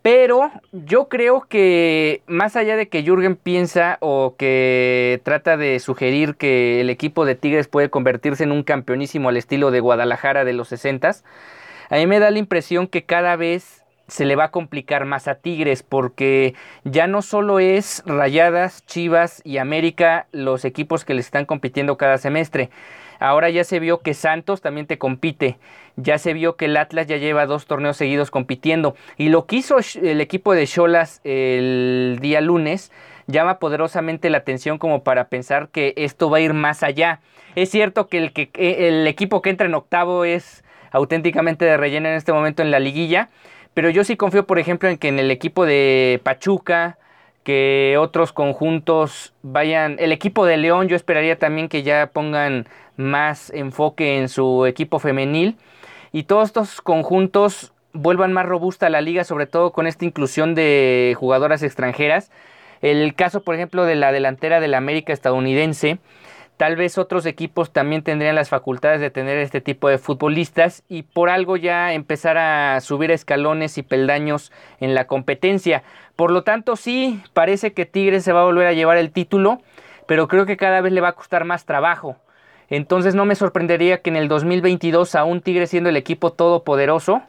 Pero 0.00 0.50
yo 0.72 1.10
creo 1.10 1.42
que 1.42 2.22
más 2.26 2.56
allá 2.56 2.76
de 2.76 2.88
que 2.88 3.02
Jürgen 3.02 3.36
piensa 3.36 3.98
o 4.00 4.34
que 4.38 5.20
trata 5.22 5.58
de 5.58 5.78
sugerir 5.78 6.36
que 6.36 6.80
el 6.80 6.88
equipo 6.88 7.26
de 7.26 7.34
Tigres 7.34 7.68
puede 7.68 7.90
convertirse 7.90 8.44
en 8.44 8.52
un 8.52 8.62
campeonísimo 8.62 9.28
al 9.28 9.36
estilo 9.36 9.70
de 9.70 9.80
Guadalajara 9.80 10.46
de 10.46 10.54
los 10.54 10.68
60, 10.68 11.10
a 11.90 11.96
mí 11.96 12.06
me 12.06 12.18
da 12.18 12.30
la 12.30 12.38
impresión 12.38 12.86
que 12.86 13.04
cada 13.04 13.36
vez 13.36 13.79
se 14.10 14.24
le 14.24 14.36
va 14.36 14.44
a 14.44 14.50
complicar 14.50 15.04
más 15.04 15.28
a 15.28 15.36
Tigres 15.36 15.82
porque 15.82 16.54
ya 16.84 17.06
no 17.06 17.22
solo 17.22 17.60
es 17.60 18.02
Rayadas, 18.06 18.84
Chivas 18.86 19.40
y 19.44 19.58
América 19.58 20.26
los 20.32 20.64
equipos 20.64 21.04
que 21.04 21.14
le 21.14 21.20
están 21.20 21.46
compitiendo 21.46 21.96
cada 21.96 22.18
semestre. 22.18 22.70
Ahora 23.20 23.50
ya 23.50 23.64
se 23.64 23.78
vio 23.78 24.00
que 24.00 24.14
Santos 24.14 24.62
también 24.62 24.86
te 24.86 24.98
compite. 24.98 25.58
Ya 25.96 26.18
se 26.18 26.32
vio 26.32 26.56
que 26.56 26.64
el 26.64 26.76
Atlas 26.76 27.06
ya 27.06 27.18
lleva 27.18 27.46
dos 27.46 27.66
torneos 27.66 27.98
seguidos 27.98 28.30
compitiendo. 28.30 28.96
Y 29.18 29.28
lo 29.28 29.46
que 29.46 29.56
hizo 29.56 29.76
el 30.02 30.20
equipo 30.22 30.54
de 30.54 30.66
Cholas 30.66 31.20
el 31.22 32.18
día 32.20 32.40
lunes 32.40 32.90
llama 33.26 33.58
poderosamente 33.58 34.30
la 34.30 34.38
atención 34.38 34.78
como 34.78 35.04
para 35.04 35.28
pensar 35.28 35.68
que 35.68 35.92
esto 35.96 36.30
va 36.30 36.38
a 36.38 36.40
ir 36.40 36.54
más 36.54 36.82
allá. 36.82 37.20
Es 37.54 37.70
cierto 37.70 38.08
que 38.08 38.18
el, 38.18 38.32
que, 38.32 38.50
el 38.54 39.06
equipo 39.06 39.42
que 39.42 39.50
entra 39.50 39.66
en 39.66 39.74
octavo 39.74 40.24
es 40.24 40.64
auténticamente 40.90 41.64
de 41.64 41.76
relleno 41.76 42.08
en 42.08 42.14
este 42.14 42.32
momento 42.32 42.62
en 42.62 42.70
la 42.70 42.80
liguilla, 42.80 43.28
pero 43.74 43.90
yo 43.90 44.04
sí 44.04 44.16
confío, 44.16 44.46
por 44.46 44.58
ejemplo, 44.58 44.88
en 44.88 44.98
que 44.98 45.08
en 45.08 45.18
el 45.18 45.30
equipo 45.30 45.64
de 45.64 46.20
Pachuca, 46.22 46.98
que 47.42 47.96
otros 47.98 48.32
conjuntos 48.32 49.32
vayan, 49.42 49.96
el 49.98 50.12
equipo 50.12 50.44
de 50.44 50.56
León 50.56 50.88
yo 50.88 50.96
esperaría 50.96 51.38
también 51.38 51.68
que 51.68 51.82
ya 51.82 52.10
pongan 52.12 52.68
más 52.96 53.50
enfoque 53.50 54.18
en 54.18 54.28
su 54.28 54.66
equipo 54.66 54.98
femenil 54.98 55.56
y 56.12 56.24
todos 56.24 56.48
estos 56.48 56.80
conjuntos 56.80 57.72
vuelvan 57.92 58.32
más 58.32 58.46
robusta 58.46 58.90
la 58.90 59.00
liga, 59.00 59.24
sobre 59.24 59.46
todo 59.46 59.72
con 59.72 59.86
esta 59.86 60.04
inclusión 60.04 60.54
de 60.54 61.16
jugadoras 61.18 61.62
extranjeras. 61.62 62.30
El 62.82 63.14
caso, 63.14 63.42
por 63.42 63.54
ejemplo, 63.54 63.84
de 63.84 63.94
la 63.94 64.12
delantera 64.12 64.60
de 64.60 64.68
la 64.68 64.78
América 64.78 65.12
estadounidense, 65.12 65.98
Tal 66.60 66.76
vez 66.76 66.98
otros 66.98 67.24
equipos 67.24 67.72
también 67.72 68.02
tendrían 68.02 68.34
las 68.34 68.50
facultades 68.50 69.00
de 69.00 69.08
tener 69.08 69.38
este 69.38 69.62
tipo 69.62 69.88
de 69.88 69.96
futbolistas 69.96 70.82
y 70.90 71.04
por 71.04 71.30
algo 71.30 71.56
ya 71.56 71.94
empezar 71.94 72.36
a 72.36 72.78
subir 72.82 73.10
escalones 73.10 73.78
y 73.78 73.82
peldaños 73.82 74.52
en 74.78 74.94
la 74.94 75.06
competencia. 75.06 75.84
Por 76.16 76.30
lo 76.30 76.42
tanto, 76.42 76.76
sí, 76.76 77.22
parece 77.32 77.72
que 77.72 77.86
Tigres 77.86 78.24
se 78.24 78.34
va 78.34 78.42
a 78.42 78.44
volver 78.44 78.66
a 78.66 78.74
llevar 78.74 78.98
el 78.98 79.10
título, 79.10 79.62
pero 80.04 80.28
creo 80.28 80.44
que 80.44 80.58
cada 80.58 80.82
vez 80.82 80.92
le 80.92 81.00
va 81.00 81.08
a 81.08 81.12
costar 81.14 81.46
más 81.46 81.64
trabajo. 81.64 82.16
Entonces 82.68 83.14
no 83.14 83.24
me 83.24 83.36
sorprendería 83.36 84.02
que 84.02 84.10
en 84.10 84.16
el 84.16 84.28
2022, 84.28 85.14
aún 85.14 85.40
Tigres 85.40 85.70
siendo 85.70 85.88
el 85.88 85.96
equipo 85.96 86.34
todopoderoso, 86.34 87.22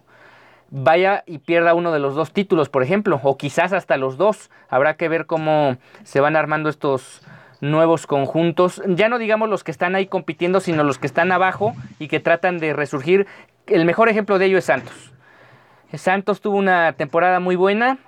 vaya 0.71 1.23
y 1.25 1.37
pierda 1.37 1.73
uno 1.73 1.93
de 1.93 1.99
los 1.99 2.15
dos 2.15 2.33
títulos, 2.33 2.67
por 2.67 2.83
ejemplo, 2.83 3.21
o 3.23 3.37
quizás 3.37 3.71
hasta 3.71 3.95
los 3.95 4.17
dos. 4.17 4.51
Habrá 4.67 4.95
que 4.95 5.07
ver 5.07 5.25
cómo 5.25 5.77
se 6.03 6.19
van 6.19 6.35
armando 6.35 6.67
estos 6.67 7.21
nuevos 7.61 8.07
conjuntos, 8.07 8.81
ya 8.87 9.07
no 9.07 9.19
digamos 9.19 9.47
los 9.49 9.63
que 9.63 9.71
están 9.71 9.95
ahí 9.95 10.07
compitiendo, 10.07 10.59
sino 10.59 10.83
los 10.83 10.97
que 10.97 11.07
están 11.07 11.31
abajo 11.31 11.73
y 11.99 12.07
que 12.07 12.19
tratan 12.19 12.57
de 12.57 12.73
resurgir. 12.73 13.27
El 13.67 13.85
mejor 13.85 14.09
ejemplo 14.09 14.39
de 14.39 14.47
ello 14.47 14.57
es 14.57 14.65
Santos. 14.65 15.13
Santos 15.93 16.41
tuvo 16.41 16.57
una 16.57 16.93
temporada 16.93 17.39
muy 17.39 17.55
buena, 17.55 17.99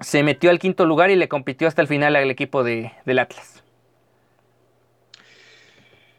se 0.00 0.22
metió 0.22 0.50
al 0.50 0.58
quinto 0.58 0.86
lugar 0.86 1.10
y 1.10 1.16
le 1.16 1.28
compitió 1.28 1.68
hasta 1.68 1.82
el 1.82 1.88
final 1.88 2.16
al 2.16 2.30
equipo 2.30 2.64
de, 2.64 2.92
del 3.04 3.18
Atlas. 3.18 3.62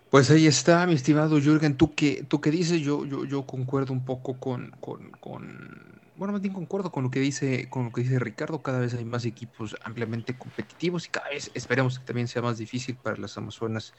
Pues 0.09 0.31
ahí 0.31 0.47
está, 0.47 0.85
mi 0.85 0.93
estimado 0.93 1.39
Jürgen, 1.39 1.75
tú 1.75 1.93
que, 1.93 2.23
tú 2.27 2.39
que 2.39 2.49
dices, 2.49 2.81
yo, 2.81 3.05
yo, 3.05 3.25
yo 3.25 3.45
concuerdo 3.45 3.91
un 3.91 4.05
poco 4.05 4.39
con, 4.39 4.71
con 4.79 5.96
bueno, 6.17 6.33
más 6.33 6.41
bien 6.41 6.53
concuerdo 6.53 6.91
con 6.91 7.03
lo 7.03 7.11
que 7.11 7.19
dice, 7.19 7.69
con 7.69 7.85
lo 7.85 7.91
que 7.91 8.01
dice 8.01 8.19
Ricardo, 8.19 8.61
cada 8.61 8.79
vez 8.79 8.93
hay 8.95 9.05
más 9.05 9.25
equipos 9.25 9.75
ampliamente 9.83 10.37
competitivos 10.37 11.05
y 11.05 11.09
cada 11.09 11.29
vez 11.29 11.51
esperemos 11.53 11.99
que 11.99 12.05
también 12.05 12.27
sea 12.27 12.41
más 12.41 12.57
difícil 12.57 12.95
para 12.95 13.17
las 13.17 13.37
Amazonas 13.37 13.93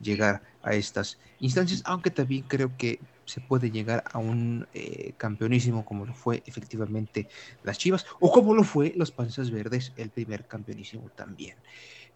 llegar 0.00 0.42
a 0.62 0.74
estas 0.74 1.18
instancias, 1.40 1.82
aunque 1.84 2.10
también 2.10 2.44
creo 2.46 2.76
que 2.76 3.00
se 3.24 3.40
puede 3.40 3.70
llegar 3.70 4.04
a 4.12 4.18
un 4.18 4.66
eh, 4.72 5.12
campeonísimo 5.16 5.84
como 5.84 6.06
lo 6.06 6.14
fue 6.14 6.42
efectivamente 6.46 7.28
las 7.62 7.76
Chivas 7.76 8.06
o 8.20 8.32
como 8.32 8.54
lo 8.54 8.64
fue 8.64 8.92
los 8.96 9.10
Panzas 9.10 9.50
Verdes, 9.50 9.92
el 9.96 10.10
primer 10.10 10.46
campeonísimo 10.46 11.10
también. 11.10 11.56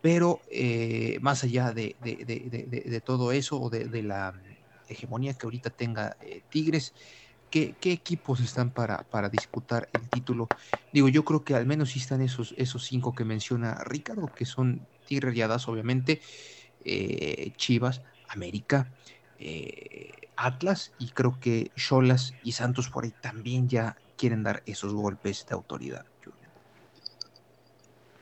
Pero 0.01 0.41
eh, 0.51 1.19
más 1.21 1.45
allá 1.45 1.73
de, 1.73 1.95
todo 3.05 3.33
eso 3.33 3.61
o 3.61 3.71
de, 3.71 4.03
la 4.03 4.35
hegemonía 4.89 5.35
que 5.35 5.47
ahorita 5.47 5.71
tenga 5.71 6.17
eh, 6.21 6.43
Tigres, 6.49 6.95
¿Qué, 7.53 7.77
equipos 7.83 8.41
están 8.41 8.73
para, 8.73 9.05
para, 9.11 9.29
disputar 9.29 9.87
el 9.93 10.09
título? 10.09 10.49
Digo, 10.91 11.11
yo 11.11 11.23
creo 11.23 11.45
que 11.45 11.55
al 11.55 11.67
menos 11.67 11.91
sí 11.91 11.99
están 11.99 12.23
esos, 12.23 12.55
esos 12.57 12.87
cinco 12.87 13.15
que 13.15 13.27
menciona 13.27 13.85
Ricardo, 13.85 14.33
que 14.35 14.47
son 14.47 14.89
Tigre 15.05 15.33
Riadas, 15.33 15.69
obviamente, 15.69 16.23
eh, 16.83 17.53
Chivas, 17.57 18.01
América, 18.27 18.91
eh, 19.39 20.13
Atlas, 20.35 20.95
y 20.97 21.11
creo 21.11 21.39
que 21.39 21.73
Cholas 21.77 22.35
y 22.43 22.53
Santos 22.53 22.89
por 22.89 23.05
ahí 23.05 23.13
también 23.21 23.69
ya 23.69 23.99
quieren 24.17 24.43
dar 24.43 24.63
esos 24.65 24.95
golpes 24.95 25.45
de 25.45 25.55
autoridad. 25.55 26.07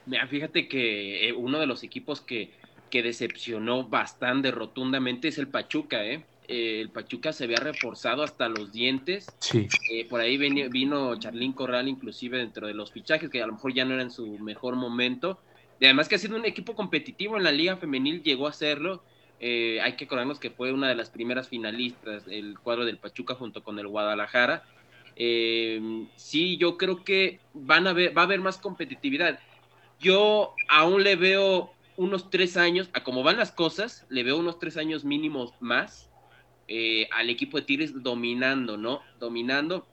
Mira, 0.06 0.26
fíjate 0.26 0.66
que 0.66 1.28
eh, 1.28 1.32
uno 1.32 1.60
de 1.60 1.66
los 1.66 1.84
equipos 1.84 2.20
que, 2.20 2.52
que 2.90 3.04
decepcionó 3.04 3.88
bastante 3.88 4.50
rotundamente 4.50 5.28
es 5.28 5.38
el 5.38 5.46
Pachuca, 5.46 6.04
¿eh? 6.04 6.26
El 6.50 6.90
Pachuca 6.90 7.32
se 7.32 7.44
había 7.44 7.58
reforzado 7.58 8.24
hasta 8.24 8.48
los 8.48 8.72
dientes. 8.72 9.26
Sí. 9.38 9.68
Eh, 9.88 10.04
por 10.06 10.20
ahí 10.20 10.36
vino, 10.36 10.68
vino 10.68 11.16
Charlín 11.16 11.52
Corral, 11.52 11.86
inclusive 11.86 12.38
dentro 12.38 12.66
de 12.66 12.74
los 12.74 12.90
fichajes, 12.90 13.30
que 13.30 13.40
a 13.40 13.46
lo 13.46 13.52
mejor 13.52 13.72
ya 13.72 13.84
no 13.84 13.94
era 13.94 14.02
en 14.02 14.10
su 14.10 14.26
mejor 14.40 14.74
momento. 14.74 15.38
Y 15.78 15.84
además 15.84 16.08
que 16.08 16.16
ha 16.16 16.18
sido 16.18 16.36
un 16.36 16.44
equipo 16.44 16.74
competitivo 16.74 17.36
en 17.36 17.44
la 17.44 17.52
Liga 17.52 17.76
Femenil, 17.76 18.24
llegó 18.24 18.48
a 18.48 18.52
serlo. 18.52 19.04
Eh, 19.38 19.80
hay 19.80 19.94
que 19.94 20.06
acordarnos 20.06 20.40
que 20.40 20.50
fue 20.50 20.72
una 20.72 20.88
de 20.88 20.96
las 20.96 21.08
primeras 21.08 21.48
finalistas, 21.48 22.24
el 22.26 22.58
cuadro 22.58 22.84
del 22.84 22.98
Pachuca 22.98 23.36
junto 23.36 23.62
con 23.62 23.78
el 23.78 23.86
Guadalajara. 23.86 24.64
Eh, 25.14 25.80
sí, 26.16 26.56
yo 26.56 26.76
creo 26.76 27.04
que 27.04 27.38
van 27.54 27.86
a 27.86 27.92
ver, 27.92 28.16
va 28.16 28.22
a 28.22 28.24
haber 28.24 28.40
más 28.40 28.58
competitividad. 28.58 29.38
Yo 30.00 30.56
aún 30.68 31.04
le 31.04 31.14
veo 31.14 31.72
unos 31.96 32.28
tres 32.28 32.56
años, 32.56 32.90
a 32.92 33.04
cómo 33.04 33.22
van 33.22 33.36
las 33.36 33.52
cosas, 33.52 34.04
le 34.08 34.24
veo 34.24 34.36
unos 34.36 34.58
tres 34.58 34.76
años 34.76 35.04
mínimos 35.04 35.54
más 35.60 36.09
eh, 36.72 37.08
al 37.10 37.28
equipo 37.28 37.58
de 37.58 37.64
Tigres 37.64 38.00
dominando, 38.00 38.76
¿no? 38.76 39.02
Dominando. 39.18 39.88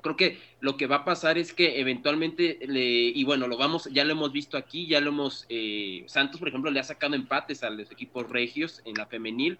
Creo 0.00 0.16
que 0.16 0.38
lo 0.60 0.76
que 0.76 0.86
va 0.86 0.96
a 0.96 1.04
pasar 1.04 1.38
es 1.38 1.52
que 1.52 1.80
eventualmente, 1.80 2.60
le, 2.68 2.84
y 2.84 3.24
bueno, 3.24 3.48
lo 3.48 3.56
vamos, 3.56 3.88
ya 3.90 4.04
lo 4.04 4.12
hemos 4.12 4.30
visto 4.30 4.56
aquí, 4.56 4.86
ya 4.86 5.00
lo 5.00 5.08
hemos, 5.08 5.44
eh, 5.48 6.04
Santos, 6.06 6.38
por 6.38 6.48
ejemplo, 6.48 6.70
le 6.70 6.78
ha 6.78 6.84
sacado 6.84 7.16
empates 7.16 7.64
a 7.64 7.70
los 7.70 7.90
equipos 7.90 8.30
regios 8.30 8.80
en 8.84 8.94
la 8.94 9.06
femenil, 9.06 9.58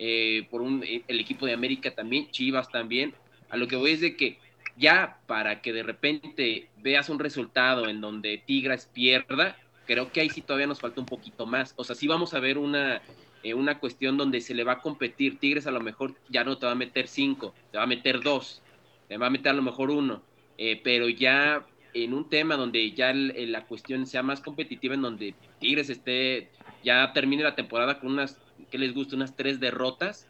eh, 0.00 0.48
por 0.50 0.60
un, 0.60 0.82
el 0.82 1.20
equipo 1.20 1.46
de 1.46 1.52
América 1.52 1.94
también, 1.94 2.28
Chivas 2.32 2.68
también. 2.68 3.14
A 3.48 3.56
lo 3.56 3.68
que 3.68 3.76
voy 3.76 3.92
es 3.92 4.00
de 4.00 4.16
que 4.16 4.38
ya 4.76 5.20
para 5.28 5.62
que 5.62 5.72
de 5.72 5.84
repente 5.84 6.68
veas 6.78 7.10
un 7.10 7.20
resultado 7.20 7.88
en 7.88 8.00
donde 8.00 8.42
Tigres 8.44 8.90
pierda, 8.92 9.56
creo 9.86 10.10
que 10.10 10.20
ahí 10.20 10.30
sí 10.30 10.40
todavía 10.40 10.66
nos 10.66 10.80
falta 10.80 11.00
un 11.00 11.06
poquito 11.06 11.46
más. 11.46 11.74
O 11.76 11.84
sea, 11.84 11.94
sí 11.94 12.08
vamos 12.08 12.34
a 12.34 12.40
ver 12.40 12.58
una, 12.58 13.00
eh, 13.42 13.54
una 13.54 13.78
cuestión 13.78 14.16
donde 14.16 14.40
se 14.40 14.54
le 14.54 14.64
va 14.64 14.72
a 14.72 14.80
competir. 14.80 15.38
Tigres 15.38 15.66
a 15.66 15.70
lo 15.70 15.80
mejor 15.80 16.14
ya 16.28 16.44
no 16.44 16.58
te 16.58 16.66
va 16.66 16.72
a 16.72 16.76
meter 16.76 17.08
cinco, 17.08 17.54
te 17.70 17.78
va 17.78 17.84
a 17.84 17.86
meter 17.86 18.20
dos, 18.20 18.62
te 19.08 19.16
va 19.16 19.26
a 19.26 19.30
meter 19.30 19.50
a 19.52 19.54
lo 19.54 19.62
mejor 19.62 19.90
uno, 19.90 20.22
eh, 20.58 20.80
pero 20.82 21.08
ya 21.08 21.66
en 21.94 22.14
un 22.14 22.28
tema 22.28 22.56
donde 22.56 22.92
ya 22.92 23.12
la 23.12 23.66
cuestión 23.66 24.06
sea 24.06 24.22
más 24.22 24.40
competitiva, 24.40 24.94
en 24.94 25.02
donde 25.02 25.34
Tigres 25.58 25.90
esté, 25.90 26.50
ya 26.82 27.12
termine 27.12 27.42
la 27.42 27.54
temporada 27.54 28.00
con 28.00 28.12
unas, 28.12 28.38
que 28.70 28.78
les 28.78 28.94
gusta, 28.94 29.16
unas 29.16 29.36
tres 29.36 29.60
derrotas, 29.60 30.28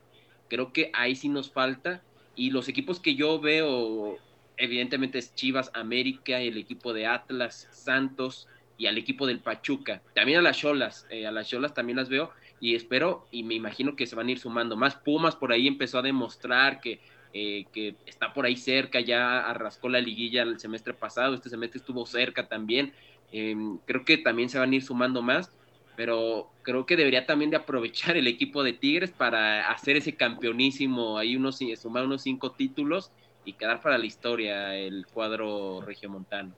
creo 0.48 0.72
que 0.72 0.90
ahí 0.92 1.14
sí 1.14 1.28
nos 1.28 1.50
falta. 1.50 2.02
Y 2.34 2.50
los 2.50 2.68
equipos 2.68 2.98
que 2.98 3.14
yo 3.14 3.40
veo, 3.40 4.18
evidentemente 4.56 5.18
es 5.18 5.34
Chivas, 5.34 5.70
América, 5.74 6.40
el 6.40 6.56
equipo 6.56 6.92
de 6.92 7.06
Atlas, 7.06 7.68
Santos 7.70 8.48
y 8.78 8.86
al 8.86 8.98
equipo 8.98 9.26
del 9.26 9.38
Pachuca. 9.38 10.02
También 10.14 10.38
a 10.38 10.42
las 10.42 10.58
Cholas, 10.58 11.06
eh, 11.10 11.26
a 11.26 11.30
las 11.30 11.48
Cholas 11.48 11.74
también 11.74 11.98
las 11.98 12.08
veo, 12.08 12.32
y 12.62 12.76
espero 12.76 13.26
y 13.32 13.42
me 13.42 13.54
imagino 13.54 13.96
que 13.96 14.06
se 14.06 14.14
van 14.14 14.28
a 14.28 14.30
ir 14.30 14.38
sumando 14.38 14.76
más. 14.76 14.94
Pumas 14.94 15.34
por 15.34 15.52
ahí 15.52 15.66
empezó 15.66 15.98
a 15.98 16.02
demostrar 16.02 16.80
que, 16.80 17.00
eh, 17.32 17.64
que 17.72 17.96
está 18.06 18.32
por 18.32 18.46
ahí 18.46 18.56
cerca, 18.56 19.00
ya 19.00 19.40
arrascó 19.40 19.88
la 19.88 20.00
liguilla 20.00 20.42
el 20.42 20.60
semestre 20.60 20.94
pasado, 20.94 21.34
este 21.34 21.50
semestre 21.50 21.80
estuvo 21.80 22.06
cerca 22.06 22.46
también. 22.46 22.94
Em, 23.32 23.78
creo 23.78 24.04
que 24.04 24.16
también 24.16 24.48
se 24.48 24.60
van 24.60 24.70
a 24.70 24.76
ir 24.76 24.82
sumando 24.84 25.22
más, 25.22 25.50
pero 25.96 26.52
creo 26.62 26.86
que 26.86 26.96
debería 26.96 27.26
también 27.26 27.50
de 27.50 27.56
aprovechar 27.56 28.16
el 28.16 28.28
equipo 28.28 28.62
de 28.62 28.74
Tigres 28.74 29.10
para 29.10 29.68
hacer 29.68 29.96
ese 29.96 30.14
campeonísimo, 30.14 31.18
ahí 31.18 31.34
unos, 31.34 31.58
sumar 31.80 32.04
unos 32.04 32.22
cinco 32.22 32.52
títulos 32.52 33.10
y 33.44 33.54
quedar 33.54 33.80
para 33.80 33.98
la 33.98 34.06
historia 34.06 34.76
el 34.76 35.08
cuadro 35.08 35.80
regiomontano. 35.84 36.54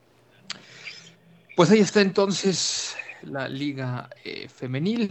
Pues 1.57 1.70
ahí 1.70 1.78
está 1.78 2.02
entonces 2.02 2.94
la 3.22 3.48
liga 3.48 4.11
eh, 4.22 4.50
femenil 4.50 5.09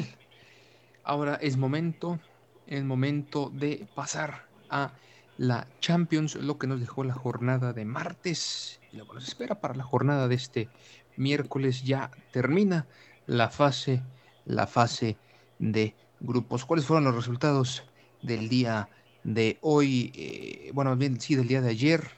Ahora 1.03 1.35
es 1.35 1.57
momento, 1.57 2.19
el 2.67 2.85
momento 2.85 3.49
de 3.53 3.87
pasar 3.93 4.47
a 4.69 4.93
la 5.37 5.67
Champions, 5.79 6.35
lo 6.35 6.57
que 6.57 6.67
nos 6.67 6.79
dejó 6.79 7.03
la 7.03 7.13
jornada 7.13 7.73
de 7.73 7.85
martes 7.85 8.79
y 8.91 8.97
lo 8.97 9.07
que 9.07 9.15
nos 9.15 9.27
espera 9.27 9.59
para 9.59 9.75
la 9.75 9.83
jornada 9.83 10.27
de 10.27 10.35
este 10.35 10.69
miércoles. 11.17 11.83
Ya 11.83 12.11
termina 12.31 12.87
la 13.25 13.49
fase, 13.49 14.01
la 14.45 14.67
fase 14.67 15.17
de 15.59 15.95
grupos. 16.19 16.65
¿Cuáles 16.65 16.85
fueron 16.85 17.03
los 17.03 17.15
resultados 17.15 17.83
del 18.21 18.47
día 18.47 18.89
de 19.23 19.57
hoy? 19.61 20.11
Eh, 20.15 20.71
bueno, 20.73 20.95
bien, 20.95 21.19
sí, 21.19 21.35
del 21.35 21.47
día 21.47 21.61
de 21.61 21.69
ayer. 21.69 22.11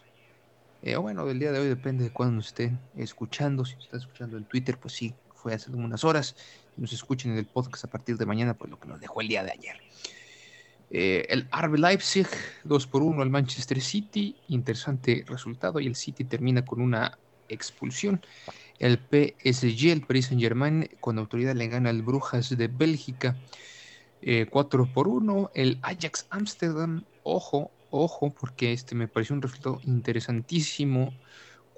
Eh, 0.81 0.95
bueno, 0.97 1.25
del 1.25 1.39
día 1.39 1.51
de 1.51 1.59
hoy 1.59 1.67
depende 1.67 2.03
de 2.03 2.11
cuándo 2.11 2.41
estén 2.41 2.79
escuchando. 2.95 3.65
Si 3.65 3.75
están 3.79 3.99
escuchando 3.99 4.38
en 4.38 4.45
Twitter, 4.45 4.77
pues 4.79 4.93
sí, 4.93 5.15
fue 5.33 5.53
hace 5.53 5.71
algunas 5.71 6.03
horas 6.03 6.36
nos 6.78 6.93
escuchen 6.93 7.32
en 7.32 7.38
el 7.38 7.45
podcast 7.45 7.86
a 7.86 7.89
partir 7.89 8.17
de 8.17 8.26
mañana, 8.26 8.53
pues 8.53 8.69
lo 8.69 8.80
que 8.80 8.88
nos 8.88 8.99
dejó 8.99 9.21
el 9.21 9.28
día 9.28 9.43
de 9.43 9.51
ayer. 9.51 9.78
Eh, 10.91 11.26
el 11.30 11.47
RB 11.51 11.78
Leipzig 11.78 12.28
2 12.63 12.88
por 12.88 13.01
1 13.01 13.21
al 13.21 13.30
Manchester 13.30 13.82
City, 13.82 14.36
interesante 14.49 15.26
resultado 15.28 15.80
y 15.80 15.88
el 15.88 15.95
City 15.95 16.23
termina 16.23 16.63
con 16.63 16.82
una 16.82 17.17
expulsión. 17.49 18.21
El 18.80 18.97
PSG, 18.97 19.91
el 19.91 20.01
Paris 20.01 20.28
Saint 20.28 20.41
Germain, 20.41 20.89
con 20.99 21.17
autoridad 21.17 21.55
le 21.55 21.67
gana 21.67 21.89
al 21.89 22.01
Brujas 22.01 22.55
de 22.55 22.67
Bélgica 22.67 23.36
4 24.49 24.84
eh, 24.84 24.91
por 24.93 25.07
1. 25.07 25.51
El 25.53 25.80
Ajax 25.82 26.28
Amsterdam, 26.30 27.03
ojo, 27.23 27.71
ojo, 27.89 28.32
porque 28.32 28.73
este 28.73 28.95
me 28.95 29.07
pareció 29.07 29.36
un 29.36 29.41
resultado 29.41 29.80
interesantísimo 29.86 31.13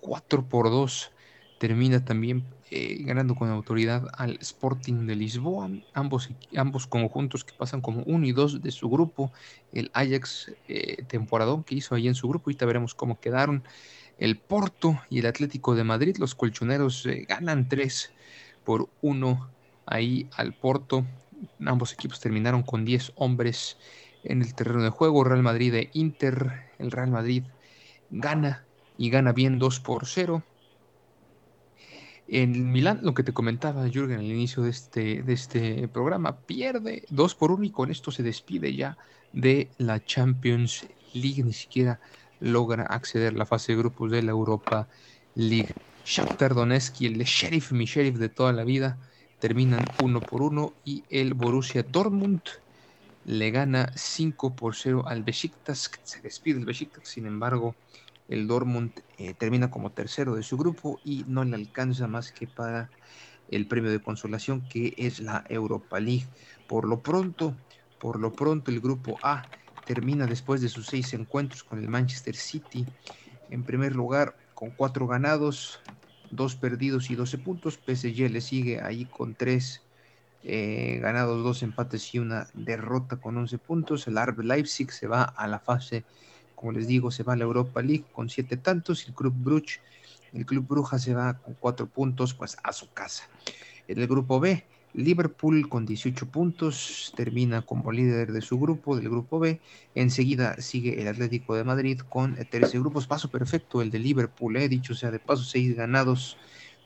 4 0.01 0.47
por 0.47 0.69
2 0.69 1.11
termina 1.57 2.03
también 2.03 2.45
eh, 2.69 2.97
ganando 3.03 3.33
con 3.35 3.49
autoridad 3.49 4.07
al 4.17 4.37
Sporting 4.41 5.07
de 5.07 5.15
Lisboa. 5.15 5.69
Ambos, 5.93 6.29
ambos 6.55 6.85
conjuntos 6.85 7.43
que 7.45 7.53
pasan 7.53 7.81
como 7.81 8.03
1 8.03 8.25
y 8.25 8.31
2 8.33 8.61
de 8.61 8.71
su 8.71 8.89
grupo. 8.89 9.31
El 9.71 9.89
Ajax 9.93 10.51
eh, 10.67 11.03
temporadón 11.07 11.63
que 11.63 11.75
hizo 11.75 11.95
ahí 11.95 12.07
en 12.07 12.15
su 12.15 12.27
grupo. 12.27 12.49
Ahorita 12.49 12.65
veremos 12.65 12.93
cómo 12.93 13.19
quedaron. 13.19 13.63
El 14.17 14.37
Porto 14.37 14.99
y 15.09 15.19
el 15.19 15.27
Atlético 15.27 15.75
de 15.75 15.83
Madrid. 15.83 16.17
Los 16.17 16.35
colchoneros 16.35 17.05
eh, 17.05 17.25
ganan 17.27 17.69
3 17.69 18.11
por 18.65 18.89
1 19.01 19.49
ahí 19.85 20.27
al 20.35 20.53
Porto. 20.53 21.05
Ambos 21.65 21.93
equipos 21.93 22.19
terminaron 22.19 22.63
con 22.63 22.83
10 22.83 23.13
hombres 23.15 23.77
en 24.23 24.41
el 24.41 24.53
terreno 24.53 24.83
de 24.83 24.89
juego. 24.89 25.23
Real 25.23 25.43
Madrid 25.43 25.73
e 25.73 25.89
Inter. 25.93 26.65
El 26.79 26.91
Real 26.91 27.11
Madrid 27.11 27.43
gana 28.09 28.65
y 28.97 29.09
gana 29.09 29.31
bien 29.31 29.57
2 29.57 29.79
por 29.79 30.05
0. 30.05 30.43
En 32.29 32.73
Milán, 32.73 32.99
lo 33.03 33.13
que 33.13 33.23
te 33.23 33.33
comentaba 33.33 33.87
Jürgen 33.87 34.19
al 34.19 34.25
inicio 34.25 34.63
de 34.63 34.69
este, 34.69 35.23
de 35.23 35.33
este 35.33 35.87
programa, 35.87 36.35
pierde 36.35 37.05
2 37.09 37.35
por 37.35 37.51
1 37.51 37.63
y 37.63 37.69
con 37.69 37.89
esto 37.89 38.11
se 38.11 38.21
despide 38.21 38.75
ya 38.75 38.97
de 39.31 39.69
la 39.77 40.03
Champions 40.03 40.85
League. 41.13 41.41
Ni 41.43 41.53
siquiera 41.53 42.01
logra 42.41 42.83
acceder 42.83 43.33
a 43.33 43.37
la 43.37 43.45
fase 43.45 43.71
de 43.71 43.77
grupos 43.77 44.11
de 44.11 44.23
la 44.23 44.31
Europa 44.31 44.89
League. 45.35 45.73
Shakhtar 46.05 46.53
Donetsk 46.53 47.01
y 47.01 47.05
el 47.05 47.23
Sheriff, 47.23 47.71
mi 47.71 47.85
Sheriff 47.85 48.17
de 48.17 48.29
toda 48.29 48.51
la 48.51 48.65
vida, 48.65 48.97
terminan 49.39 49.85
1 50.01 50.19
por 50.21 50.41
1 50.41 50.73
y 50.83 51.03
el 51.09 51.33
Borussia 51.33 51.83
Dortmund 51.83 52.41
le 53.25 53.51
gana 53.51 53.91
5 53.95 54.55
por 54.55 54.75
0 54.75 55.03
al 55.07 55.23
Besiktas. 55.23 55.91
Se 56.03 56.21
despide 56.21 56.59
el 56.59 56.65
Besiktas, 56.65 57.07
sin 57.07 57.25
embargo, 57.25 57.75
el 58.27 58.47
Dortmund 58.47 58.91
eh, 59.17 59.33
termina 59.33 59.71
como 59.71 59.91
tercero 59.91 60.35
de 60.35 60.43
su 60.43 60.57
grupo 60.57 60.99
y 61.03 61.23
no 61.27 61.43
le 61.43 61.55
alcanza 61.55 62.07
más 62.07 62.31
que 62.31 62.47
para 62.47 62.89
el 63.49 63.67
premio 63.67 63.91
de 63.91 64.01
consolación 64.01 64.67
que 64.67 64.93
es 64.97 65.19
la 65.19 65.43
Europa 65.49 65.99
League. 65.99 66.27
Por 66.67 66.87
lo 66.87 67.01
pronto, 67.01 67.55
por 67.99 68.19
lo 68.19 68.33
pronto 68.33 68.71
el 68.71 68.81
grupo 68.81 69.17
A 69.23 69.49
termina 69.85 70.27
después 70.27 70.61
de 70.61 70.69
sus 70.69 70.87
seis 70.87 71.13
encuentros 71.13 71.63
con 71.63 71.79
el 71.79 71.87
Manchester 71.87 72.35
City 72.35 72.85
en 73.49 73.63
primer 73.63 73.95
lugar 73.95 74.35
con 74.53 74.71
cuatro 74.71 75.07
ganados, 75.07 75.79
dos 76.29 76.55
perdidos 76.55 77.09
y 77.09 77.15
12 77.15 77.37
puntos. 77.37 77.77
PSG 77.77 78.29
le 78.29 78.41
sigue 78.41 78.81
ahí 78.81 79.05
con 79.05 79.35
tres 79.35 79.83
eh, 80.43 80.99
ganados, 81.01 81.43
dos 81.43 81.63
empates 81.63 82.13
y 82.13 82.19
una 82.19 82.47
derrota 82.53 83.17
con 83.17 83.37
11 83.37 83.57
puntos. 83.59 84.07
El 84.07 84.17
RB 84.17 84.43
Leipzig 84.43 84.91
se 84.91 85.07
va 85.07 85.23
a 85.23 85.47
la 85.47 85.59
fase 85.59 86.05
como 86.57 86.71
les 86.71 86.87
digo, 86.87 87.11
se 87.11 87.21
va 87.21 87.33
a 87.33 87.35
la 87.35 87.43
Europa 87.43 87.83
League 87.83 88.05
con 88.11 88.29
siete 88.29 88.57
tantos. 88.57 89.07
El 89.07 89.13
Club 89.13 89.35
Bruch, 89.37 89.79
el 90.33 90.43
Club 90.43 90.67
Bruja 90.67 90.97
se 90.97 91.13
va 91.13 91.35
con 91.35 91.53
cuatro 91.53 91.85
puntos, 91.85 92.33
pues 92.33 92.57
a 92.63 92.73
su 92.73 92.91
casa. 92.91 93.29
En 93.87 93.99
el 93.99 94.07
grupo 94.07 94.39
B, 94.39 94.65
Liverpool 94.95 95.69
con 95.69 95.85
18 95.85 96.25
puntos 96.31 97.13
termina 97.15 97.61
como 97.61 97.91
líder 97.91 98.31
de 98.31 98.41
su 98.41 98.59
grupo, 98.59 98.95
del 98.95 99.07
grupo 99.07 99.37
B. 99.37 99.61
Enseguida 99.93 100.59
sigue 100.59 100.99
el 100.99 101.07
Atlético 101.07 101.55
de 101.55 101.63
Madrid 101.63 101.99
con 102.09 102.35
13 102.35 102.79
grupos. 102.79 103.05
Paso 103.05 103.29
perfecto 103.29 103.83
el 103.83 103.91
de 103.91 103.99
Liverpool, 103.99 104.57
he 104.57 104.65
eh, 104.65 104.69
dicho 104.69 104.95
sea 104.95 105.11
de 105.11 105.19
paso, 105.19 105.43
seis 105.43 105.75
ganados. 105.75 106.37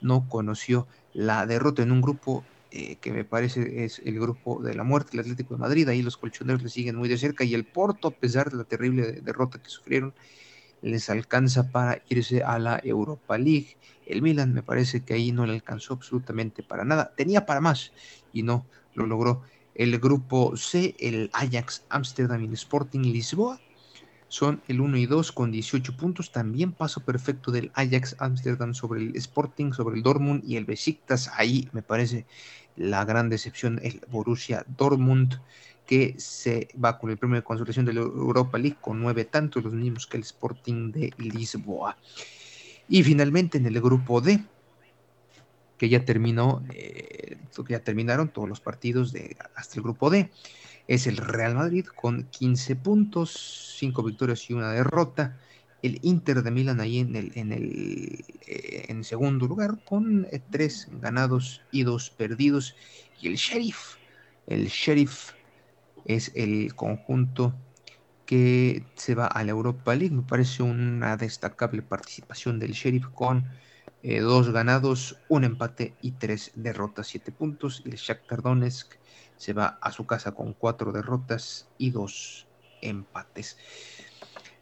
No 0.01 0.27
conoció 0.27 0.85
la 1.13 1.45
derrota 1.45 1.81
en 1.81 1.93
un 1.93 2.01
grupo 2.01 2.43
eh, 2.71 2.95
que 3.01 3.11
me 3.11 3.25
parece 3.25 3.83
es 3.83 4.01
el 4.05 4.19
grupo 4.19 4.61
de 4.61 4.73
la 4.73 4.83
muerte, 4.83 5.11
el 5.13 5.19
Atlético 5.19 5.55
de 5.55 5.59
Madrid, 5.59 5.89
ahí 5.89 6.01
los 6.01 6.17
colchoneros 6.17 6.63
le 6.63 6.69
siguen 6.69 6.95
muy 6.95 7.09
de 7.09 7.17
cerca 7.17 7.43
y 7.43 7.53
el 7.53 7.65
Porto, 7.65 8.07
a 8.07 8.11
pesar 8.11 8.49
de 8.49 8.57
la 8.57 8.63
terrible 8.63 9.11
derrota 9.21 9.61
que 9.61 9.69
sufrieron, 9.69 10.13
les 10.81 11.09
alcanza 11.09 11.69
para 11.69 12.01
irse 12.09 12.43
a 12.43 12.57
la 12.59 12.79
Europa 12.83 13.37
League. 13.37 13.77
El 14.05 14.21
Milan 14.21 14.53
me 14.53 14.63
parece 14.63 15.03
que 15.03 15.13
ahí 15.13 15.31
no 15.31 15.45
le 15.45 15.53
alcanzó 15.53 15.93
absolutamente 15.95 16.63
para 16.63 16.85
nada, 16.85 17.13
tenía 17.15 17.45
para 17.45 17.61
más 17.61 17.91
y 18.33 18.43
no 18.43 18.65
lo 18.95 19.05
logró. 19.05 19.43
El 19.75 19.99
grupo 19.99 20.55
C, 20.57 20.95
el 20.99 21.29
Ajax 21.33 21.83
Amsterdam 21.89 22.41
y 22.41 22.47
el 22.47 22.53
Sporting 22.53 23.01
Lisboa, 23.01 23.59
son 24.31 24.63
el 24.69 24.79
1 24.79 24.97
y 24.97 25.05
2 25.07 25.33
con 25.33 25.51
18 25.51 25.97
puntos. 25.97 26.31
También 26.31 26.71
paso 26.71 27.01
perfecto 27.01 27.51
del 27.51 27.69
Ajax 27.73 28.15
Amsterdam 28.17 28.73
sobre 28.73 29.01
el 29.01 29.15
Sporting, 29.17 29.73
sobre 29.73 29.97
el 29.97 30.03
Dortmund 30.03 30.41
y 30.45 30.55
el 30.55 30.63
Besiktas. 30.63 31.29
Ahí 31.35 31.67
me 31.73 31.81
parece 31.81 32.25
la 32.75 33.05
gran 33.05 33.29
decepción 33.29 33.79
el 33.83 34.01
Borussia 34.09 34.65
Dortmund, 34.77 35.39
que 35.85 36.15
se 36.17 36.69
va 36.83 36.97
con 36.97 37.09
el 37.09 37.17
premio 37.17 37.35
de 37.35 37.43
consolación 37.43 37.85
de 37.85 37.93
la 37.93 38.01
Europa 38.01 38.57
League 38.57 38.77
con 38.79 38.99
nueve 38.99 39.25
tantos, 39.25 39.63
los 39.63 39.73
mismos 39.73 40.07
que 40.07 40.17
el 40.17 40.23
Sporting 40.23 40.91
de 40.91 41.13
Lisboa. 41.17 41.97
Y 42.87 43.03
finalmente 43.03 43.57
en 43.57 43.65
el 43.65 43.81
grupo 43.81 44.21
D, 44.21 44.43
que 45.77 45.89
ya 45.89 46.05
terminó, 46.05 46.63
eh, 46.73 47.37
que 47.65 47.73
ya 47.73 47.83
terminaron 47.83 48.29
todos 48.29 48.47
los 48.47 48.61
partidos 48.61 49.11
de 49.11 49.35
hasta 49.55 49.75
el 49.75 49.83
grupo 49.83 50.09
D, 50.09 50.29
es 50.87 51.07
el 51.07 51.17
Real 51.17 51.55
Madrid 51.55 51.85
con 51.85 52.23
15 52.23 52.75
puntos, 52.75 53.75
5 53.79 54.03
victorias 54.03 54.49
y 54.49 54.53
una 54.53 54.71
derrota 54.71 55.37
el 55.83 55.99
Inter 56.03 56.43
de 56.43 56.51
Milán 56.51 56.79
ahí 56.79 56.99
en 56.99 57.15
el, 57.15 57.31
en 57.35 57.51
el 57.51 58.25
eh, 58.47 58.85
en 58.89 59.03
segundo 59.03 59.47
lugar 59.47 59.83
con 59.83 60.27
eh, 60.31 60.41
tres 60.51 60.87
ganados 61.01 61.61
y 61.71 61.83
dos 61.83 62.09
perdidos. 62.09 62.75
Y 63.19 63.27
el 63.27 63.35
Sheriff 63.35 63.97
el 64.47 64.67
Sheriff 64.67 65.31
es 66.05 66.31
el 66.35 66.75
conjunto 66.75 67.53
que 68.25 68.85
se 68.95 69.15
va 69.15 69.27
a 69.27 69.43
la 69.43 69.51
Europa 69.51 69.95
League. 69.95 70.15
Me 70.15 70.23
parece 70.23 70.63
una 70.63 71.15
destacable 71.17 71.81
participación 71.81 72.59
del 72.59 72.71
Sheriff 72.71 73.07
con 73.13 73.45
eh, 74.03 74.19
dos 74.19 74.51
ganados 74.51 75.17
un 75.29 75.43
empate 75.43 75.95
y 76.01 76.11
tres 76.13 76.51
derrotas 76.55 77.07
siete 77.07 77.31
puntos. 77.31 77.81
El 77.85 77.95
Shakhtar 77.95 78.41
Donetsk 78.41 78.95
se 79.37 79.53
va 79.53 79.79
a 79.81 79.91
su 79.91 80.05
casa 80.05 80.31
con 80.31 80.53
cuatro 80.53 80.91
derrotas 80.91 81.69
y 81.77 81.91
dos 81.91 82.47
empates 82.81 83.57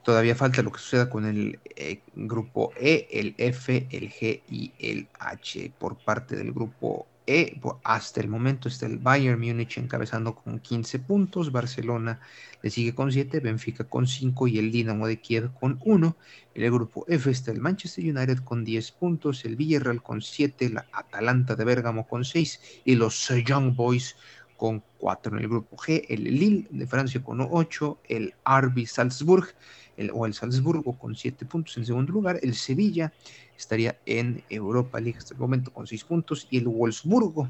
Todavía 0.10 0.34
falta 0.34 0.64
lo 0.64 0.72
que 0.72 0.80
suceda 0.80 1.08
con 1.08 1.24
el 1.28 1.60
eh, 1.76 2.00
grupo 2.16 2.74
E, 2.76 3.08
el 3.12 3.36
F, 3.38 3.86
el 3.92 4.10
G 4.10 4.42
y 4.50 4.72
el 4.80 5.08
H. 5.20 5.72
Por 5.78 5.98
parte 5.98 6.36
del 6.36 6.52
grupo 6.52 7.06
E, 7.28 7.62
hasta 7.84 8.20
el 8.20 8.28
momento 8.28 8.70
está 8.70 8.88
el 8.88 8.98
Bayern 8.98 9.40
Múnich 9.40 9.78
encabezando 9.78 10.34
con 10.34 10.58
15 10.58 10.98
puntos, 10.98 11.52
Barcelona 11.52 12.22
le 12.64 12.72
sigue 12.72 12.96
con 12.96 13.12
7, 13.12 13.40
Benfica 13.40 13.84
con 13.84 14.08
5 14.08 14.48
y 14.48 14.58
el 14.58 14.72
Dinamo 14.72 15.06
de 15.06 15.22
Kiev 15.22 15.54
con 15.60 15.80
1. 15.86 16.18
En 16.56 16.64
el 16.64 16.72
grupo 16.72 17.06
F 17.08 17.30
está 17.30 17.52
el 17.52 17.62
Manchester 17.62 18.04
United 18.04 18.40
con 18.40 18.66
10 18.66 18.92
puntos, 18.94 19.46
el 19.46 19.58
Villarreal 19.58 20.02
con 20.02 20.24
7, 20.24 20.70
la 20.70 20.88
Atalanta 20.92 21.56
de 21.56 21.66
Bérgamo 21.66 22.08
con 22.08 22.26
6 22.26 22.82
y 22.84 22.96
los 22.96 23.28
Young 23.46 23.76
Boys 23.76 24.16
con 24.58 24.84
4. 24.98 25.38
En 25.38 25.44
el 25.44 25.50
grupo 25.50 25.78
G, 25.78 26.04
el 26.10 26.24
Lille 26.24 26.68
de 26.72 26.88
Francia 26.88 27.24
con 27.24 27.42
8, 27.42 28.00
el 28.10 28.34
RB 28.44 28.88
Salzburg 28.88 29.54
o 30.14 30.26
el 30.26 30.34
Salzburgo 30.34 30.98
con 30.98 31.16
7 31.16 31.46
puntos 31.46 31.78
en 31.78 31.86
segundo 31.86 32.14
lugar. 32.14 32.40
El 32.42 32.56
Sevilla 32.56 33.12
estaría 33.58 34.00
en 34.06 34.44
Europa 34.50 35.00
League 35.00 35.18
hasta 35.18 35.34
el 35.34 35.40
momento 35.40 35.74
con 35.74 35.88
6 35.88 36.04
puntos 36.06 36.48
y 36.50 36.58
el 36.58 36.68
Wolfsburgo 36.68 37.50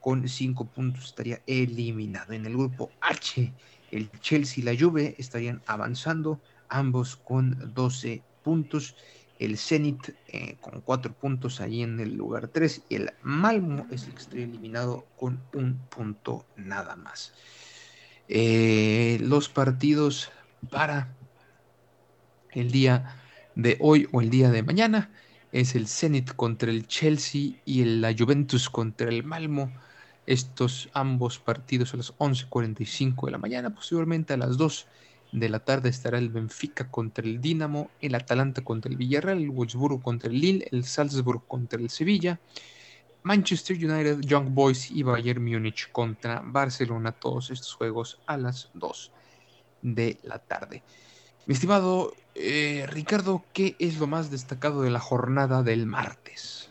con 0.00 0.28
5 0.28 0.64
puntos 0.66 1.06
estaría 1.06 1.40
eliminado. 1.46 2.32
En 2.32 2.46
el 2.46 2.52
grupo 2.52 2.90
H, 3.00 3.52
el 3.90 4.10
Chelsea 4.20 4.62
y 4.62 4.64
la 4.64 4.78
Juve 4.78 5.14
estarían 5.18 5.62
avanzando, 5.66 6.40
ambos 6.68 7.16
con 7.16 7.72
12 7.74 8.22
puntos. 8.42 8.96
El 9.38 9.56
Zenit 9.56 10.14
eh, 10.28 10.56
con 10.60 10.80
4 10.80 11.12
puntos 11.14 11.60
ahí 11.60 11.82
en 11.82 12.00
el 12.00 12.14
lugar 12.14 12.48
3 12.48 12.82
y 12.88 12.96
el 12.96 13.10
Malmo 13.22 13.86
es 13.90 14.04
el 14.04 14.12
que 14.12 14.20
estaría 14.20 14.44
eliminado 14.44 15.06
con 15.16 15.40
un 15.54 15.78
punto 15.88 16.44
nada 16.56 16.96
más. 16.96 17.32
Eh, 18.28 19.18
los 19.22 19.48
partidos 19.48 20.30
para 20.70 21.16
el 22.60 22.70
día 22.70 23.16
de 23.54 23.76
hoy 23.80 24.08
o 24.12 24.20
el 24.20 24.30
día 24.30 24.50
de 24.50 24.62
mañana 24.62 25.10
es 25.52 25.74
el 25.74 25.88
Zenit 25.88 26.34
contra 26.34 26.70
el 26.70 26.86
Chelsea 26.86 27.52
y 27.64 27.84
la 27.84 28.14
Juventus 28.16 28.68
contra 28.68 29.08
el 29.08 29.24
Malmo. 29.24 29.72
Estos 30.26 30.90
ambos 30.92 31.38
partidos 31.38 31.94
a 31.94 31.96
las 31.96 32.14
11.45 32.18 33.26
de 33.26 33.32
la 33.32 33.38
mañana. 33.38 33.74
Posiblemente 33.74 34.34
a 34.34 34.36
las 34.36 34.58
2 34.58 34.86
de 35.32 35.48
la 35.48 35.60
tarde 35.60 35.88
estará 35.88 36.18
el 36.18 36.28
Benfica 36.28 36.90
contra 36.90 37.24
el 37.24 37.40
Dinamo, 37.40 37.90
el 38.00 38.14
Atalanta 38.14 38.62
contra 38.62 38.90
el 38.90 38.96
Villarreal, 38.96 39.38
el 39.38 39.50
Wolfsburgo 39.50 40.02
contra 40.02 40.30
el 40.30 40.40
Lille, 40.40 40.68
el 40.70 40.84
Salzburg 40.84 41.46
contra 41.46 41.80
el 41.80 41.88
Sevilla, 41.90 42.38
Manchester 43.22 43.76
United, 43.76 44.20
Young 44.20 44.52
Boys 44.52 44.90
y 44.90 45.02
Bayern 45.02 45.42
Múnich 45.42 45.90
contra 45.92 46.42
Barcelona. 46.44 47.12
Todos 47.12 47.50
estos 47.50 47.72
juegos 47.74 48.20
a 48.26 48.36
las 48.36 48.70
2 48.74 49.12
de 49.82 50.18
la 50.22 50.38
tarde. 50.38 50.82
Mi 51.48 51.54
estimado 51.54 52.12
eh, 52.34 52.84
Ricardo, 52.90 53.42
¿qué 53.54 53.74
es 53.78 53.98
lo 53.98 54.06
más 54.06 54.30
destacado 54.30 54.82
de 54.82 54.90
la 54.90 55.00
jornada 55.00 55.62
del 55.62 55.86
martes? 55.86 56.70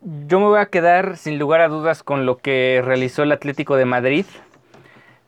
Yo 0.00 0.38
me 0.38 0.46
voy 0.46 0.60
a 0.60 0.66
quedar 0.66 1.16
sin 1.16 1.40
lugar 1.40 1.60
a 1.60 1.66
dudas 1.66 2.04
con 2.04 2.24
lo 2.24 2.38
que 2.38 2.80
realizó 2.84 3.24
el 3.24 3.32
Atlético 3.32 3.74
de 3.74 3.84
Madrid, 3.84 4.26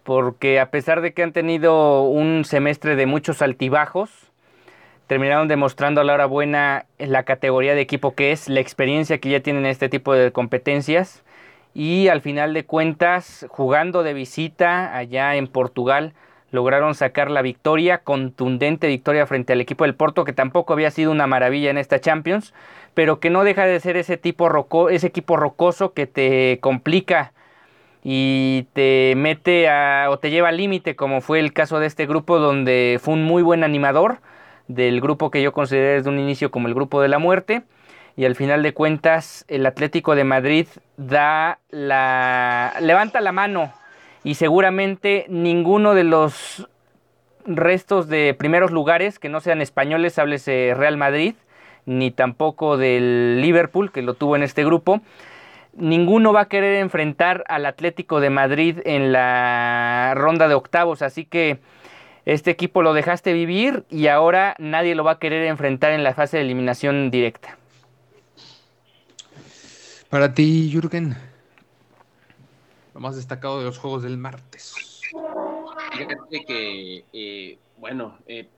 porque 0.04 0.60
a 0.60 0.70
pesar 0.70 1.00
de 1.00 1.12
que 1.12 1.24
han 1.24 1.32
tenido 1.32 2.02
un 2.02 2.44
semestre 2.44 2.94
de 2.94 3.06
muchos 3.06 3.42
altibajos, 3.42 4.12
terminaron 5.08 5.48
demostrando 5.48 6.02
a 6.02 6.04
la 6.04 6.14
hora 6.14 6.26
buena 6.26 6.86
la 6.98 7.24
categoría 7.24 7.74
de 7.74 7.80
equipo 7.80 8.14
que 8.14 8.30
es, 8.30 8.48
la 8.48 8.60
experiencia 8.60 9.18
que 9.18 9.30
ya 9.30 9.40
tienen 9.40 9.64
en 9.64 9.72
este 9.72 9.88
tipo 9.88 10.14
de 10.14 10.30
competencias 10.30 11.24
y 11.74 12.06
al 12.06 12.20
final 12.20 12.54
de 12.54 12.64
cuentas, 12.64 13.44
jugando 13.48 14.04
de 14.04 14.14
visita 14.14 14.96
allá 14.96 15.34
en 15.34 15.48
Portugal, 15.48 16.14
lograron 16.54 16.94
sacar 16.94 17.32
la 17.32 17.42
victoria, 17.42 17.98
contundente 17.98 18.86
victoria 18.86 19.26
frente 19.26 19.52
al 19.52 19.60
equipo 19.60 19.82
del 19.82 19.96
Porto, 19.96 20.24
que 20.24 20.32
tampoco 20.32 20.72
había 20.72 20.92
sido 20.92 21.10
una 21.10 21.26
maravilla 21.26 21.68
en 21.68 21.78
esta 21.78 22.00
Champions, 22.00 22.54
pero 22.94 23.18
que 23.18 23.28
no 23.28 23.42
deja 23.42 23.66
de 23.66 23.80
ser 23.80 23.96
ese 23.96 24.16
tipo 24.16 24.48
roco, 24.48 24.88
ese 24.88 25.08
equipo 25.08 25.36
rocoso 25.36 25.94
que 25.94 26.06
te 26.06 26.60
complica 26.60 27.32
y 28.04 28.68
te 28.72 29.14
mete 29.16 29.68
a, 29.68 30.06
o 30.10 30.20
te 30.20 30.30
lleva 30.30 30.50
al 30.50 30.58
límite, 30.58 30.94
como 30.94 31.20
fue 31.20 31.40
el 31.40 31.52
caso 31.52 31.80
de 31.80 31.86
este 31.86 32.06
grupo, 32.06 32.38
donde 32.38 33.00
fue 33.02 33.14
un 33.14 33.24
muy 33.24 33.42
buen 33.42 33.64
animador 33.64 34.18
del 34.68 35.00
grupo 35.00 35.32
que 35.32 35.42
yo 35.42 35.52
consideré 35.52 35.94
desde 35.94 36.08
un 36.08 36.20
inicio 36.20 36.52
como 36.52 36.68
el 36.68 36.74
grupo 36.74 37.02
de 37.02 37.08
la 37.08 37.18
muerte. 37.18 37.64
Y 38.16 38.26
al 38.26 38.36
final 38.36 38.62
de 38.62 38.72
cuentas, 38.72 39.44
el 39.48 39.66
Atlético 39.66 40.14
de 40.14 40.22
Madrid 40.22 40.68
da 40.96 41.58
la. 41.70 42.74
levanta 42.80 43.20
la 43.20 43.32
mano 43.32 43.72
y 44.24 44.34
seguramente 44.34 45.26
ninguno 45.28 45.94
de 45.94 46.04
los 46.04 46.66
restos 47.46 48.08
de 48.08 48.34
primeros 48.34 48.70
lugares 48.70 49.18
que 49.18 49.28
no 49.28 49.40
sean 49.40 49.60
españoles, 49.60 50.18
háblese 50.18 50.72
Real 50.74 50.96
Madrid, 50.96 51.34
ni 51.84 52.10
tampoco 52.10 52.78
del 52.78 53.40
Liverpool, 53.42 53.92
que 53.92 54.00
lo 54.00 54.14
tuvo 54.14 54.34
en 54.36 54.42
este 54.42 54.64
grupo, 54.64 55.02
ninguno 55.76 56.32
va 56.32 56.42
a 56.42 56.48
querer 56.48 56.76
enfrentar 56.76 57.44
al 57.48 57.66
Atlético 57.66 58.20
de 58.20 58.30
Madrid 58.30 58.78
en 58.86 59.12
la 59.12 60.14
ronda 60.16 60.48
de 60.48 60.54
octavos, 60.54 61.02
así 61.02 61.26
que 61.26 61.58
este 62.24 62.50
equipo 62.50 62.82
lo 62.82 62.94
dejaste 62.94 63.34
vivir 63.34 63.84
y 63.90 64.06
ahora 64.06 64.56
nadie 64.58 64.94
lo 64.94 65.04
va 65.04 65.12
a 65.12 65.18
querer 65.18 65.46
enfrentar 65.46 65.92
en 65.92 66.02
la 66.02 66.14
fase 66.14 66.38
de 66.38 66.44
eliminación 66.44 67.10
directa. 67.10 67.58
Para 70.08 70.32
ti, 70.32 70.70
Jürgen 70.72 71.16
lo 72.94 73.00
más 73.00 73.16
destacado 73.16 73.58
de 73.58 73.64
los 73.64 73.78
juegos 73.78 74.02
del 74.02 74.16
martes. 74.16 75.00
Fíjate 75.92 76.44
que, 76.46 77.04
eh, 77.12 77.58
bueno, 77.76 78.18
eh, 78.26 78.48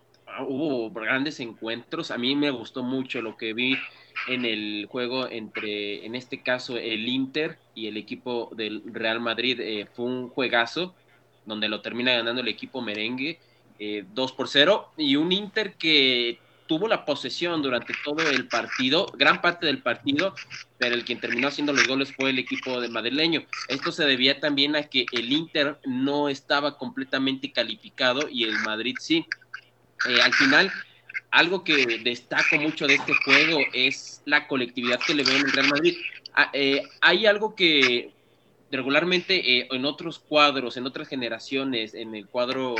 hubo 0.46 0.90
grandes 0.90 1.40
encuentros. 1.40 2.10
A 2.10 2.18
mí 2.18 2.36
me 2.36 2.50
gustó 2.50 2.82
mucho 2.82 3.22
lo 3.22 3.36
que 3.36 3.54
vi 3.54 3.76
en 4.28 4.44
el 4.44 4.86
juego 4.90 5.26
entre, 5.28 6.04
en 6.04 6.14
este 6.14 6.42
caso, 6.42 6.76
el 6.76 7.08
Inter 7.08 7.58
y 7.74 7.88
el 7.88 7.96
equipo 7.96 8.50
del 8.54 8.82
Real 8.86 9.20
Madrid. 9.20 9.58
Eh, 9.60 9.86
fue 9.94 10.04
un 10.04 10.28
juegazo 10.28 10.94
donde 11.46 11.68
lo 11.68 11.80
termina 11.80 12.12
ganando 12.12 12.42
el 12.42 12.48
equipo 12.48 12.82
merengue 12.82 13.38
2 13.78 14.32
por 14.32 14.48
0 14.48 14.88
y 14.96 15.16
un 15.16 15.30
Inter 15.32 15.74
que 15.74 16.38
tuvo 16.66 16.88
la 16.88 17.04
posesión 17.04 17.62
durante 17.62 17.94
todo 18.04 18.28
el 18.28 18.48
partido, 18.48 19.06
gran 19.16 19.40
parte 19.40 19.66
del 19.66 19.82
partido, 19.82 20.34
pero 20.78 20.94
el 20.94 21.04
quien 21.04 21.20
terminó 21.20 21.48
haciendo 21.48 21.72
los 21.72 21.86
goles 21.86 22.12
fue 22.14 22.30
el 22.30 22.38
equipo 22.38 22.80
de 22.80 22.88
madrileño. 22.88 23.44
Esto 23.68 23.92
se 23.92 24.04
debía 24.04 24.40
también 24.40 24.76
a 24.76 24.84
que 24.84 25.06
el 25.12 25.32
Inter 25.32 25.78
no 25.84 26.28
estaba 26.28 26.76
completamente 26.76 27.52
calificado 27.52 28.28
y 28.28 28.44
el 28.44 28.58
Madrid 28.60 28.96
sí. 29.00 29.24
Eh, 30.08 30.20
al 30.20 30.32
final, 30.34 30.70
algo 31.30 31.64
que 31.64 32.00
destaco 32.02 32.56
mucho 32.56 32.86
de 32.86 32.94
este 32.94 33.14
juego 33.24 33.60
es 33.72 34.22
la 34.24 34.46
colectividad 34.46 35.00
que 35.00 35.14
le 35.14 35.24
veo 35.24 35.36
en 35.36 35.46
el 35.46 35.52
Real 35.52 35.68
Madrid. 35.68 35.96
Ah, 36.34 36.50
eh, 36.52 36.82
hay 37.00 37.26
algo 37.26 37.54
que 37.54 38.12
regularmente 38.70 39.58
eh, 39.58 39.68
en 39.70 39.84
otros 39.84 40.18
cuadros, 40.18 40.76
en 40.76 40.86
otras 40.86 41.08
generaciones, 41.08 41.94
en 41.94 42.14
el 42.14 42.26
cuadro 42.26 42.74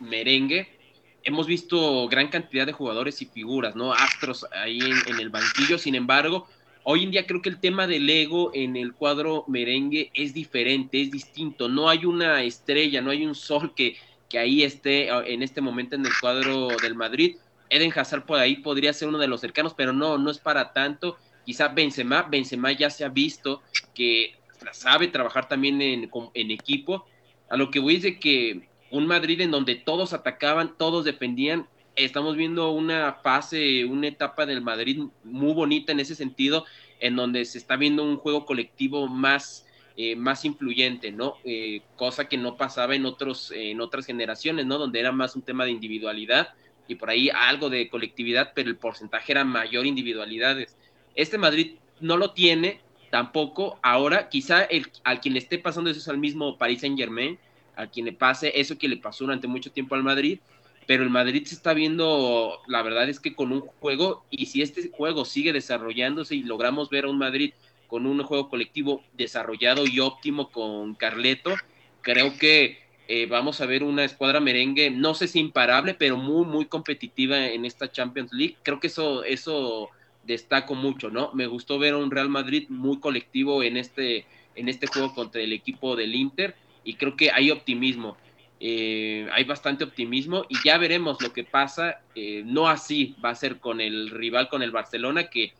merengue, 0.00 0.79
hemos 1.24 1.46
visto 1.46 2.08
gran 2.08 2.28
cantidad 2.28 2.66
de 2.66 2.72
jugadores 2.72 3.20
y 3.22 3.26
figuras, 3.26 3.76
¿no? 3.76 3.92
Astros 3.92 4.46
ahí 4.52 4.78
en, 4.78 5.20
el 5.20 5.30
banquillo, 5.30 5.78
sin 5.78 5.94
embargo, 5.94 6.48
hoy 6.84 7.04
en 7.04 7.10
día 7.10 7.26
creo 7.26 7.42
que 7.42 7.48
el 7.48 7.60
tema 7.60 7.86
del 7.86 8.08
ego 8.08 8.50
en 8.54 8.76
el 8.76 8.94
cuadro 8.94 9.44
merengue 9.46 10.10
es 10.14 10.34
diferente, 10.34 11.00
es 11.02 11.10
distinto, 11.10 11.68
no 11.68 11.88
hay 11.88 12.04
una 12.04 12.42
estrella, 12.42 13.00
no 13.00 13.10
hay 13.10 13.24
un 13.24 13.34
sol 13.34 13.74
que, 13.74 13.96
que 14.28 14.38
ahí 14.38 14.62
esté 14.62 15.10
ah, 15.10 15.22
en 15.26 15.42
este 15.42 15.60
momento 15.60 15.96
en 15.96 16.06
el 16.06 16.12
cuadro 16.20 16.68
del 16.82 16.94
Madrid. 16.94 17.36
Eden 17.68 17.92
Hazard 17.94 18.24
por 18.24 18.38
ahí 18.38 18.56
podría 18.56 18.92
ser 18.92 19.08
uno 19.08 19.18
de 19.18 19.28
los 19.28 19.40
cercanos, 19.40 19.74
pero 19.74 19.92
no, 19.92 20.18
no 20.18 20.30
es 20.30 20.38
para 20.38 20.72
tanto. 20.72 21.16
Quizá 21.44 21.68
Benzema, 21.68 22.22
Benzema 22.22 22.72
ya 22.72 22.90
se 22.90 23.04
ha 23.04 23.08
visto 23.08 23.62
que 23.94 24.34
sabe 24.72 25.08
trabajar 25.08 25.48
también 25.48 25.80
en, 25.80 26.10
en 26.34 26.50
equipo. 26.50 27.06
A 27.48 27.56
lo 27.56 27.70
que 27.70 27.78
voy 27.78 27.96
es 27.96 28.02
de 28.02 28.18
que 28.18 28.69
un 28.90 29.06
Madrid 29.06 29.40
en 29.40 29.50
donde 29.50 29.76
todos 29.76 30.12
atacaban, 30.12 30.74
todos 30.76 31.04
defendían. 31.04 31.66
Estamos 31.96 32.36
viendo 32.36 32.70
una 32.70 33.14
fase, 33.14 33.84
una 33.84 34.08
etapa 34.08 34.46
del 34.46 34.62
Madrid 34.62 35.02
muy 35.24 35.52
bonita 35.52 35.92
en 35.92 36.00
ese 36.00 36.14
sentido, 36.14 36.64
en 36.98 37.16
donde 37.16 37.44
se 37.44 37.58
está 37.58 37.76
viendo 37.76 38.04
un 38.04 38.16
juego 38.16 38.46
colectivo 38.46 39.08
más, 39.08 39.66
eh, 39.96 40.16
más 40.16 40.44
influyente, 40.44 41.12
¿no? 41.12 41.34
Eh, 41.44 41.82
cosa 41.96 42.28
que 42.28 42.36
no 42.36 42.56
pasaba 42.56 42.94
en, 42.94 43.06
otros, 43.06 43.52
en 43.54 43.80
otras 43.80 44.06
generaciones, 44.06 44.66
¿no? 44.66 44.78
Donde 44.78 45.00
era 45.00 45.12
más 45.12 45.36
un 45.36 45.42
tema 45.42 45.64
de 45.64 45.72
individualidad 45.72 46.54
y 46.88 46.96
por 46.96 47.10
ahí 47.10 47.30
algo 47.30 47.70
de 47.70 47.88
colectividad, 47.88 48.52
pero 48.54 48.68
el 48.68 48.76
porcentaje 48.76 49.32
era 49.32 49.44
mayor 49.44 49.86
individualidades. 49.86 50.76
Este 51.14 51.38
Madrid 51.38 51.76
no 52.00 52.16
lo 52.16 52.32
tiene 52.32 52.80
tampoco. 53.10 53.78
Ahora, 53.82 54.28
quizá 54.28 54.62
el, 54.62 54.86
al 55.04 55.20
quien 55.20 55.34
le 55.34 55.40
esté 55.40 55.58
pasando 55.58 55.90
eso 55.90 56.00
es 56.00 56.08
al 56.08 56.18
mismo 56.18 56.58
Paris 56.58 56.80
Saint 56.80 56.98
Germain, 56.98 57.38
a 57.80 57.86
quien 57.86 58.06
le 58.06 58.12
pase 58.12 58.52
eso 58.60 58.78
que 58.78 58.88
le 58.88 58.96
pasó 58.96 59.24
durante 59.24 59.46
mucho 59.46 59.70
tiempo 59.70 59.94
al 59.94 60.02
Madrid, 60.02 60.38
pero 60.86 61.02
el 61.02 61.10
Madrid 61.10 61.44
se 61.44 61.54
está 61.54 61.72
viendo, 61.72 62.58
la 62.66 62.82
verdad 62.82 63.08
es 63.08 63.20
que 63.20 63.34
con 63.34 63.52
un 63.52 63.60
juego, 63.60 64.24
y 64.30 64.46
si 64.46 64.62
este 64.62 64.90
juego 64.90 65.24
sigue 65.24 65.52
desarrollándose 65.52 66.34
y 66.34 66.42
logramos 66.42 66.90
ver 66.90 67.04
a 67.04 67.08
un 67.10 67.18
Madrid 67.18 67.52
con 67.86 68.06
un 68.06 68.22
juego 68.22 68.48
colectivo 68.48 69.02
desarrollado 69.14 69.86
y 69.86 70.00
óptimo 70.00 70.50
con 70.50 70.94
Carleto, 70.94 71.54
creo 72.02 72.36
que 72.38 72.78
eh, 73.08 73.26
vamos 73.26 73.60
a 73.60 73.66
ver 73.66 73.82
una 73.82 74.04
escuadra 74.04 74.40
merengue, 74.40 74.90
no 74.90 75.14
sé 75.14 75.26
si 75.26 75.40
imparable, 75.40 75.94
pero 75.94 76.16
muy, 76.16 76.46
muy 76.46 76.66
competitiva 76.66 77.46
en 77.48 77.64
esta 77.64 77.90
Champions 77.90 78.32
League. 78.32 78.56
Creo 78.62 78.78
que 78.78 78.86
eso, 78.86 79.24
eso 79.24 79.90
destaco 80.24 80.74
mucho, 80.74 81.10
¿no? 81.10 81.32
Me 81.34 81.46
gustó 81.46 81.78
ver 81.78 81.94
a 81.94 81.98
un 81.98 82.10
Real 82.10 82.28
Madrid 82.28 82.66
muy 82.68 83.00
colectivo 83.00 83.62
en 83.62 83.76
este, 83.76 84.26
en 84.54 84.68
este 84.68 84.86
juego 84.86 85.14
contra 85.14 85.40
el 85.40 85.52
equipo 85.52 85.96
del 85.96 86.14
Inter 86.14 86.54
y 86.90 86.94
creo 86.94 87.14
que 87.14 87.30
hay 87.30 87.52
optimismo. 87.52 88.16
Eh, 88.58 89.28
hay 89.32 89.44
bastante 89.44 89.84
optimismo 89.84 90.44
y 90.48 90.56
ya 90.64 90.76
veremos 90.76 91.22
lo 91.22 91.32
que 91.32 91.44
pasa. 91.44 92.00
Eh, 92.16 92.42
no 92.44 92.66
así 92.68 93.14
va 93.24 93.30
a 93.30 93.34
ser 93.36 93.60
con 93.60 93.80
el 93.80 94.10
rival, 94.10 94.48
con 94.48 94.60
el 94.60 94.72
Barcelona, 94.72 95.30
que 95.30 95.52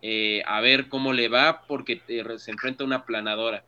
eh, 0.00 0.42
a 0.46 0.62
ver 0.62 0.88
cómo 0.88 1.12
le 1.12 1.28
va 1.28 1.66
porque 1.68 2.00
se 2.38 2.50
enfrenta 2.50 2.84
a 2.84 2.86
una 2.86 3.04
planadora. 3.04 3.62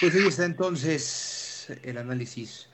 Pues 0.00 0.14
ahí 0.14 0.26
está 0.26 0.46
entonces 0.46 1.70
el 1.82 1.98
análisis 1.98 2.70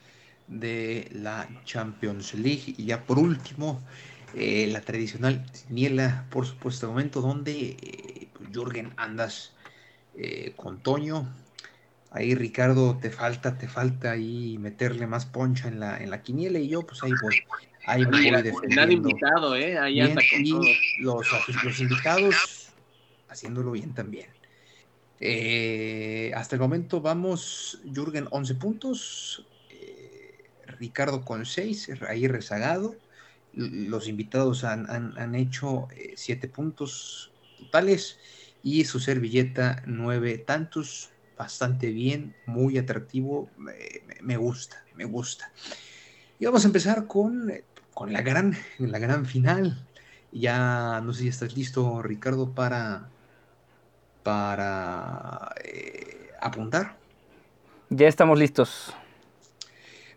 de 0.47 1.09
la 1.11 1.49
Champions 1.65 2.33
League. 2.35 2.75
Y 2.77 2.85
ya 2.85 3.03
por 3.03 3.19
último, 3.19 3.85
la 4.33 4.79
tradicional 4.79 5.43
niela, 5.67 6.27
por 6.31 6.45
supuesto, 6.45 6.87
momento 6.87 7.19
donde 7.19 8.29
Jürgen 8.53 8.93
andas 8.95 9.53
con 10.55 10.81
Toño 10.81 11.27
Ahí 12.11 12.35
Ricardo, 12.35 12.97
te 12.97 13.09
falta, 13.09 13.57
te 13.57 13.69
falta 13.69 14.11
ahí 14.11 14.57
meterle 14.57 15.07
más 15.07 15.25
poncha 15.25 15.69
en 15.69 15.79
la, 15.79 15.97
en 15.97 16.09
la 16.09 16.21
quiniela 16.21 16.59
y 16.59 16.67
yo 16.67 16.85
pues 16.85 17.01
ahí 17.03 17.13
voy. 17.21 17.35
Ahí 17.85 18.03
voy 18.03 18.29
defendiendo. 18.43 19.09
invitado, 19.09 19.55
¿eh? 19.55 19.79
Ahí 19.79 20.01
anda 20.01 20.21
con 20.29 20.45
y 20.45 20.51
Los, 20.99 21.27
los 21.63 21.79
invitados 21.79 22.73
haciéndolo 23.29 23.71
bien 23.71 23.93
también. 23.93 24.27
Eh, 25.21 26.31
hasta 26.35 26.55
el 26.55 26.61
momento 26.61 26.99
vamos, 26.99 27.79
Jürgen 27.85 28.27
11 28.29 28.55
puntos, 28.55 29.47
eh, 29.69 30.49
Ricardo 30.79 31.23
con 31.23 31.45
6, 31.45 31.91
ahí 32.09 32.27
rezagado. 32.27 32.95
Los 33.53 34.07
invitados 34.07 34.63
han, 34.63 34.89
han, 34.89 35.17
han 35.17 35.35
hecho 35.35 35.87
7 36.15 36.47
eh, 36.47 36.49
puntos 36.49 37.31
totales 37.57 38.19
y 38.63 38.83
su 38.83 38.99
servilleta 38.99 39.81
9 39.85 40.39
tantos 40.39 41.11
bastante 41.41 41.89
bien, 41.89 42.35
muy 42.45 42.77
atractivo, 42.77 43.49
me, 43.57 44.37
gusta, 44.37 44.85
me 44.93 45.05
gusta. 45.05 45.51
Y 46.37 46.45
vamos 46.45 46.63
a 46.63 46.67
empezar 46.67 47.07
con, 47.07 47.51
con 47.95 48.13
la, 48.13 48.21
gran, 48.21 48.55
la 48.77 48.99
gran 48.99 49.25
final. 49.25 49.83
Ya 50.31 51.01
no 51.03 51.13
sé 51.13 51.23
si 51.23 51.27
estás 51.29 51.57
listo, 51.57 52.03
Ricardo, 52.03 52.53
para, 52.53 53.09
para 54.21 55.49
eh, 55.63 56.29
apuntar. 56.39 56.95
Ya 57.89 58.07
estamos 58.07 58.37
listos. 58.37 58.93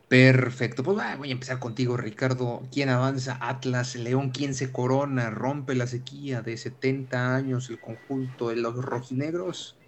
Perfecto, 0.08 0.82
pues 0.82 0.98
voy 1.16 1.30
a 1.30 1.32
empezar 1.32 1.58
contigo, 1.58 1.96
Ricardo. 1.96 2.62
¿Quién 2.70 2.90
avanza? 2.90 3.38
Atlas, 3.40 3.96
León, 3.96 4.28
¿quién 4.28 4.54
se 4.54 4.70
corona? 4.70 5.30
¿Rompe 5.30 5.74
la 5.74 5.86
sequía 5.86 6.42
de 6.42 6.58
70 6.58 7.34
años 7.34 7.70
el 7.70 7.80
conjunto 7.80 8.50
de 8.50 8.56
los 8.56 8.74
rojinegros? 8.76 9.78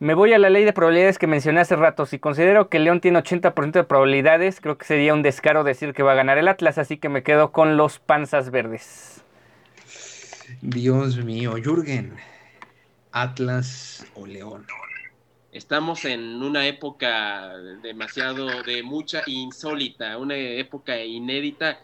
Me 0.00 0.14
voy 0.14 0.32
a 0.32 0.38
la 0.38 0.50
ley 0.50 0.64
de 0.64 0.72
probabilidades 0.72 1.18
que 1.18 1.26
mencioné 1.26 1.60
hace 1.60 1.76
rato. 1.76 2.04
Si 2.04 2.18
considero 2.18 2.68
que 2.68 2.80
León 2.80 3.00
tiene 3.00 3.20
80% 3.20 3.72
de 3.72 3.84
probabilidades, 3.84 4.60
creo 4.60 4.76
que 4.76 4.84
sería 4.84 5.14
un 5.14 5.22
descaro 5.22 5.62
decir 5.62 5.94
que 5.94 6.02
va 6.02 6.12
a 6.12 6.16
ganar 6.16 6.36
el 6.36 6.48
Atlas, 6.48 6.78
así 6.78 6.96
que 6.96 7.08
me 7.08 7.22
quedo 7.22 7.52
con 7.52 7.76
los 7.76 8.00
panzas 8.00 8.50
verdes. 8.50 9.22
Dios 10.60 11.24
mío, 11.24 11.54
Jürgen, 11.62 12.16
Atlas 13.12 14.04
o 14.14 14.26
León. 14.26 14.66
Estamos 15.52 16.04
en 16.04 16.42
una 16.42 16.66
época 16.66 17.56
demasiado 17.80 18.64
de 18.64 18.82
mucha 18.82 19.22
insólita, 19.26 20.18
una 20.18 20.36
época 20.36 20.98
inédita. 20.98 21.78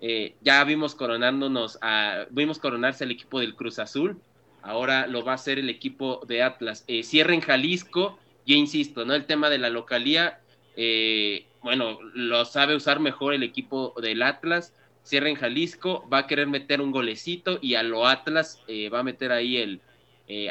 Eh, 0.00 0.34
ya 0.40 0.64
vimos 0.64 0.94
coronándonos 0.94 1.78
a, 1.82 2.24
vimos 2.30 2.58
coronarse 2.58 3.04
al 3.04 3.10
equipo 3.10 3.38
del 3.38 3.54
Cruz 3.54 3.78
Azul 3.78 4.18
ahora 4.62 5.06
lo 5.06 5.24
va 5.24 5.32
a 5.32 5.34
hacer 5.36 5.58
el 5.58 5.70
equipo 5.70 6.22
de 6.26 6.42
Atlas. 6.42 6.84
Eh, 6.88 7.02
cierra 7.02 7.34
en 7.34 7.40
Jalisco, 7.40 8.18
yo 8.46 8.56
insisto, 8.56 9.04
¿no? 9.04 9.14
El 9.14 9.26
tema 9.26 9.50
de 9.50 9.58
la 9.58 9.70
localía, 9.70 10.40
eh, 10.76 11.46
bueno, 11.62 11.98
lo 12.14 12.44
sabe 12.44 12.74
usar 12.74 13.00
mejor 13.00 13.34
el 13.34 13.42
equipo 13.42 13.94
del 14.00 14.22
Atlas. 14.22 14.74
Cierra 15.02 15.28
en 15.28 15.36
Jalisco, 15.36 16.08
va 16.12 16.18
a 16.18 16.26
querer 16.26 16.46
meter 16.46 16.80
un 16.80 16.90
golecito 16.90 17.58
y 17.62 17.74
a 17.74 17.82
lo 17.82 18.06
Atlas 18.06 18.62
eh, 18.68 18.88
va 18.88 19.00
a 19.00 19.04
meter 19.04 19.32
ahí 19.32 19.56
el, 19.56 19.80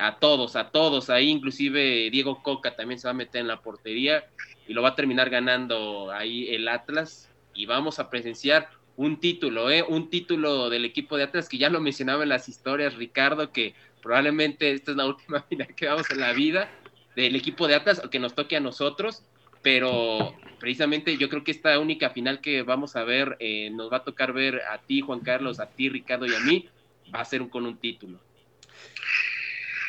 a 0.01 0.19
todos, 0.19 0.57
a 0.57 0.71
todos, 0.71 1.09
ahí 1.09 1.29
inclusive 1.29 2.09
Diego 2.09 2.43
Coca 2.43 2.75
también 2.75 2.99
se 2.99 3.07
va 3.07 3.11
a 3.11 3.13
meter 3.13 3.39
en 3.39 3.47
la 3.47 3.61
portería 3.61 4.25
y 4.67 4.73
lo 4.73 4.81
va 4.81 4.89
a 4.89 4.95
terminar 4.95 5.29
ganando 5.29 6.11
ahí 6.11 6.49
el 6.49 6.67
Atlas 6.67 7.29
y 7.53 7.65
vamos 7.65 7.97
a 7.99 8.09
presenciar 8.09 8.67
un 8.99 9.17
título, 9.21 9.71
¿eh? 9.71 9.81
un 9.87 10.09
título 10.09 10.69
del 10.69 10.83
equipo 10.83 11.15
de 11.15 11.23
Atlas 11.23 11.47
que 11.47 11.57
ya 11.57 11.69
lo 11.69 11.79
mencionaba 11.79 12.23
en 12.23 12.27
las 12.27 12.49
historias 12.49 12.95
Ricardo, 12.95 13.53
que 13.53 13.73
probablemente 14.01 14.71
esta 14.71 14.91
es 14.91 14.97
la 14.97 15.05
última 15.07 15.41
final 15.43 15.73
que 15.75 15.87
vamos 15.87 16.09
en 16.11 16.19
la 16.19 16.33
vida 16.33 16.69
del 17.15 17.35
equipo 17.35 17.67
de 17.67 17.75
Atlas, 17.75 18.01
que 18.11 18.19
nos 18.19 18.35
toque 18.35 18.55
a 18.55 18.59
nosotros, 18.59 19.23
pero 19.61 20.35
precisamente 20.59 21.17
yo 21.17 21.29
creo 21.29 21.43
que 21.43 21.51
esta 21.51 21.77
única 21.79 22.11
final 22.11 22.39
que 22.39 22.61
vamos 22.61 22.95
a 22.95 23.03
ver, 23.03 23.35
eh, 23.39 23.69
nos 23.71 23.91
va 23.91 23.97
a 23.97 24.03
tocar 24.03 24.33
ver 24.33 24.61
a 24.71 24.77
ti, 24.77 25.01
Juan 25.01 25.19
Carlos, 25.19 25.59
a 25.59 25.67
ti, 25.67 25.89
Ricardo 25.89 26.25
y 26.25 26.33
a 26.33 26.39
mí, 26.39 26.69
va 27.13 27.21
a 27.21 27.25
ser 27.25 27.47
con 27.49 27.65
un 27.65 27.77
título. 27.77 28.19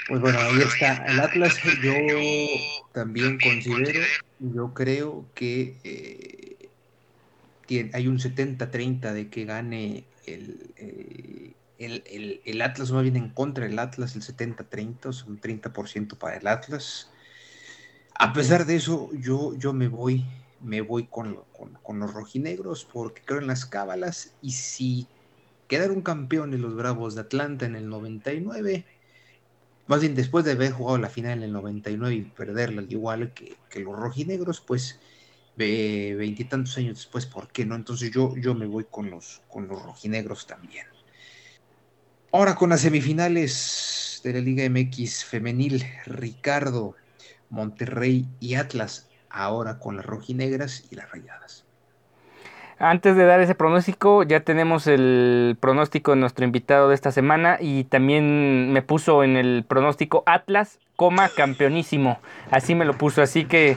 Pues 0.08 0.20
bueno, 0.20 0.40
ahí 0.40 0.58
está. 0.58 1.04
El 1.06 1.20
Atlas 1.20 1.56
yo 1.82 1.92
también 2.92 3.38
considero, 3.38 4.00
yo 4.40 4.74
creo 4.74 5.26
que 5.34 5.76
eh, 5.84 6.50
hay 7.92 8.08
un 8.08 8.18
70-30 8.18 9.12
de 9.12 9.28
que 9.28 9.44
gane 9.44 10.04
el, 10.26 10.72
el, 10.76 11.54
Atlas 12.62 12.94
va 12.94 13.00
bien 13.00 13.16
en 13.16 13.30
contra 13.30 13.64
del 13.64 13.78
Atlas, 13.78 14.14
el 14.14 14.22
70-30, 14.22 15.06
o 15.06 15.12
sea, 15.12 15.26
un 15.28 15.40
30% 15.40 16.18
para 16.18 16.36
el 16.36 16.46
Atlas. 16.46 17.10
A 18.14 18.34
pesar 18.34 18.66
de 18.66 18.76
eso, 18.76 19.08
yo, 19.14 19.56
yo 19.56 19.72
me 19.72 19.88
voy, 19.88 20.26
me 20.60 20.82
voy 20.82 21.06
con, 21.06 21.38
los 21.94 22.12
rojinegros 22.12 22.84
porque 22.84 23.22
creo 23.24 23.40
en 23.40 23.46
las 23.46 23.64
cábalas 23.64 24.34
y 24.42 24.52
si 24.52 25.06
quedaron 25.68 26.02
campeones 26.02 26.60
los 26.60 26.74
Bravos 26.76 27.14
de 27.14 27.22
Atlanta 27.22 27.64
en 27.64 27.76
el 27.76 27.88
99, 27.88 28.84
más 29.86 30.02
bien 30.02 30.14
después 30.14 30.44
de 30.44 30.52
haber 30.52 30.72
jugado 30.72 30.98
la 30.98 31.08
final 31.08 31.38
en 31.38 31.44
el 31.44 31.52
99 31.52 32.14
y 32.14 32.22
perderla 32.22 32.82
al 32.82 32.92
igual 32.92 33.32
que, 33.32 33.56
los 33.80 33.96
rojinegros, 33.96 34.60
pues 34.60 35.00
veintitantos 35.56 36.76
años 36.76 36.96
después, 36.96 37.24
¿por 37.24 37.48
qué 37.48 37.64
no? 37.64 37.74
Entonces 37.74 38.10
yo, 38.10 38.36
yo 38.36 38.54
me 38.54 38.66
voy 38.66 38.84
con 38.90 39.10
los, 39.10 39.40
con 39.48 39.66
los 39.66 39.82
rojinegros 39.82 40.46
también. 40.46 40.84
Ahora 42.32 42.54
con 42.54 42.70
las 42.70 42.82
semifinales 42.82 44.20
de 44.22 44.32
la 44.34 44.40
Liga 44.40 44.64
MX 44.68 45.24
femenil, 45.24 45.84
Ricardo, 46.06 46.94
Monterrey 47.48 48.24
y 48.38 48.54
Atlas, 48.54 49.08
ahora 49.28 49.80
con 49.80 49.96
las 49.96 50.06
rojinegras 50.06 50.84
y 50.92 50.94
las 50.94 51.10
rayadas. 51.10 51.64
Antes 52.78 53.16
de 53.16 53.24
dar 53.24 53.40
ese 53.40 53.56
pronóstico, 53.56 54.22
ya 54.22 54.40
tenemos 54.40 54.86
el 54.86 55.56
pronóstico 55.58 56.12
de 56.12 56.18
nuestro 56.18 56.44
invitado 56.44 56.88
de 56.88 56.94
esta 56.94 57.10
semana 57.10 57.58
y 57.60 57.84
también 57.84 58.72
me 58.72 58.80
puso 58.80 59.24
en 59.24 59.36
el 59.36 59.64
pronóstico 59.66 60.22
Atlas, 60.24 60.78
coma 60.94 61.28
campeonísimo. 61.28 62.20
Así 62.52 62.76
me 62.76 62.84
lo 62.84 62.96
puso, 62.96 63.22
así 63.22 63.44
que 63.44 63.76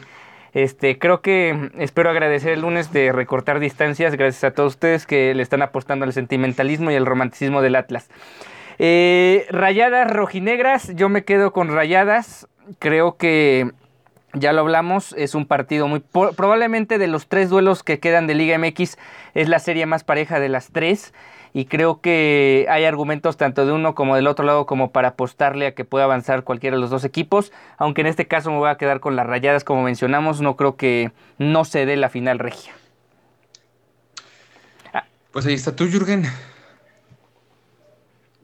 este, 0.53 0.99
creo 0.99 1.21
que 1.21 1.71
espero 1.77 2.09
agradecer 2.09 2.51
el 2.53 2.61
lunes 2.61 2.93
de 2.93 3.11
recortar 3.11 3.59
distancias, 3.59 4.15
gracias 4.15 4.43
a 4.43 4.51
todos 4.51 4.73
ustedes 4.73 5.05
que 5.05 5.33
le 5.33 5.41
están 5.43 5.61
apostando 5.61 6.05
al 6.05 6.13
sentimentalismo 6.13 6.91
y 6.91 6.95
al 6.95 7.05
romanticismo 7.05 7.61
del 7.61 7.75
Atlas. 7.75 8.09
Eh, 8.79 9.45
rayadas 9.49 10.11
rojinegras, 10.11 10.95
yo 10.95 11.09
me 11.09 11.23
quedo 11.23 11.53
con 11.53 11.69
rayadas. 11.69 12.47
Creo 12.79 13.17
que 13.17 13.71
ya 14.33 14.51
lo 14.51 14.61
hablamos, 14.61 15.13
es 15.17 15.35
un 15.35 15.45
partido 15.45 15.87
muy... 15.87 15.99
Probablemente 15.99 16.97
de 16.97 17.07
los 17.07 17.27
tres 17.27 17.49
duelos 17.49 17.83
que 17.83 17.99
quedan 17.99 18.27
de 18.27 18.33
Liga 18.33 18.57
MX 18.57 18.97
es 19.33 19.49
la 19.49 19.59
serie 19.59 19.85
más 19.85 20.03
pareja 20.03 20.39
de 20.39 20.49
las 20.49 20.71
tres 20.71 21.13
y 21.53 21.65
creo 21.65 22.01
que 22.01 22.65
hay 22.69 22.85
argumentos 22.85 23.37
tanto 23.37 23.65
de 23.65 23.71
uno 23.71 23.93
como 23.93 24.15
del 24.15 24.27
otro 24.27 24.43
lado 24.43 24.65
como 24.65 24.91
para 24.91 25.09
apostarle 25.09 25.67
a 25.67 25.75
que 25.75 25.85
pueda 25.85 26.05
avanzar 26.05 26.43
cualquiera 26.43 26.75
de 26.75 26.81
los 26.81 26.89
dos 26.89 27.05
equipos, 27.05 27.51
aunque 27.77 28.01
en 28.01 28.07
este 28.07 28.27
caso 28.27 28.49
me 28.51 28.57
voy 28.57 28.69
a 28.69 28.77
quedar 28.77 28.99
con 28.99 29.15
las 29.15 29.27
rayadas 29.27 29.63
como 29.63 29.83
mencionamos, 29.83 30.41
no 30.41 30.55
creo 30.55 30.75
que 30.75 31.11
no 31.37 31.63
se 31.63 31.85
dé 31.85 31.95
la 31.95 32.09
final 32.09 32.39
regia. 32.39 32.73
Pues 35.31 35.45
ahí 35.45 35.53
está 35.53 35.75
tú, 35.75 35.87
Jürgen. 35.87 36.25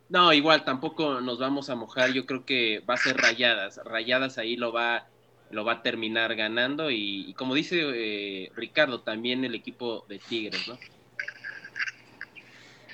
No, 0.10 0.34
igual 0.34 0.64
tampoco 0.64 1.22
nos 1.22 1.38
vamos 1.38 1.70
a 1.70 1.76
mojar, 1.76 2.12
yo 2.14 2.26
creo 2.26 2.46
que 2.46 2.84
va 2.90 2.96
a 2.96 2.98
ser 2.98 3.18
rayadas, 3.18 3.80
rayadas 3.86 4.38
ahí 4.38 4.56
lo 4.56 4.72
va 4.72 5.06
lo 5.52 5.66
va 5.66 5.74
a 5.74 5.82
terminar 5.82 6.36
ganando 6.36 6.92
y, 6.92 7.34
como 7.36 7.56
dice 7.56 7.82
eh, 7.82 8.52
Ricardo, 8.56 9.02
también 9.02 9.44
el 9.44 9.56
equipo 9.56 10.06
de 10.08 10.20
Tigres, 10.20 10.68
¿no? 10.68 10.78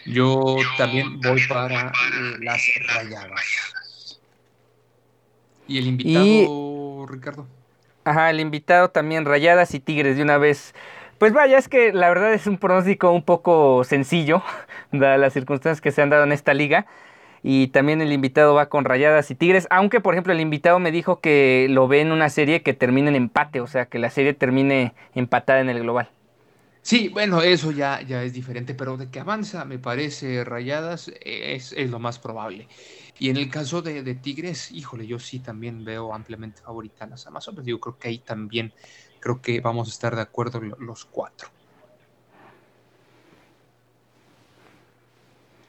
Yo 0.06 0.58
también 0.78 1.20
voy 1.20 1.42
para 1.48 1.88
eh, 1.88 2.38
las 2.42 2.62
rayadas. 2.88 4.22
¿Y 5.68 5.80
el 5.80 5.88
invitado, 5.88 7.06
Ricardo? 7.08 7.48
Ajá, 8.04 8.30
el 8.30 8.40
invitado 8.40 8.90
también 8.90 9.26
rayadas 9.26 9.74
y 9.74 9.80
Tigres 9.80 10.16
de 10.16 10.24
una 10.24 10.38
vez. 10.38 10.76
Pues 11.18 11.34
vaya, 11.34 11.58
es 11.58 11.68
que 11.68 11.92
la 11.92 12.10
verdad 12.10 12.34
es 12.34 12.46
un 12.46 12.58
pronóstico 12.58 13.12
un 13.12 13.24
poco 13.24 13.84
sencillo, 13.84 14.44
dadas 14.92 15.20
las 15.20 15.34
circunstancias 15.34 15.82
que 15.82 15.92
se 15.92 16.02
han 16.02 16.10
dado 16.10 16.24
en 16.24 16.32
esta 16.32 16.54
liga. 16.54 16.86
Y 17.42 17.68
también 17.68 18.02
el 18.02 18.12
invitado 18.12 18.56
va 18.56 18.70
con 18.70 18.86
Rayadas 18.86 19.30
y 19.30 19.36
Tigres, 19.36 19.68
aunque 19.70 20.02
por 20.02 20.16
ejemplo 20.16 20.34
el 20.34 20.40
invitado 20.40 20.80
me 20.80 20.92
dijo 20.92 21.20
que 21.20 21.68
lo 21.70 21.88
ve 21.88 22.02
en 22.02 22.12
una 22.12 22.30
serie 22.30 22.64
que 22.64 22.74
termine 22.74 23.10
en 23.10 23.16
empate, 23.16 23.62
o 23.62 23.68
sea, 23.68 23.86
que 23.86 24.00
la 24.00 24.10
serie 24.10 24.34
termine 24.34 24.94
empatada 25.14 25.62
en 25.62 25.70
el 25.70 25.82
global. 25.82 26.10
Sí, 26.86 27.10
bueno, 27.10 27.42
eso 27.42 27.72
ya, 27.72 28.00
ya 28.04 28.22
es 28.22 28.32
diferente, 28.32 28.76
pero 28.76 28.96
de 28.96 29.10
que 29.10 29.20
avanza, 29.20 29.66
me 29.66 29.80
parece, 29.80 30.44
Rayadas 30.44 31.12
es, 31.20 31.74
lo 31.90 31.98
más 31.98 32.20
probable. 32.20 32.68
Y 33.18 33.32
en 33.32 33.38
el 33.38 33.50
caso 33.50 33.82
de, 33.82 34.04
Tigres, 34.14 34.70
híjole, 34.70 35.08
yo 35.08 35.18
sí 35.18 35.40
también 35.40 35.84
veo 35.84 36.14
ampliamente 36.14 36.62
favorita 36.62 37.06
a 37.06 37.08
las 37.08 37.26
Amazonas. 37.26 37.66
Yo 37.66 37.80
creo 37.80 37.98
que 37.98 38.10
ahí 38.10 38.20
también, 38.20 38.72
creo 39.20 39.42
que 39.42 39.62
vamos 39.62 39.88
a 39.88 39.92
estar 39.92 40.16
de 40.16 40.22
acuerdo 40.22 40.62
los 40.62 41.06
cuatro. 41.06 41.50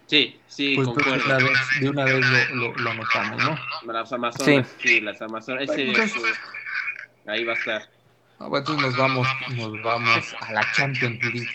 Sí, 0.04 0.38
sí, 0.46 0.74
pues 0.76 0.88
concuerdo. 0.88 1.34
de 1.80 1.88
una 1.88 2.04
vez 2.04 2.26
lo, 2.52 2.74
lo, 2.74 2.90
anotamos, 2.90 3.42
¿no? 3.42 3.90
Las 3.90 4.12
Amazonas, 4.12 4.76
sí, 4.78 5.00
las 5.00 5.22
Amazonas. 5.22 5.70
ahí 5.70 7.42
va 7.42 7.54
a 7.54 7.56
estar. 7.56 7.95
Ah, 8.38 8.48
bueno, 8.48 8.58
entonces 8.58 8.82
nos 8.82 8.96
vamos, 8.96 9.28
nos 9.56 9.82
vamos 9.82 10.36
a 10.40 10.52
la 10.52 10.72
Champions 10.72 11.22
League. 11.22 11.48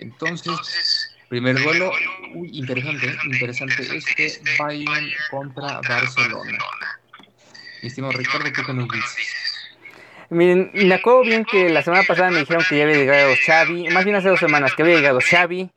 Entonces, 0.00 1.14
primer 1.28 1.62
duelo, 1.62 1.92
uy, 2.34 2.50
interesante, 2.52 3.14
interesante, 3.26 3.96
este 3.96 4.40
Bayern 4.58 5.10
contra 5.30 5.80
Barcelona. 5.82 6.58
Mi 7.82 7.88
estimado 7.88 8.12
Ricardo, 8.14 8.50
¿tú 8.52 8.62
qué 8.64 8.72
nos 8.72 8.88
dices? 8.88 9.44
Miren, 10.30 10.70
me 10.72 10.94
acuerdo 10.94 11.22
bien 11.22 11.44
que 11.44 11.68
la 11.68 11.82
semana 11.82 12.02
pasada 12.04 12.30
me 12.30 12.40
dijeron 12.40 12.64
que 12.66 12.78
ya 12.78 12.84
había 12.84 12.96
llegado 12.96 13.34
Xavi, 13.46 13.90
más 13.90 14.04
bien 14.04 14.16
hace 14.16 14.30
dos 14.30 14.40
semanas 14.40 14.74
que 14.74 14.82
había 14.82 14.96
llegado 14.96 15.20
Xavi, 15.20 15.70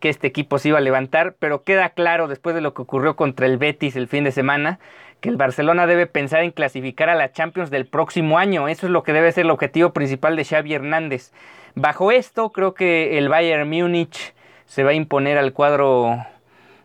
que 0.00 0.08
este 0.08 0.26
equipo 0.26 0.58
se 0.58 0.68
iba 0.68 0.78
a 0.78 0.82
levantar, 0.82 1.34
pero 1.38 1.64
queda 1.64 1.90
claro 1.90 2.28
después 2.28 2.54
de 2.54 2.60
lo 2.60 2.74
que 2.74 2.82
ocurrió 2.82 3.16
contra 3.16 3.46
el 3.46 3.58
Betis 3.58 3.96
el 3.96 4.08
fin 4.08 4.24
de 4.24 4.32
semana, 4.32 4.78
que 5.20 5.28
el 5.28 5.36
Barcelona 5.36 5.86
debe 5.86 6.06
pensar 6.06 6.42
en 6.42 6.52
clasificar 6.52 7.08
a 7.08 7.14
la 7.14 7.32
Champions 7.32 7.70
del 7.70 7.86
próximo 7.86 8.38
año. 8.38 8.68
Eso 8.68 8.86
es 8.86 8.92
lo 8.92 9.02
que 9.02 9.12
debe 9.12 9.32
ser 9.32 9.44
el 9.44 9.50
objetivo 9.50 9.92
principal 9.92 10.36
de 10.36 10.44
Xavi 10.44 10.74
Hernández. 10.74 11.32
Bajo 11.74 12.12
esto, 12.12 12.50
creo 12.50 12.74
que 12.74 13.18
el 13.18 13.28
Bayern 13.28 13.68
Múnich 13.68 14.34
se 14.66 14.84
va 14.84 14.90
a 14.90 14.94
imponer 14.94 15.38
al 15.38 15.52
cuadro 15.52 16.24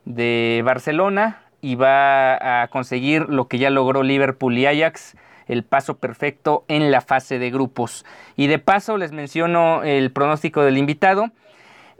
de 0.05 0.61
Barcelona 0.65 1.41
y 1.61 1.75
va 1.75 2.63
a 2.63 2.67
conseguir 2.67 3.29
lo 3.29 3.47
que 3.47 3.57
ya 3.57 3.69
logró 3.69 4.03
Liverpool 4.03 4.57
y 4.57 4.65
Ajax, 4.65 5.15
el 5.47 5.63
paso 5.63 5.97
perfecto 5.97 6.65
en 6.67 6.91
la 6.91 7.01
fase 7.01 7.39
de 7.39 7.51
grupos. 7.51 8.05
Y 8.35 8.47
de 8.47 8.59
paso 8.59 8.97
les 8.97 9.11
menciono 9.11 9.83
el 9.83 10.11
pronóstico 10.11 10.63
del 10.63 10.77
invitado. 10.77 11.31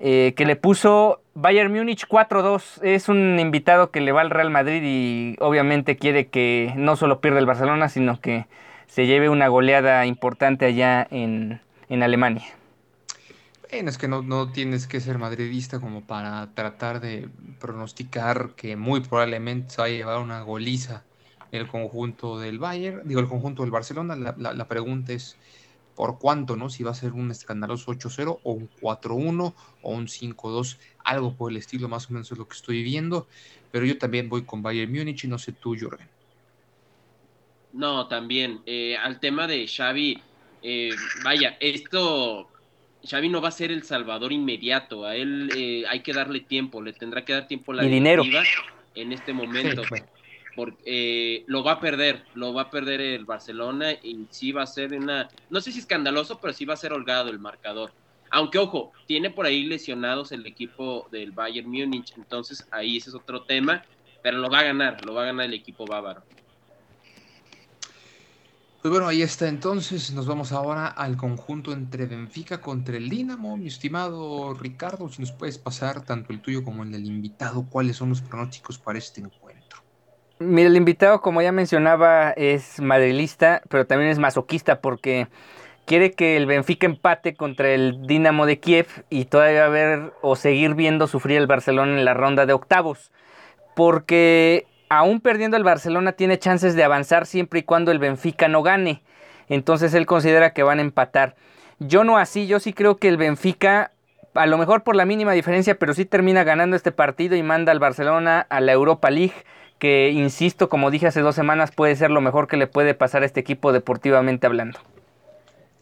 Eh, 0.05 0.33
que 0.35 0.45
le 0.45 0.57
puso 0.57 1.21
Bayern 1.33 1.71
Múnich 1.71 2.09
4-2. 2.09 2.83
Es 2.83 3.07
un 3.07 3.39
invitado 3.39 3.89
que 3.89 4.01
le 4.01 4.11
va 4.11 4.19
al 4.19 4.31
Real 4.31 4.49
Madrid 4.49 4.81
y 4.83 5.37
obviamente 5.39 5.95
quiere 5.95 6.27
que 6.27 6.73
no 6.75 6.97
solo 6.97 7.21
pierda 7.21 7.39
el 7.39 7.45
Barcelona, 7.45 7.87
sino 7.87 8.19
que 8.19 8.45
se 8.85 9.07
lleve 9.07 9.29
una 9.29 9.47
goleada 9.47 10.05
importante 10.05 10.65
allá 10.65 11.07
en, 11.09 11.61
en 11.87 12.03
Alemania. 12.03 12.43
Bueno, 13.71 13.89
es 13.89 13.97
que 13.97 14.09
no, 14.09 14.21
no, 14.21 14.51
tienes 14.51 14.87
que 14.87 14.99
ser 14.99 15.19
madridista 15.19 15.79
como 15.79 16.01
para 16.01 16.49
tratar 16.53 16.99
de 16.99 17.29
pronosticar 17.61 18.49
que 18.57 18.75
muy 18.75 18.99
probablemente 18.99 19.69
se 19.69 19.81
va 19.81 19.87
a 19.87 19.89
llevar 19.89 20.19
una 20.19 20.41
goliza 20.41 21.05
el 21.53 21.65
conjunto 21.69 22.39
del 22.39 22.59
Bayern, 22.59 23.03
digo 23.05 23.21
el 23.21 23.29
conjunto 23.29 23.61
del 23.61 23.71
Barcelona. 23.71 24.17
La, 24.17 24.53
la 24.53 24.67
pregunta 24.67 25.13
es 25.13 25.37
por 25.95 26.19
cuánto, 26.19 26.55
¿no? 26.55 26.69
Si 26.69 26.83
va 26.83 26.91
a 26.91 26.95
ser 26.95 27.13
un 27.13 27.31
escandaloso 27.31 27.91
8-0 27.91 28.39
o 28.43 28.51
un 28.51 28.69
4-1 28.81 29.53
o 29.81 29.91
un 29.91 30.07
5-2, 30.07 30.77
algo 31.03 31.35
por 31.35 31.51
el 31.51 31.57
estilo, 31.57 31.87
más 31.87 32.09
o 32.09 32.13
menos 32.13 32.31
es 32.31 32.37
lo 32.37 32.47
que 32.47 32.55
estoy 32.55 32.83
viendo. 32.83 33.27
Pero 33.71 33.85
yo 33.85 33.97
también 33.97 34.29
voy 34.29 34.43
con 34.43 34.61
Bayern 34.61 34.91
Múnich 34.91 35.23
y 35.23 35.27
no 35.27 35.37
sé 35.37 35.51
tú, 35.51 35.75
Jorgen. 35.79 36.07
No, 37.73 38.07
también. 38.07 38.61
Eh, 38.65 38.95
al 38.97 39.19
tema 39.19 39.47
de 39.47 39.67
Xavi, 39.67 40.21
eh, 40.61 40.91
vaya, 41.23 41.57
esto, 41.59 42.47
Xavi 43.03 43.29
no 43.29 43.41
va 43.41 43.49
a 43.49 43.51
ser 43.51 43.71
el 43.71 43.83
salvador 43.83 44.31
inmediato. 44.31 45.05
A 45.05 45.15
él 45.15 45.49
eh, 45.55 45.83
hay 45.89 46.01
que 46.01 46.13
darle 46.13 46.41
tiempo, 46.41 46.81
le 46.81 46.93
tendrá 46.93 47.25
que 47.25 47.33
dar 47.33 47.47
tiempo 47.47 47.73
la 47.73 47.83
y 47.85 47.89
dinero 47.89 48.23
en 48.95 49.11
este 49.11 49.33
momento. 49.33 49.81
Porque 50.55 51.43
lo 51.47 51.63
va 51.63 51.73
a 51.73 51.79
perder, 51.79 52.23
lo 52.35 52.53
va 52.53 52.63
a 52.63 52.69
perder 52.69 53.01
el 53.01 53.25
Barcelona 53.25 53.93
y 53.93 54.27
sí 54.29 54.51
va 54.51 54.63
a 54.63 54.67
ser 54.67 54.93
una, 54.93 55.29
no 55.49 55.61
sé 55.61 55.71
si 55.71 55.79
escandaloso, 55.79 56.39
pero 56.39 56.53
sí 56.53 56.65
va 56.65 56.73
a 56.73 56.77
ser 56.77 56.93
holgado 56.93 57.29
el 57.29 57.39
marcador. 57.39 57.91
Aunque 58.29 58.57
ojo, 58.57 58.91
tiene 59.05 59.29
por 59.29 59.45
ahí 59.45 59.65
lesionados 59.65 60.31
el 60.31 60.45
equipo 60.45 61.07
del 61.11 61.31
Bayern 61.31 61.69
Múnich, 61.69 62.13
entonces 62.17 62.67
ahí 62.71 62.97
ese 62.97 63.09
es 63.09 63.15
otro 63.15 63.43
tema, 63.43 63.83
pero 64.21 64.37
lo 64.37 64.49
va 64.49 64.59
a 64.59 64.63
ganar, 64.63 65.05
lo 65.05 65.13
va 65.13 65.23
a 65.23 65.25
ganar 65.25 65.45
el 65.45 65.53
equipo 65.53 65.85
bávaro. 65.85 66.23
Pues 68.83 68.91
bueno, 68.91 69.07
ahí 69.07 69.21
está 69.21 69.47
entonces. 69.47 70.11
Nos 70.11 70.27
vamos 70.27 70.51
ahora 70.51 70.87
al 70.87 71.15
conjunto 71.15 71.71
entre 71.71 72.05
Benfica 72.05 72.59
contra 72.59 72.97
el 72.97 73.09
Dinamo. 73.09 73.55
Mi 73.55 73.67
estimado 73.67 74.53
Ricardo, 74.55 75.07
si 75.07 75.21
nos 75.21 75.31
puedes 75.31 75.57
pasar 75.57 76.03
tanto 76.03 76.33
el 76.33 76.41
tuyo 76.41 76.65
como 76.65 76.83
el 76.83 76.91
del 76.91 77.05
invitado, 77.05 77.65
¿cuáles 77.69 77.95
son 77.95 78.09
los 78.09 78.21
pronósticos 78.21 78.77
para 78.77 78.99
este 78.99 79.21
encuentro? 79.21 79.42
Mira, 80.43 80.67
el 80.67 80.75
invitado, 80.75 81.21
como 81.21 81.41
ya 81.41 81.51
mencionaba, 81.51 82.31
es 82.31 82.81
madrilista, 82.81 83.61
pero 83.69 83.87
también 83.87 84.11
es 84.11 84.19
masoquista 84.19 84.81
porque 84.81 85.27
quiere 85.85 86.11
que 86.11 86.35
el 86.37 86.45
Benfica 86.45 86.85
empate 86.85 87.35
contra 87.35 87.69
el 87.69 88.05
Dinamo 88.05 88.45
de 88.45 88.59
Kiev 88.59 88.87
y 89.09 89.25
todavía 89.25 89.67
ver 89.69 90.11
o 90.21 90.35
seguir 90.35 90.75
viendo 90.75 91.07
sufrir 91.07 91.37
el 91.37 91.47
Barcelona 91.47 91.97
en 91.97 92.05
la 92.05 92.13
ronda 92.13 92.45
de 92.45 92.53
octavos. 92.53 93.11
Porque 93.75 94.67
aún 94.89 95.21
perdiendo 95.21 95.57
el 95.57 95.63
Barcelona 95.63 96.11
tiene 96.11 96.37
chances 96.37 96.75
de 96.75 96.83
avanzar 96.83 97.25
siempre 97.25 97.61
y 97.61 97.63
cuando 97.63 97.91
el 97.91 97.99
Benfica 97.99 98.47
no 98.47 98.63
gane. 98.63 99.01
Entonces 99.49 99.93
él 99.93 100.05
considera 100.05 100.53
que 100.53 100.63
van 100.63 100.79
a 100.79 100.83
empatar. 100.83 101.35
Yo 101.79 102.03
no 102.03 102.17
así, 102.17 102.47
yo 102.47 102.59
sí 102.59 102.73
creo 102.73 102.97
que 102.97 103.07
el 103.07 103.17
Benfica, 103.17 103.91
a 104.33 104.45
lo 104.45 104.57
mejor 104.57 104.83
por 104.83 104.95
la 104.95 105.05
mínima 105.05 105.31
diferencia, 105.31 105.75
pero 105.79 105.93
sí 105.93 106.05
termina 106.05 106.43
ganando 106.43 106.75
este 106.75 106.91
partido 106.91 107.35
y 107.35 107.43
manda 107.43 107.71
al 107.71 107.79
Barcelona 107.79 108.45
a 108.49 108.61
la 108.61 108.71
Europa 108.71 109.09
League, 109.09 109.33
que 109.79 110.11
insisto, 110.11 110.69
como 110.69 110.91
dije 110.91 111.07
hace 111.07 111.21
dos 111.21 111.35
semanas, 111.35 111.71
puede 111.71 111.95
ser 111.95 112.11
lo 112.11 112.21
mejor 112.21 112.47
que 112.47 112.57
le 112.57 112.67
puede 112.67 112.93
pasar 112.95 113.23
a 113.23 113.25
este 113.25 113.39
equipo 113.41 113.71
deportivamente 113.73 114.47
hablando. 114.47 114.79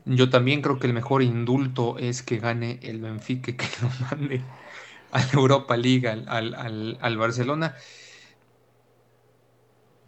Yo 0.05 0.29
también 0.29 0.61
creo 0.61 0.79
que 0.79 0.87
el 0.87 0.93
mejor 0.93 1.21
indulto 1.23 1.97
es 1.99 2.23
que 2.23 2.37
gane 2.39 2.79
el 2.81 3.01
Benfica, 3.01 3.55
que 3.55 3.65
lo 3.81 3.89
mande 4.09 4.51
a 5.11 5.19
la 5.19 5.31
Europa 5.33 5.77
League 5.77 6.07
al, 6.07 6.27
al, 6.27 6.97
al 7.01 7.17
Barcelona. 7.17 7.75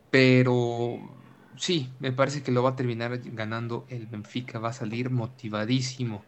Pero 0.10 1.00
sí, 1.58 1.96
me 2.00 2.12
parece 2.12 2.44
que 2.44 2.52
lo 2.52 2.64
va 2.64 2.72
a 2.72 2.76
terminar 2.76 3.18
ganando 3.26 3.86
el 3.90 4.08
Benfica. 4.08 4.60
Va 4.60 4.70
a 4.70 4.74
salir 4.74 5.10
motivadísimo 5.10 6.26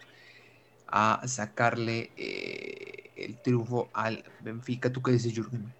a 0.87 1.21
sacarle 1.27 2.13
eh, 2.17 3.11
el 3.15 3.41
triunfo 3.41 3.91
al 3.93 4.25
Benfica. 4.39 4.91
¿Tú 4.91 5.01
qué 5.03 5.11
dices, 5.13 5.33
Jürgen? 5.33 5.75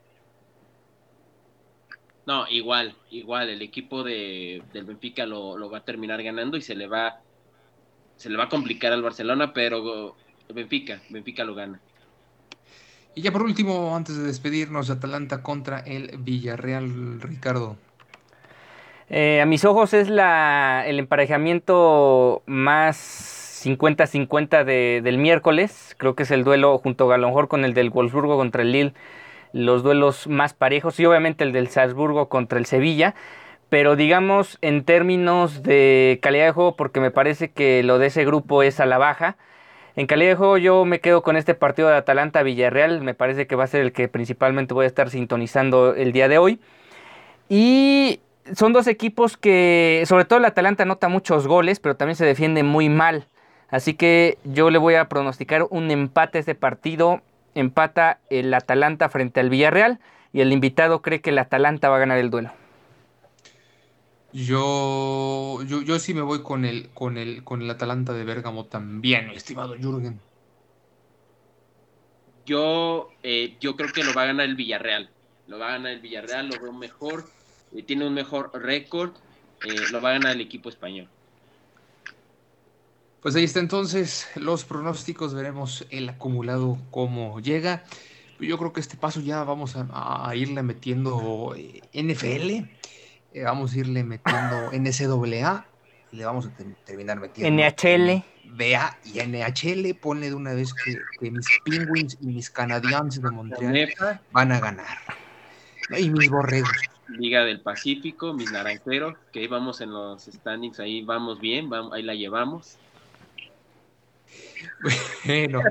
No, 2.25 2.47
igual, 2.49 2.95
igual. 3.11 3.49
El 3.49 3.61
equipo 3.61 4.03
de, 4.03 4.63
del 4.73 4.85
Benfica 4.85 5.25
lo, 5.25 5.57
lo, 5.57 5.69
va 5.69 5.79
a 5.79 5.85
terminar 5.85 6.21
ganando 6.23 6.57
y 6.57 6.61
se 6.61 6.75
le 6.75 6.87
va, 6.87 7.19
se 8.15 8.29
le 8.29 8.37
va 8.37 8.45
a 8.45 8.49
complicar 8.49 8.91
al 8.93 9.03
Barcelona, 9.03 9.53
pero 9.53 10.15
Benfica, 10.53 11.01
Benfica 11.09 11.43
lo 11.43 11.55
gana. 11.55 11.79
Y 13.13 13.21
ya 13.21 13.31
por 13.31 13.43
último, 13.43 13.95
antes 13.95 14.17
de 14.17 14.23
despedirnos, 14.23 14.89
Atalanta 14.89 15.41
contra 15.41 15.79
el 15.79 16.17
Villarreal, 16.17 17.21
Ricardo. 17.21 17.77
Eh, 19.09 19.39
a 19.39 19.45
mis 19.45 19.63
ojos 19.63 19.93
es 19.93 20.09
la, 20.09 20.83
el 20.87 20.99
emparejamiento 20.99 22.41
más 22.45 23.61
50-50 23.63 24.65
de, 24.65 25.01
del 25.03 25.17
miércoles. 25.17 25.95
Creo 25.97 26.15
que 26.15 26.23
es 26.23 26.31
el 26.31 26.43
duelo 26.43 26.77
junto 26.79 27.11
a 27.11 27.17
lo 27.17 27.27
mejor 27.27 27.47
con 27.47 27.63
el 27.65 27.73
del 27.73 27.89
Wolfsburgo 27.89 28.35
contra 28.35 28.63
el 28.63 28.71
Lille, 28.71 28.93
los 29.55 29.83
duelos 29.83 30.27
más 30.27 30.53
parejos 30.53 30.99
y 30.99 31.05
obviamente 31.05 31.45
el 31.45 31.53
del 31.53 31.69
Salzburgo 31.69 32.27
contra 32.27 32.59
el 32.59 32.65
Sevilla. 32.65 33.15
Pero 33.69 33.95
digamos 33.95 34.57
en 34.61 34.83
términos 34.83 35.63
de 35.63 36.19
calidad 36.21 36.45
de 36.45 36.51
juego, 36.51 36.75
porque 36.75 36.99
me 36.99 37.09
parece 37.09 37.51
que 37.51 37.81
lo 37.81 37.97
de 37.97 38.07
ese 38.07 38.25
grupo 38.25 38.63
es 38.63 38.79
a 38.81 38.85
la 38.85 38.97
baja. 38.97 39.37
En 39.95 40.07
calidad 40.07 40.31
de 40.31 40.35
juego 40.35 40.57
yo 40.57 40.83
me 40.83 40.99
quedo 40.99 41.23
con 41.23 41.37
este 41.37 41.55
partido 41.55 41.87
de 41.87 41.95
Atalanta-Villarreal. 41.95 43.01
Me 43.01 43.13
parece 43.13 43.47
que 43.47 43.55
va 43.55 43.63
a 43.63 43.67
ser 43.67 43.81
el 43.81 43.93
que 43.93 44.09
principalmente 44.09 44.73
voy 44.73 44.83
a 44.83 44.87
estar 44.87 45.09
sintonizando 45.09 45.95
el 45.95 46.11
día 46.11 46.27
de 46.27 46.37
hoy. 46.37 46.59
Y 47.47 48.19
son 48.53 48.73
dos 48.73 48.87
equipos 48.87 49.37
que, 49.37 50.03
sobre 50.05 50.25
todo 50.25 50.39
el 50.39 50.45
Atalanta 50.45 50.83
anota 50.83 51.07
muchos 51.07 51.47
goles, 51.47 51.79
pero 51.79 51.95
también 51.95 52.17
se 52.17 52.25
defiende 52.25 52.63
muy 52.63 52.89
mal. 52.89 53.27
Así 53.69 53.93
que 53.93 54.37
yo 54.43 54.69
le 54.69 54.79
voy 54.79 54.95
a 54.95 55.07
pronosticar 55.07 55.65
un 55.69 55.89
empate 55.91 56.39
a 56.39 56.41
este 56.41 56.55
partido. 56.55 57.21
Empata 57.55 58.19
el 58.29 58.53
Atalanta 58.53 59.09
frente 59.09 59.39
al 59.39 59.49
Villarreal 59.49 59.99
y 60.31 60.41
el 60.41 60.51
invitado 60.51 61.01
cree 61.01 61.21
que 61.21 61.31
el 61.31 61.39
Atalanta 61.39 61.89
va 61.89 61.95
a 61.95 61.99
ganar 61.99 62.19
el 62.19 62.29
duelo. 62.29 62.51
Yo, 64.33 65.63
yo, 65.63 65.81
yo 65.81 65.97
sí 65.97 66.13
me 66.13 66.21
voy 66.21 66.43
con 66.43 66.65
el, 66.65 66.89
con 66.89 67.17
el, 67.17 67.43
con 67.43 67.61
el 67.61 67.69
Atalanta 67.69 68.13
de 68.13 68.25
Bérgamo 68.25 68.65
también, 68.65 69.29
estimado 69.29 69.75
Jürgen. 69.75 70.19
Yo, 72.45 73.09
eh, 73.23 73.55
yo 73.59 73.75
creo 73.75 73.91
que 73.91 74.03
lo 74.03 74.13
va 74.13 74.23
a 74.23 74.25
ganar 74.27 74.45
el 74.45 74.55
Villarreal. 74.55 75.09
Lo 75.47 75.57
va 75.57 75.69
a 75.69 75.71
ganar 75.71 75.93
el 75.93 76.01
Villarreal, 76.01 76.49
lo 76.49 76.61
veo 76.61 76.73
mejor 76.73 77.25
tiene 77.83 78.07
un 78.07 78.13
mejor 78.13 78.51
récord, 78.53 79.11
eh, 79.65 79.75
lo 79.91 80.01
va 80.01 80.09
a 80.09 80.13
ganar 80.13 80.35
el 80.35 80.41
equipo 80.41 80.69
español. 80.69 81.09
Pues 83.25 83.35
ahí 83.35 83.43
está 83.43 83.59
entonces 83.59 84.29
los 84.35 84.65
pronósticos, 84.65 85.33
veremos 85.33 85.87
el 85.89 86.07
acumulado 86.09 86.77
cómo 86.91 87.39
llega. 87.39 87.83
Yo 88.39 88.59
creo 88.59 88.71
que 88.71 88.79
este 88.79 88.97
paso 88.97 89.19
ya 89.19 89.43
vamos 89.43 89.75
a, 89.75 90.31
irle 90.35 90.61
metiendo 90.61 91.55
eh, 91.57 91.81
NFL, 91.91 92.51
eh, 92.51 93.43
vamos 93.43 93.73
a 93.73 93.79
irle 93.79 94.03
metiendo 94.03 94.69
NCAA 94.73 95.65
y 96.11 96.17
le 96.17 96.23
vamos 96.23 96.45
a 96.45 96.51
terminar 96.85 97.19
metiendo 97.19 97.63
NHL. 97.63 98.23
BA 98.43 98.99
y 99.05 99.19
NHL. 99.19 99.95
Ponle 99.99 100.29
de 100.29 100.35
una 100.35 100.53
vez 100.53 100.71
que, 100.75 100.95
que 101.19 101.31
mis 101.31 101.47
Penguins 101.65 102.19
y 102.21 102.27
mis 102.27 102.51
Canadiens 102.51 103.19
de 103.19 103.31
Montreal 103.31 104.21
van 104.33 104.51
a 104.51 104.59
ganar. 104.59 104.99
Y 105.97 106.11
mis 106.11 106.29
borregos. 106.29 106.69
Liga 107.07 107.43
del 107.43 107.59
Pacífico, 107.61 108.33
mis 108.33 108.51
naranjeros, 108.51 109.15
que 109.31 109.39
ahí 109.39 109.47
vamos 109.47 109.81
en 109.81 109.89
los 109.91 110.25
standings, 110.25 110.79
ahí 110.79 111.01
vamos 111.01 111.39
bien, 111.39 111.71
vamos, 111.71 111.91
ahí 111.91 112.03
la 112.03 112.13
llevamos. 112.13 112.77
Bueno, 115.25 115.61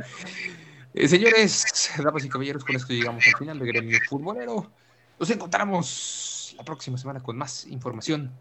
eh, 0.95 1.09
señores, 1.09 1.91
damas 2.03 2.25
y 2.25 2.29
caballeros, 2.29 2.65
con 2.65 2.77
esto 2.77 2.93
llegamos 2.93 3.25
al 3.27 3.39
final 3.39 3.59
de 3.59 3.67
Gremio 3.67 3.99
Futbolero. 4.09 4.71
Nos 5.19 5.31
encontramos 5.31 6.55
la 6.57 6.65
próxima 6.65 6.99
semana 6.99 7.21
con 7.21 7.37
más 7.37 7.67
información 7.67 8.33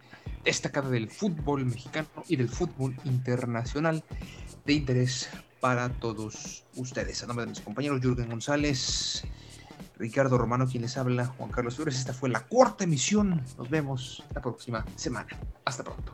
destacada 0.44 0.90
del 0.90 1.10
fútbol 1.10 1.66
mexicano 1.66 2.08
y 2.28 2.36
del 2.36 2.50
fútbol 2.50 2.96
internacional 3.06 4.04
de 4.66 4.74
interés 4.74 5.30
para 5.60 5.90
todos 5.90 6.64
ustedes. 6.76 7.24
A 7.24 7.28
nombre 7.28 7.46
de 7.46 7.52
mis 7.52 7.62
compañeros 7.62 8.02
Jürgen 8.02 8.30
González, 8.30 9.24
Ricardo 9.98 10.38
Romano, 10.38 10.68
quien 10.68 10.82
les 10.82 10.98
habla, 10.98 11.26
Juan 11.26 11.52
Carlos 11.52 11.76
Flores. 11.76 11.98
Esta 11.98 12.14
fue 12.14 12.30
la 12.30 12.42
cuarta 12.42 12.84
emisión. 12.84 13.42
Nos 13.58 13.70
vemos 13.70 14.24
la 14.34 14.42
próxima 14.42 14.86
semana. 14.96 15.30
Hasta 15.66 15.84
pronto. 15.84 16.14